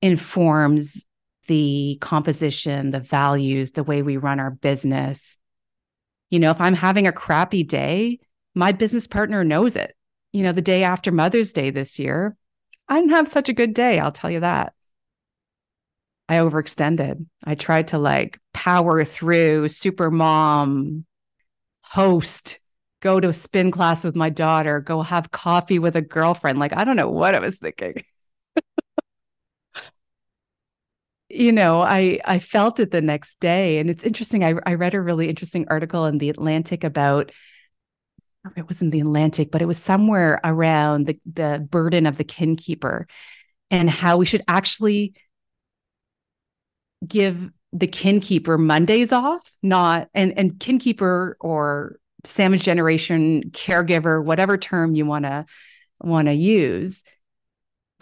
informs 0.00 1.06
the 1.46 1.98
composition, 2.00 2.90
the 2.90 3.00
values, 3.00 3.72
the 3.72 3.84
way 3.84 4.02
we 4.02 4.16
run 4.16 4.40
our 4.40 4.50
business. 4.50 5.36
You 6.30 6.38
know, 6.38 6.50
if 6.50 6.60
I'm 6.60 6.74
having 6.74 7.06
a 7.06 7.12
crappy 7.12 7.62
day, 7.62 8.18
my 8.54 8.72
business 8.72 9.06
partner 9.06 9.44
knows 9.44 9.76
it. 9.76 9.96
You 10.32 10.42
know, 10.42 10.52
the 10.52 10.62
day 10.62 10.82
after 10.82 11.12
Mother's 11.12 11.52
Day 11.52 11.70
this 11.70 11.98
year, 11.98 12.36
I 12.88 12.98
didn't 12.98 13.10
have 13.10 13.28
such 13.28 13.48
a 13.48 13.54
good 13.54 13.74
day, 13.74 13.98
I'll 13.98 14.12
tell 14.12 14.30
you 14.30 14.40
that. 14.40 14.74
I 16.28 16.36
overextended. 16.36 17.26
I 17.44 17.54
tried 17.54 17.88
to 17.88 17.98
like 17.98 18.40
power 18.52 19.04
through 19.04 19.68
super 19.68 20.10
mom, 20.10 21.04
host, 21.82 22.58
go 23.00 23.20
to 23.20 23.28
a 23.28 23.32
spin 23.32 23.70
class 23.70 24.04
with 24.04 24.16
my 24.16 24.30
daughter, 24.30 24.80
go 24.80 25.02
have 25.02 25.30
coffee 25.30 25.78
with 25.78 25.96
a 25.96 26.02
girlfriend. 26.02 26.58
Like, 26.58 26.72
I 26.74 26.84
don't 26.84 26.96
know 26.96 27.10
what 27.10 27.34
I 27.34 27.40
was 27.40 27.56
thinking. 27.56 28.02
You 31.34 31.52
know, 31.52 31.82
I 31.82 32.20
I 32.24 32.38
felt 32.38 32.80
it 32.80 32.90
the 32.90 33.02
next 33.02 33.40
day, 33.40 33.78
and 33.78 33.90
it's 33.90 34.04
interesting. 34.04 34.44
I 34.44 34.54
I 34.66 34.74
read 34.74 34.94
a 34.94 35.00
really 35.00 35.28
interesting 35.28 35.66
article 35.68 36.06
in 36.06 36.18
the 36.18 36.30
Atlantic 36.30 36.84
about. 36.84 37.32
It 38.56 38.68
was 38.68 38.82
in 38.82 38.90
the 38.90 39.00
Atlantic, 39.00 39.50
but 39.50 39.62
it 39.62 39.66
was 39.66 39.78
somewhere 39.78 40.40
around 40.44 41.06
the 41.06 41.18
the 41.24 41.66
burden 41.68 42.06
of 42.06 42.18
the 42.18 42.24
kin 42.24 42.56
keeper, 42.56 43.06
and 43.70 43.88
how 43.88 44.16
we 44.18 44.26
should 44.26 44.42
actually 44.46 45.14
give 47.06 47.50
the 47.72 47.86
kin 47.86 48.20
keeper 48.20 48.56
Mondays 48.56 49.12
off, 49.12 49.50
not 49.62 50.08
and 50.14 50.36
and 50.38 50.60
kin 50.60 50.78
keeper 50.78 51.36
or 51.40 51.98
sandwich 52.24 52.62
generation 52.62 53.50
caregiver, 53.50 54.24
whatever 54.24 54.56
term 54.56 54.94
you 54.94 55.06
want 55.06 55.24
to 55.24 55.46
want 56.00 56.28
to 56.28 56.34
use. 56.34 57.02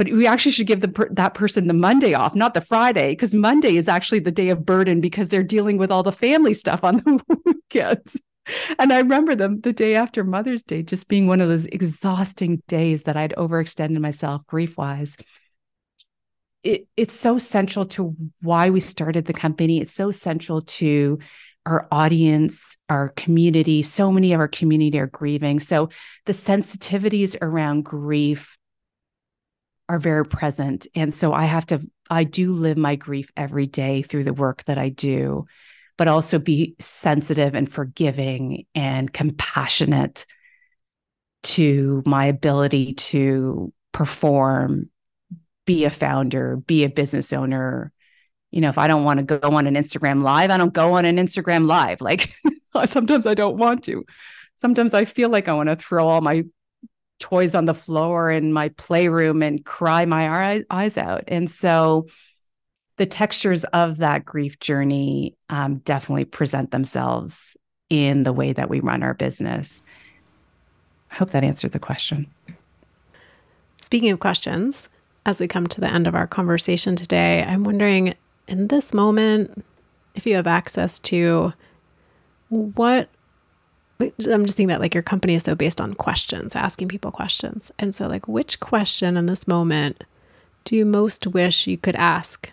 But 0.02 0.12
we 0.14 0.26
actually 0.26 0.50
should 0.50 0.66
give 0.66 0.80
the 0.80 1.08
that 1.12 1.34
person 1.34 1.68
the 1.68 1.74
Monday 1.74 2.12
off, 2.12 2.34
not 2.34 2.54
the 2.54 2.60
Friday, 2.60 3.12
because 3.12 3.32
Monday 3.32 3.76
is 3.76 3.86
actually 3.86 4.18
the 4.18 4.32
day 4.32 4.48
of 4.48 4.66
burden 4.66 5.00
because 5.00 5.28
they're 5.28 5.44
dealing 5.44 5.76
with 5.76 5.92
all 5.92 6.02
the 6.02 6.10
family 6.10 6.54
stuff 6.54 6.82
on 6.82 6.96
the 7.04 7.36
weekend. 7.44 8.12
And 8.80 8.92
I 8.92 8.98
remember 8.98 9.36
them 9.36 9.60
the 9.60 9.72
day 9.72 9.94
after 9.94 10.24
Mother's 10.24 10.64
Day 10.64 10.82
just 10.82 11.06
being 11.06 11.28
one 11.28 11.40
of 11.40 11.48
those 11.48 11.66
exhausting 11.66 12.64
days 12.66 13.04
that 13.04 13.16
I'd 13.16 13.32
overextended 13.38 14.00
myself 14.00 14.44
grief 14.48 14.76
wise. 14.76 15.16
It, 16.64 16.88
it's 16.96 17.14
so 17.14 17.38
central 17.38 17.84
to 17.84 18.16
why 18.40 18.70
we 18.70 18.80
started 18.80 19.26
the 19.26 19.32
company. 19.32 19.80
It's 19.80 19.94
so 19.94 20.10
central 20.10 20.62
to 20.62 21.20
our 21.64 21.86
audience, 21.92 22.76
our 22.88 23.10
community. 23.10 23.84
So 23.84 24.10
many 24.10 24.32
of 24.32 24.40
our 24.40 24.48
community 24.48 24.98
are 24.98 25.06
grieving. 25.06 25.60
So 25.60 25.90
the 26.26 26.32
sensitivities 26.32 27.36
around 27.40 27.84
grief 27.84 28.58
are 29.92 29.98
very 29.98 30.24
present. 30.24 30.86
And 30.94 31.12
so 31.12 31.34
I 31.34 31.44
have 31.44 31.66
to, 31.66 31.86
I 32.08 32.24
do 32.24 32.52
live 32.52 32.78
my 32.78 32.96
grief 32.96 33.30
every 33.36 33.66
day 33.66 34.00
through 34.00 34.24
the 34.24 34.32
work 34.32 34.64
that 34.64 34.78
I 34.78 34.88
do, 34.88 35.44
but 35.98 36.08
also 36.08 36.38
be 36.38 36.74
sensitive 36.80 37.54
and 37.54 37.70
forgiving 37.70 38.64
and 38.74 39.12
compassionate 39.12 40.24
to 41.42 42.02
my 42.06 42.24
ability 42.24 42.94
to 42.94 43.70
perform, 43.92 44.88
be 45.66 45.84
a 45.84 45.90
founder, 45.90 46.56
be 46.56 46.84
a 46.84 46.88
business 46.88 47.34
owner, 47.34 47.92
you 48.50 48.62
know, 48.62 48.70
if 48.70 48.78
I 48.78 48.88
don't 48.88 49.04
want 49.04 49.18
to 49.18 49.38
go 49.38 49.50
on 49.50 49.66
an 49.66 49.74
Instagram 49.74 50.22
live, 50.22 50.50
I 50.50 50.56
don't 50.56 50.72
go 50.72 50.94
on 50.94 51.04
an 51.04 51.18
Instagram 51.18 51.66
live. 51.66 52.00
Like 52.00 52.32
sometimes 52.86 53.26
I 53.26 53.34
don't 53.34 53.58
want 53.58 53.84
to. 53.84 54.04
Sometimes 54.54 54.94
I 54.94 55.04
feel 55.04 55.28
like 55.28 55.48
I 55.48 55.52
want 55.52 55.68
to 55.68 55.76
throw 55.76 56.08
all 56.08 56.22
my 56.22 56.44
toys 57.22 57.54
on 57.54 57.66
the 57.66 57.74
floor 57.74 58.30
in 58.30 58.52
my 58.52 58.68
playroom 58.70 59.42
and 59.42 59.64
cry 59.64 60.04
my 60.04 60.64
eyes 60.70 60.98
out. 60.98 61.22
And 61.28 61.48
so 61.48 62.08
the 62.96 63.06
textures 63.06 63.62
of 63.64 63.98
that 63.98 64.24
grief 64.24 64.58
journey 64.58 65.36
um, 65.48 65.76
definitely 65.78 66.24
present 66.24 66.72
themselves 66.72 67.56
in 67.88 68.24
the 68.24 68.32
way 68.32 68.52
that 68.52 68.68
we 68.68 68.80
run 68.80 69.04
our 69.04 69.14
business. 69.14 69.84
I 71.12 71.14
hope 71.14 71.30
that 71.30 71.44
answered 71.44 71.72
the 71.72 71.78
question. 71.78 72.26
Speaking 73.80 74.10
of 74.10 74.18
questions, 74.18 74.88
as 75.24 75.40
we 75.40 75.46
come 75.46 75.68
to 75.68 75.80
the 75.80 75.90
end 75.90 76.08
of 76.08 76.16
our 76.16 76.26
conversation 76.26 76.96
today, 76.96 77.44
I'm 77.44 77.62
wondering 77.62 78.14
in 78.48 78.66
this 78.66 78.92
moment, 78.92 79.64
if 80.16 80.26
you 80.26 80.34
have 80.34 80.48
access 80.48 80.98
to 80.98 81.52
what 82.48 83.08
I'm 84.02 84.44
just 84.44 84.56
thinking 84.56 84.70
about 84.70 84.80
like 84.80 84.94
your 84.94 85.02
company 85.02 85.34
is 85.34 85.44
so 85.44 85.54
based 85.54 85.80
on 85.80 85.94
questions, 85.94 86.56
asking 86.56 86.88
people 86.88 87.10
questions. 87.10 87.70
And 87.78 87.94
so, 87.94 88.06
like, 88.08 88.28
which 88.28 88.60
question 88.60 89.16
in 89.16 89.26
this 89.26 89.48
moment 89.48 90.04
do 90.64 90.76
you 90.76 90.84
most 90.84 91.26
wish 91.26 91.66
you 91.66 91.76
could 91.76 91.96
ask 91.96 92.50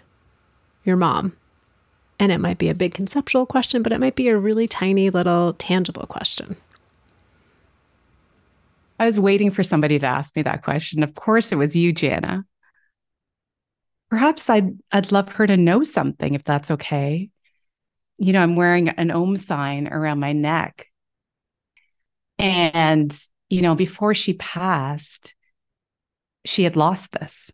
your 0.83 0.95
mom? 0.95 1.33
And 2.19 2.31
it 2.31 2.39
might 2.39 2.57
be 2.57 2.69
a 2.69 2.75
big 2.75 2.93
conceptual 2.93 3.45
question, 3.45 3.81
but 3.81 3.91
it 3.91 3.99
might 3.99 4.15
be 4.15 4.27
a 4.27 4.37
really 4.37 4.67
tiny 4.67 5.09
little 5.09 5.53
tangible 5.53 6.05
question. 6.05 6.57
I 8.99 9.05
was 9.05 9.19
waiting 9.19 9.51
for 9.51 9.63
somebody 9.63 9.99
to 9.99 10.07
ask 10.07 10.35
me 10.35 10.41
that 10.41 10.63
question. 10.63 11.03
Of 11.03 11.15
course, 11.15 11.51
it 11.51 11.55
was 11.55 11.75
you, 11.75 11.93
Jana 11.93 12.45
perhaps 14.09 14.49
I'd 14.49 14.77
I'd 14.91 15.11
love 15.11 15.29
her 15.29 15.47
to 15.47 15.57
know 15.57 15.83
something 15.83 16.33
if 16.33 16.43
that's 16.43 16.71
okay. 16.71 17.29
You 18.17 18.33
know, 18.33 18.41
I'm 18.41 18.55
wearing 18.55 18.89
an 18.89 19.11
Om 19.11 19.37
sign 19.37 19.87
around 19.87 20.19
my 20.19 20.33
neck. 20.33 20.87
And, 22.39 23.15
you 23.49 23.61
know, 23.61 23.75
before 23.75 24.13
she 24.13 24.33
passed, 24.33 25.35
she 26.45 26.63
had 26.63 26.75
lost 26.75 27.11
this. 27.11 27.51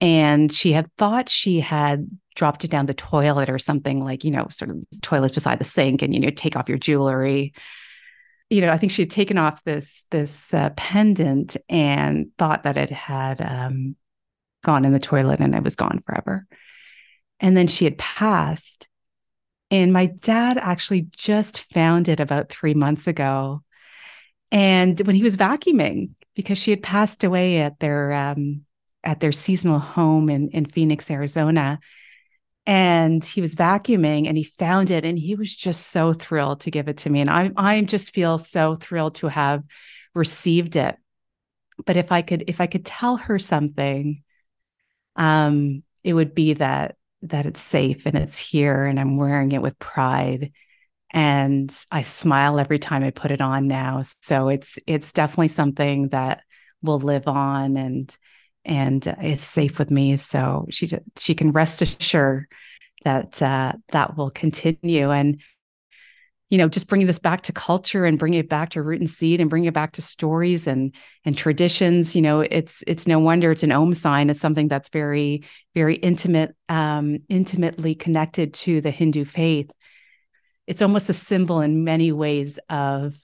And 0.00 0.52
she 0.52 0.72
had 0.72 0.90
thought 0.96 1.28
she 1.28 1.60
had 1.60 2.08
dropped 2.34 2.64
it 2.64 2.70
down 2.70 2.86
the 2.86 2.94
toilet 2.94 3.48
or 3.48 3.58
something 3.58 4.04
like, 4.04 4.24
you 4.24 4.30
know, 4.30 4.46
sort 4.50 4.70
of 4.70 4.84
toilet 5.02 5.34
beside 5.34 5.58
the 5.58 5.64
sink 5.64 6.02
and, 6.02 6.14
you 6.14 6.20
know, 6.20 6.30
take 6.30 6.54
off 6.54 6.68
your 6.68 6.78
jewelry. 6.78 7.52
You 8.50 8.60
know, 8.60 8.70
I 8.70 8.78
think 8.78 8.92
she 8.92 9.02
had 9.02 9.10
taken 9.10 9.38
off 9.38 9.64
this 9.64 10.04
this 10.10 10.54
uh, 10.54 10.70
pendant 10.76 11.56
and 11.68 12.28
thought 12.38 12.62
that 12.62 12.76
it 12.76 12.90
had 12.90 13.40
um, 13.40 13.96
gone 14.62 14.84
in 14.84 14.92
the 14.92 15.00
toilet 15.00 15.40
and 15.40 15.54
it 15.54 15.64
was 15.64 15.76
gone 15.76 16.02
forever. 16.06 16.46
And 17.40 17.56
then 17.56 17.66
she 17.66 17.84
had 17.84 17.98
passed. 17.98 18.88
And 19.70 19.92
my 19.92 20.06
dad 20.06 20.58
actually 20.58 21.08
just 21.16 21.60
found 21.72 22.08
it 22.08 22.20
about 22.20 22.50
three 22.50 22.74
months 22.74 23.08
ago. 23.08 23.62
And 24.52 25.00
when 25.06 25.16
he 25.16 25.22
was 25.22 25.36
vacuuming, 25.36 26.10
because 26.34 26.58
she 26.58 26.70
had 26.70 26.82
passed 26.82 27.24
away 27.24 27.58
at 27.58 27.80
their 27.80 28.12
um, 28.12 28.64
at 29.02 29.20
their 29.20 29.32
seasonal 29.32 29.78
home 29.78 30.28
in, 30.28 30.50
in 30.50 30.66
Phoenix, 30.66 31.10
Arizona. 31.10 31.80
And 32.68 33.24
he 33.24 33.40
was 33.40 33.54
vacuuming 33.54 34.26
and 34.26 34.36
he 34.36 34.42
found 34.42 34.90
it 34.90 35.04
and 35.04 35.16
he 35.16 35.36
was 35.36 35.54
just 35.54 35.88
so 35.88 36.12
thrilled 36.12 36.60
to 36.60 36.70
give 36.70 36.88
it 36.88 36.98
to 36.98 37.10
me. 37.10 37.20
And 37.20 37.30
I 37.30 37.50
I 37.56 37.80
just 37.82 38.12
feel 38.12 38.38
so 38.38 38.74
thrilled 38.74 39.16
to 39.16 39.28
have 39.28 39.62
received 40.14 40.76
it. 40.76 40.96
But 41.84 41.96
if 41.96 42.10
I 42.12 42.22
could 42.22 42.44
if 42.48 42.60
I 42.60 42.66
could 42.66 42.84
tell 42.84 43.16
her 43.16 43.38
something, 43.38 44.22
um, 45.14 45.82
it 46.02 46.12
would 46.12 46.34
be 46.34 46.54
that 46.54 46.96
that 47.22 47.46
it's 47.46 47.60
safe 47.60 48.06
and 48.06 48.16
it's 48.16 48.38
here 48.38 48.84
and 48.84 49.00
I'm 49.00 49.16
wearing 49.16 49.52
it 49.52 49.62
with 49.62 49.78
pride 49.78 50.52
and 51.16 51.74
I 51.90 52.02
smile 52.02 52.60
every 52.60 52.78
time 52.78 53.02
I 53.02 53.08
put 53.10 53.30
it 53.30 53.40
on 53.40 53.66
now. 53.66 54.02
So 54.20 54.50
it's 54.50 54.78
it's 54.86 55.14
definitely 55.14 55.48
something 55.48 56.10
that 56.10 56.42
will 56.82 57.00
live 57.00 57.26
on 57.26 57.78
and 57.78 58.14
and 58.66 59.04
it's 59.22 59.42
safe 59.42 59.78
with 59.78 59.90
me. 59.90 60.18
So 60.18 60.66
she 60.68 60.90
she 61.18 61.34
can 61.34 61.52
rest 61.52 61.80
assured 61.80 62.46
that 63.04 63.40
uh, 63.40 63.72
that 63.92 64.16
will 64.18 64.30
continue. 64.30 65.10
And 65.10 65.40
you 66.50 66.58
know 66.58 66.68
just 66.68 66.86
bringing 66.86 67.06
this 67.06 67.18
back 67.18 67.42
to 67.44 67.52
culture 67.52 68.04
and 68.04 68.18
bringing 68.18 68.38
it 68.40 68.48
back 68.50 68.68
to 68.70 68.82
root 68.82 69.00
and 69.00 69.10
seed 69.10 69.40
and 69.40 69.48
bringing 69.48 69.68
it 69.68 69.74
back 69.74 69.92
to 69.92 70.02
stories 70.02 70.66
and 70.66 70.94
and 71.24 71.36
traditions 71.36 72.14
you 72.14 72.22
know 72.22 72.40
it's 72.40 72.84
it's 72.86 73.06
no 73.08 73.18
wonder 73.18 73.50
it's 73.50 73.64
an 73.64 73.72
om 73.72 73.92
sign 73.92 74.30
it's 74.30 74.40
something 74.40 74.68
that's 74.68 74.88
very 74.90 75.42
very 75.74 75.96
intimate 75.96 76.54
um 76.68 77.18
intimately 77.28 77.96
connected 77.96 78.54
to 78.54 78.80
the 78.80 78.92
hindu 78.92 79.24
faith 79.24 79.72
it's 80.66 80.82
almost 80.82 81.08
a 81.08 81.14
symbol 81.14 81.60
in 81.60 81.84
many 81.84 82.12
ways 82.12 82.58
of 82.68 83.18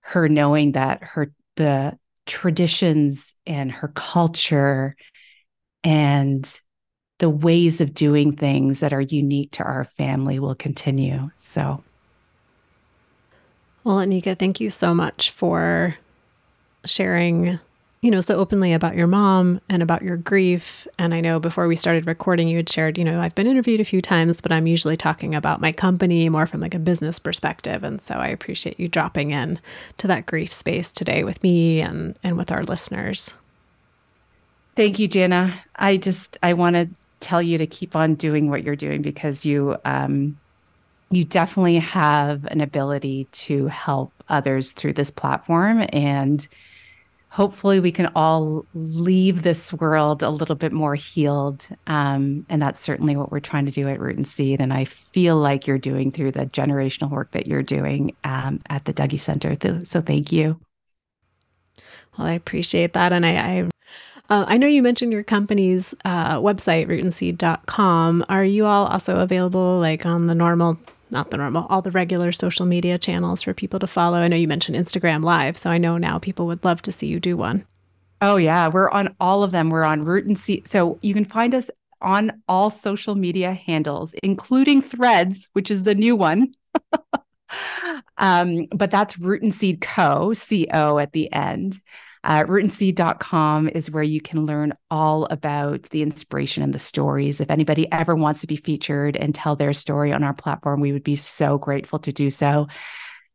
her 0.00 0.28
knowing 0.28 0.72
that 0.72 1.02
her 1.02 1.32
the 1.56 1.98
traditions 2.26 3.34
and 3.46 3.70
her 3.70 3.88
culture 3.88 4.94
and 5.82 6.60
the 7.18 7.30
ways 7.30 7.80
of 7.80 7.94
doing 7.94 8.32
things 8.32 8.80
that 8.80 8.92
are 8.92 9.00
unique 9.00 9.52
to 9.52 9.62
our 9.62 9.84
family 9.84 10.38
will 10.38 10.54
continue. 10.54 11.30
So. 11.38 11.82
Well, 13.84 13.98
Anika, 13.98 14.38
thank 14.38 14.60
you 14.60 14.70
so 14.70 14.94
much 14.94 15.30
for 15.30 15.96
sharing, 16.86 17.60
you 18.04 18.10
know, 18.10 18.20
so 18.20 18.36
openly 18.36 18.74
about 18.74 18.96
your 18.96 19.06
mom 19.06 19.62
and 19.70 19.82
about 19.82 20.02
your 20.02 20.18
grief. 20.18 20.86
And 20.98 21.14
I 21.14 21.22
know 21.22 21.40
before 21.40 21.66
we 21.66 21.74
started 21.74 22.06
recording, 22.06 22.48
you 22.48 22.58
had 22.58 22.68
shared, 22.68 22.98
you 22.98 23.04
know, 23.04 23.18
I've 23.18 23.34
been 23.34 23.46
interviewed 23.46 23.80
a 23.80 23.84
few 23.84 24.02
times, 24.02 24.42
but 24.42 24.52
I'm 24.52 24.66
usually 24.66 24.98
talking 24.98 25.34
about 25.34 25.62
my 25.62 25.72
company 25.72 26.28
more 26.28 26.46
from 26.46 26.60
like 26.60 26.74
a 26.74 26.78
business 26.78 27.18
perspective. 27.18 27.82
And 27.82 28.02
so 28.02 28.16
I 28.16 28.26
appreciate 28.26 28.78
you 28.78 28.88
dropping 28.88 29.30
in 29.30 29.58
to 29.96 30.06
that 30.08 30.26
grief 30.26 30.52
space 30.52 30.92
today 30.92 31.24
with 31.24 31.42
me 31.42 31.80
and 31.80 32.14
and 32.22 32.36
with 32.36 32.52
our 32.52 32.62
listeners. 32.62 33.32
Thank 34.76 34.98
you, 34.98 35.08
Jana. 35.08 35.54
I 35.76 35.96
just 35.96 36.36
I 36.42 36.52
want 36.52 36.76
to 36.76 36.90
tell 37.20 37.40
you 37.40 37.56
to 37.56 37.66
keep 37.66 37.96
on 37.96 38.16
doing 38.16 38.50
what 38.50 38.64
you're 38.64 38.76
doing 38.76 39.00
because 39.00 39.46
you 39.46 39.78
um 39.86 40.36
you 41.10 41.24
definitely 41.24 41.78
have 41.78 42.44
an 42.50 42.60
ability 42.60 43.28
to 43.32 43.68
help 43.68 44.12
others 44.28 44.72
through 44.72 44.92
this 44.92 45.10
platform. 45.10 45.86
And 45.90 46.46
hopefully, 47.34 47.80
we 47.80 47.90
can 47.90 48.06
all 48.14 48.64
leave 48.74 49.42
this 49.42 49.72
world 49.72 50.22
a 50.22 50.30
little 50.30 50.54
bit 50.54 50.72
more 50.72 50.94
healed. 50.94 51.66
Um, 51.88 52.46
and 52.48 52.62
that's 52.62 52.80
certainly 52.80 53.16
what 53.16 53.32
we're 53.32 53.40
trying 53.40 53.66
to 53.66 53.72
do 53.72 53.88
at 53.88 53.98
Root 53.98 54.16
and 54.16 54.26
Seed. 54.26 54.60
And 54.60 54.72
I 54.72 54.84
feel 54.84 55.36
like 55.36 55.66
you're 55.66 55.76
doing 55.76 56.12
through 56.12 56.30
the 56.30 56.46
generational 56.46 57.10
work 57.10 57.32
that 57.32 57.48
you're 57.48 57.62
doing 57.62 58.14
um, 58.22 58.60
at 58.70 58.84
the 58.84 58.94
Dougy 58.94 59.18
Center. 59.18 59.56
So, 59.84 60.00
thank 60.00 60.30
you. 60.30 60.60
Well, 62.16 62.28
I 62.28 62.34
appreciate 62.34 62.92
that. 62.92 63.12
And 63.12 63.26
I, 63.26 63.34
I 63.34 63.68
uh, 64.30 64.44
I 64.46 64.56
know 64.56 64.68
you 64.68 64.82
mentioned 64.82 65.12
your 65.12 65.24
company's 65.24 65.92
uh, 66.04 66.36
website, 66.36 66.86
rootandseed.com. 66.86 68.24
Are 68.28 68.44
you 68.44 68.64
all 68.64 68.86
also 68.86 69.18
available 69.18 69.78
like 69.78 70.06
on 70.06 70.28
the 70.28 70.34
normal 70.34 70.78
not 71.14 71.30
the 71.30 71.38
normal, 71.38 71.66
all 71.70 71.80
the 71.80 71.90
regular 71.90 72.32
social 72.32 72.66
media 72.66 72.98
channels 72.98 73.42
for 73.42 73.54
people 73.54 73.78
to 73.80 73.86
follow. 73.86 74.18
I 74.18 74.28
know 74.28 74.36
you 74.36 74.48
mentioned 74.48 74.76
Instagram 74.76 75.24
Live, 75.24 75.56
so 75.56 75.70
I 75.70 75.78
know 75.78 75.96
now 75.96 76.18
people 76.18 76.46
would 76.46 76.64
love 76.64 76.82
to 76.82 76.92
see 76.92 77.06
you 77.06 77.18
do 77.18 77.36
one. 77.36 77.64
Oh 78.20 78.36
yeah, 78.36 78.68
we're 78.68 78.90
on 78.90 79.14
all 79.18 79.42
of 79.42 79.50
them. 79.50 79.70
We're 79.70 79.84
on 79.84 80.04
Root 80.04 80.26
and 80.26 80.38
Seed. 80.38 80.68
So 80.68 80.98
you 81.00 81.14
can 81.14 81.24
find 81.24 81.54
us 81.54 81.70
on 82.02 82.42
all 82.48 82.68
social 82.68 83.14
media 83.14 83.54
handles, 83.54 84.14
including 84.22 84.82
Threads, 84.82 85.48
which 85.54 85.70
is 85.70 85.84
the 85.84 85.94
new 85.94 86.16
one. 86.16 86.52
Um, 88.16 88.66
but 88.70 88.90
that's 88.90 89.18
Root 89.18 89.42
and 89.42 89.54
Seed 89.54 89.80
Co, 89.80 90.32
C 90.32 90.66
O 90.72 90.98
at 90.98 91.12
the 91.12 91.32
end. 91.32 91.80
Uh, 92.24 92.42
rootandseed.com 92.44 93.68
is 93.68 93.90
where 93.90 94.02
you 94.02 94.20
can 94.20 94.46
learn 94.46 94.72
all 94.90 95.26
about 95.26 95.82
the 95.90 96.00
inspiration 96.00 96.62
and 96.62 96.72
the 96.72 96.78
stories. 96.78 97.38
If 97.38 97.50
anybody 97.50 97.86
ever 97.92 98.14
wants 98.14 98.40
to 98.40 98.46
be 98.46 98.56
featured 98.56 99.14
and 99.14 99.34
tell 99.34 99.56
their 99.56 99.74
story 99.74 100.10
on 100.10 100.24
our 100.24 100.32
platform, 100.32 100.80
we 100.80 100.92
would 100.92 101.04
be 101.04 101.16
so 101.16 101.58
grateful 101.58 101.98
to 102.00 102.12
do 102.12 102.30
so. 102.30 102.68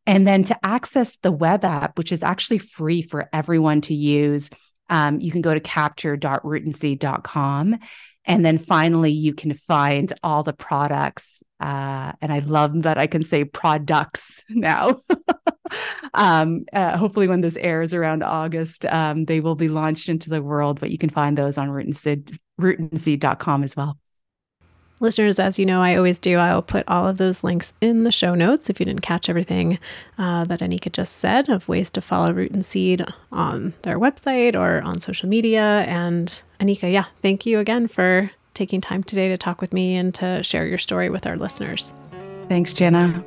And 0.07 0.25
then 0.25 0.43
to 0.45 0.57
access 0.65 1.17
the 1.17 1.31
web 1.31 1.63
app, 1.63 1.99
which 1.99 2.11
is 2.11 2.23
actually 2.23 2.57
free 2.57 3.03
for 3.03 3.29
everyone 3.31 3.81
to 3.81 3.93
use, 3.93 4.49
um, 4.89 5.19
you 5.19 5.31
can 5.31 5.41
go 5.41 5.53
to 5.53 5.59
capture.rootandseed.com. 5.59 7.77
And 8.25 8.45
then 8.45 8.57
finally, 8.57 9.11
you 9.11 9.35
can 9.35 9.53
find 9.53 10.11
all 10.23 10.41
the 10.41 10.53
products. 10.53 11.43
Uh, 11.59 12.13
and 12.21 12.33
I 12.33 12.39
love 12.39 12.81
that 12.83 12.97
I 12.97 13.05
can 13.05 13.21
say 13.21 13.43
products 13.43 14.43
now. 14.49 14.99
um, 16.13 16.65
uh, 16.73 16.97
hopefully, 16.97 17.27
when 17.27 17.41
this 17.41 17.57
airs 17.57 17.93
around 17.93 18.23
August, 18.23 18.85
um, 18.85 19.25
they 19.25 19.39
will 19.39 19.55
be 19.55 19.67
launched 19.67 20.09
into 20.09 20.29
the 20.29 20.41
world, 20.41 20.79
but 20.79 20.91
you 20.91 20.97
can 20.97 21.09
find 21.09 21.37
those 21.37 21.57
on 21.57 21.69
rootandseed.com 21.69 23.63
as 23.63 23.75
well. 23.75 23.97
Listeners, 25.01 25.39
as 25.39 25.57
you 25.57 25.65
know, 25.65 25.81
I 25.81 25.95
always 25.95 26.19
do. 26.19 26.37
I'll 26.37 26.61
put 26.61 26.83
all 26.87 27.07
of 27.07 27.17
those 27.17 27.43
links 27.43 27.73
in 27.79 28.03
the 28.03 28.11
show 28.11 28.35
notes 28.35 28.69
if 28.69 28.79
you 28.79 28.85
didn't 28.85 29.01
catch 29.01 29.29
everything 29.29 29.79
uh, 30.17 30.43
that 30.45 30.59
Anika 30.59 30.91
just 30.91 31.17
said 31.17 31.47
of 31.47 31.69
ways 31.69 31.89
to 31.91 32.01
follow 32.01 32.33
Root 32.33 32.51
and 32.51 32.65
Seed 32.65 33.05
on 33.31 33.73
their 33.83 33.97
website 33.97 34.55
or 34.55 34.81
on 34.81 34.99
social 34.99 35.29
media. 35.29 35.85
And 35.87 36.41
Anika, 36.59 36.91
yeah, 36.91 37.05
thank 37.21 37.45
you 37.45 37.59
again 37.59 37.87
for 37.87 38.29
taking 38.53 38.81
time 38.81 39.03
today 39.03 39.29
to 39.29 39.37
talk 39.37 39.61
with 39.61 39.71
me 39.71 39.95
and 39.95 40.13
to 40.15 40.43
share 40.43 40.67
your 40.67 40.77
story 40.77 41.09
with 41.09 41.25
our 41.25 41.37
listeners. 41.37 41.93
Thanks, 42.49 42.73
Jana. 42.73 43.23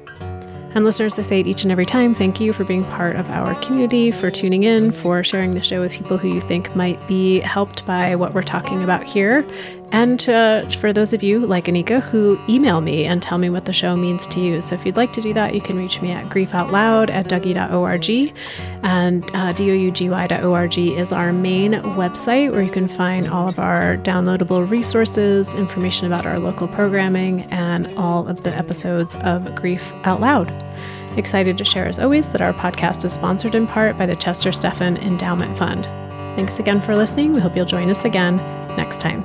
And 0.75 0.87
listeners, 0.87 1.19
I 1.19 1.23
say 1.23 1.41
it 1.41 1.47
each 1.47 1.65
and 1.65 1.73
every 1.73 1.85
time 1.85 2.15
thank 2.15 2.41
you 2.41 2.53
for 2.55 2.65
being 2.65 2.85
part 2.85 3.17
of 3.17 3.29
our 3.29 3.55
community, 3.57 4.11
for 4.11 4.31
tuning 4.31 4.63
in, 4.63 4.91
for 4.91 5.23
sharing 5.23 5.53
the 5.53 5.61
show 5.61 5.81
with 5.81 5.93
people 5.93 6.17
who 6.17 6.29
you 6.29 6.41
think 6.41 6.75
might 6.75 7.07
be 7.07 7.41
helped 7.41 7.85
by 7.85 8.17
what 8.17 8.33
we're 8.33 8.43
talking 8.43 8.83
about 8.83 9.05
here. 9.05 9.47
And 9.93 10.27
uh, 10.29 10.69
for 10.71 10.91
those 10.91 11.13
of 11.13 11.23
you 11.23 11.41
like 11.41 11.67
Anika 11.67 12.01
who 12.01 12.41
email 12.49 12.81
me 12.81 13.05
and 13.05 13.23
tell 13.23 13.37
me 13.37 13.51
what 13.51 13.67
the 13.67 13.75
show 13.75 13.95
means 13.95 14.27
to 14.29 14.41
you. 14.41 14.63
So 14.63 14.75
if 14.75 14.87
you'd 14.87 14.97
like 14.97 15.13
to 15.13 15.21
do 15.21 15.35
that, 15.35 15.55
you 15.55 15.61
can 15.61 15.77
reach 15.77 16.01
me 16.01 16.11
at 16.13 16.25
griefoutloud 16.25 17.11
at 17.11 17.29
dougy.org. 17.29 18.35
And 18.83 19.25
uh, 19.25 19.53
dougy.org 19.53 20.79
is 20.79 21.13
our 21.13 21.33
main 21.35 21.73
website 21.73 22.51
where 22.53 22.63
you 22.63 22.71
can 22.71 22.89
find 22.89 23.29
all 23.29 23.49
of 23.49 23.59
our 23.59 23.99
downloadable 23.99 24.69
resources, 24.69 25.53
information 25.53 26.07
about 26.07 26.25
our 26.25 26.39
local 26.39 26.69
programming, 26.69 27.43
and 27.53 27.87
all 27.99 28.27
of 28.27 28.43
the 28.45 28.55
episodes 28.55 29.15
of 29.17 29.55
Grief 29.55 29.93
Out 30.05 30.23
Loud. 30.23 30.51
Excited 31.19 31.59
to 31.59 31.65
share, 31.67 31.87
as 31.87 31.99
always, 31.99 32.33
that 32.33 32.41
our 32.41 32.55
podcast 32.55 33.05
is 33.05 33.13
sponsored 33.13 33.55
in 33.55 33.67
part 33.67 33.99
by 33.99 34.07
the 34.07 34.17
Chester 34.17 34.53
Stephan 34.53 34.97
Endowment 34.97 35.59
Fund. 35.59 35.85
Thanks 36.35 36.59
again 36.59 36.81
for 36.81 36.97
listening. 36.97 37.35
We 37.35 37.41
hope 37.41 37.55
you'll 37.55 37.67
join 37.67 37.91
us 37.91 38.07
again 38.07 38.39
next 38.77 39.03
time. 39.03 39.23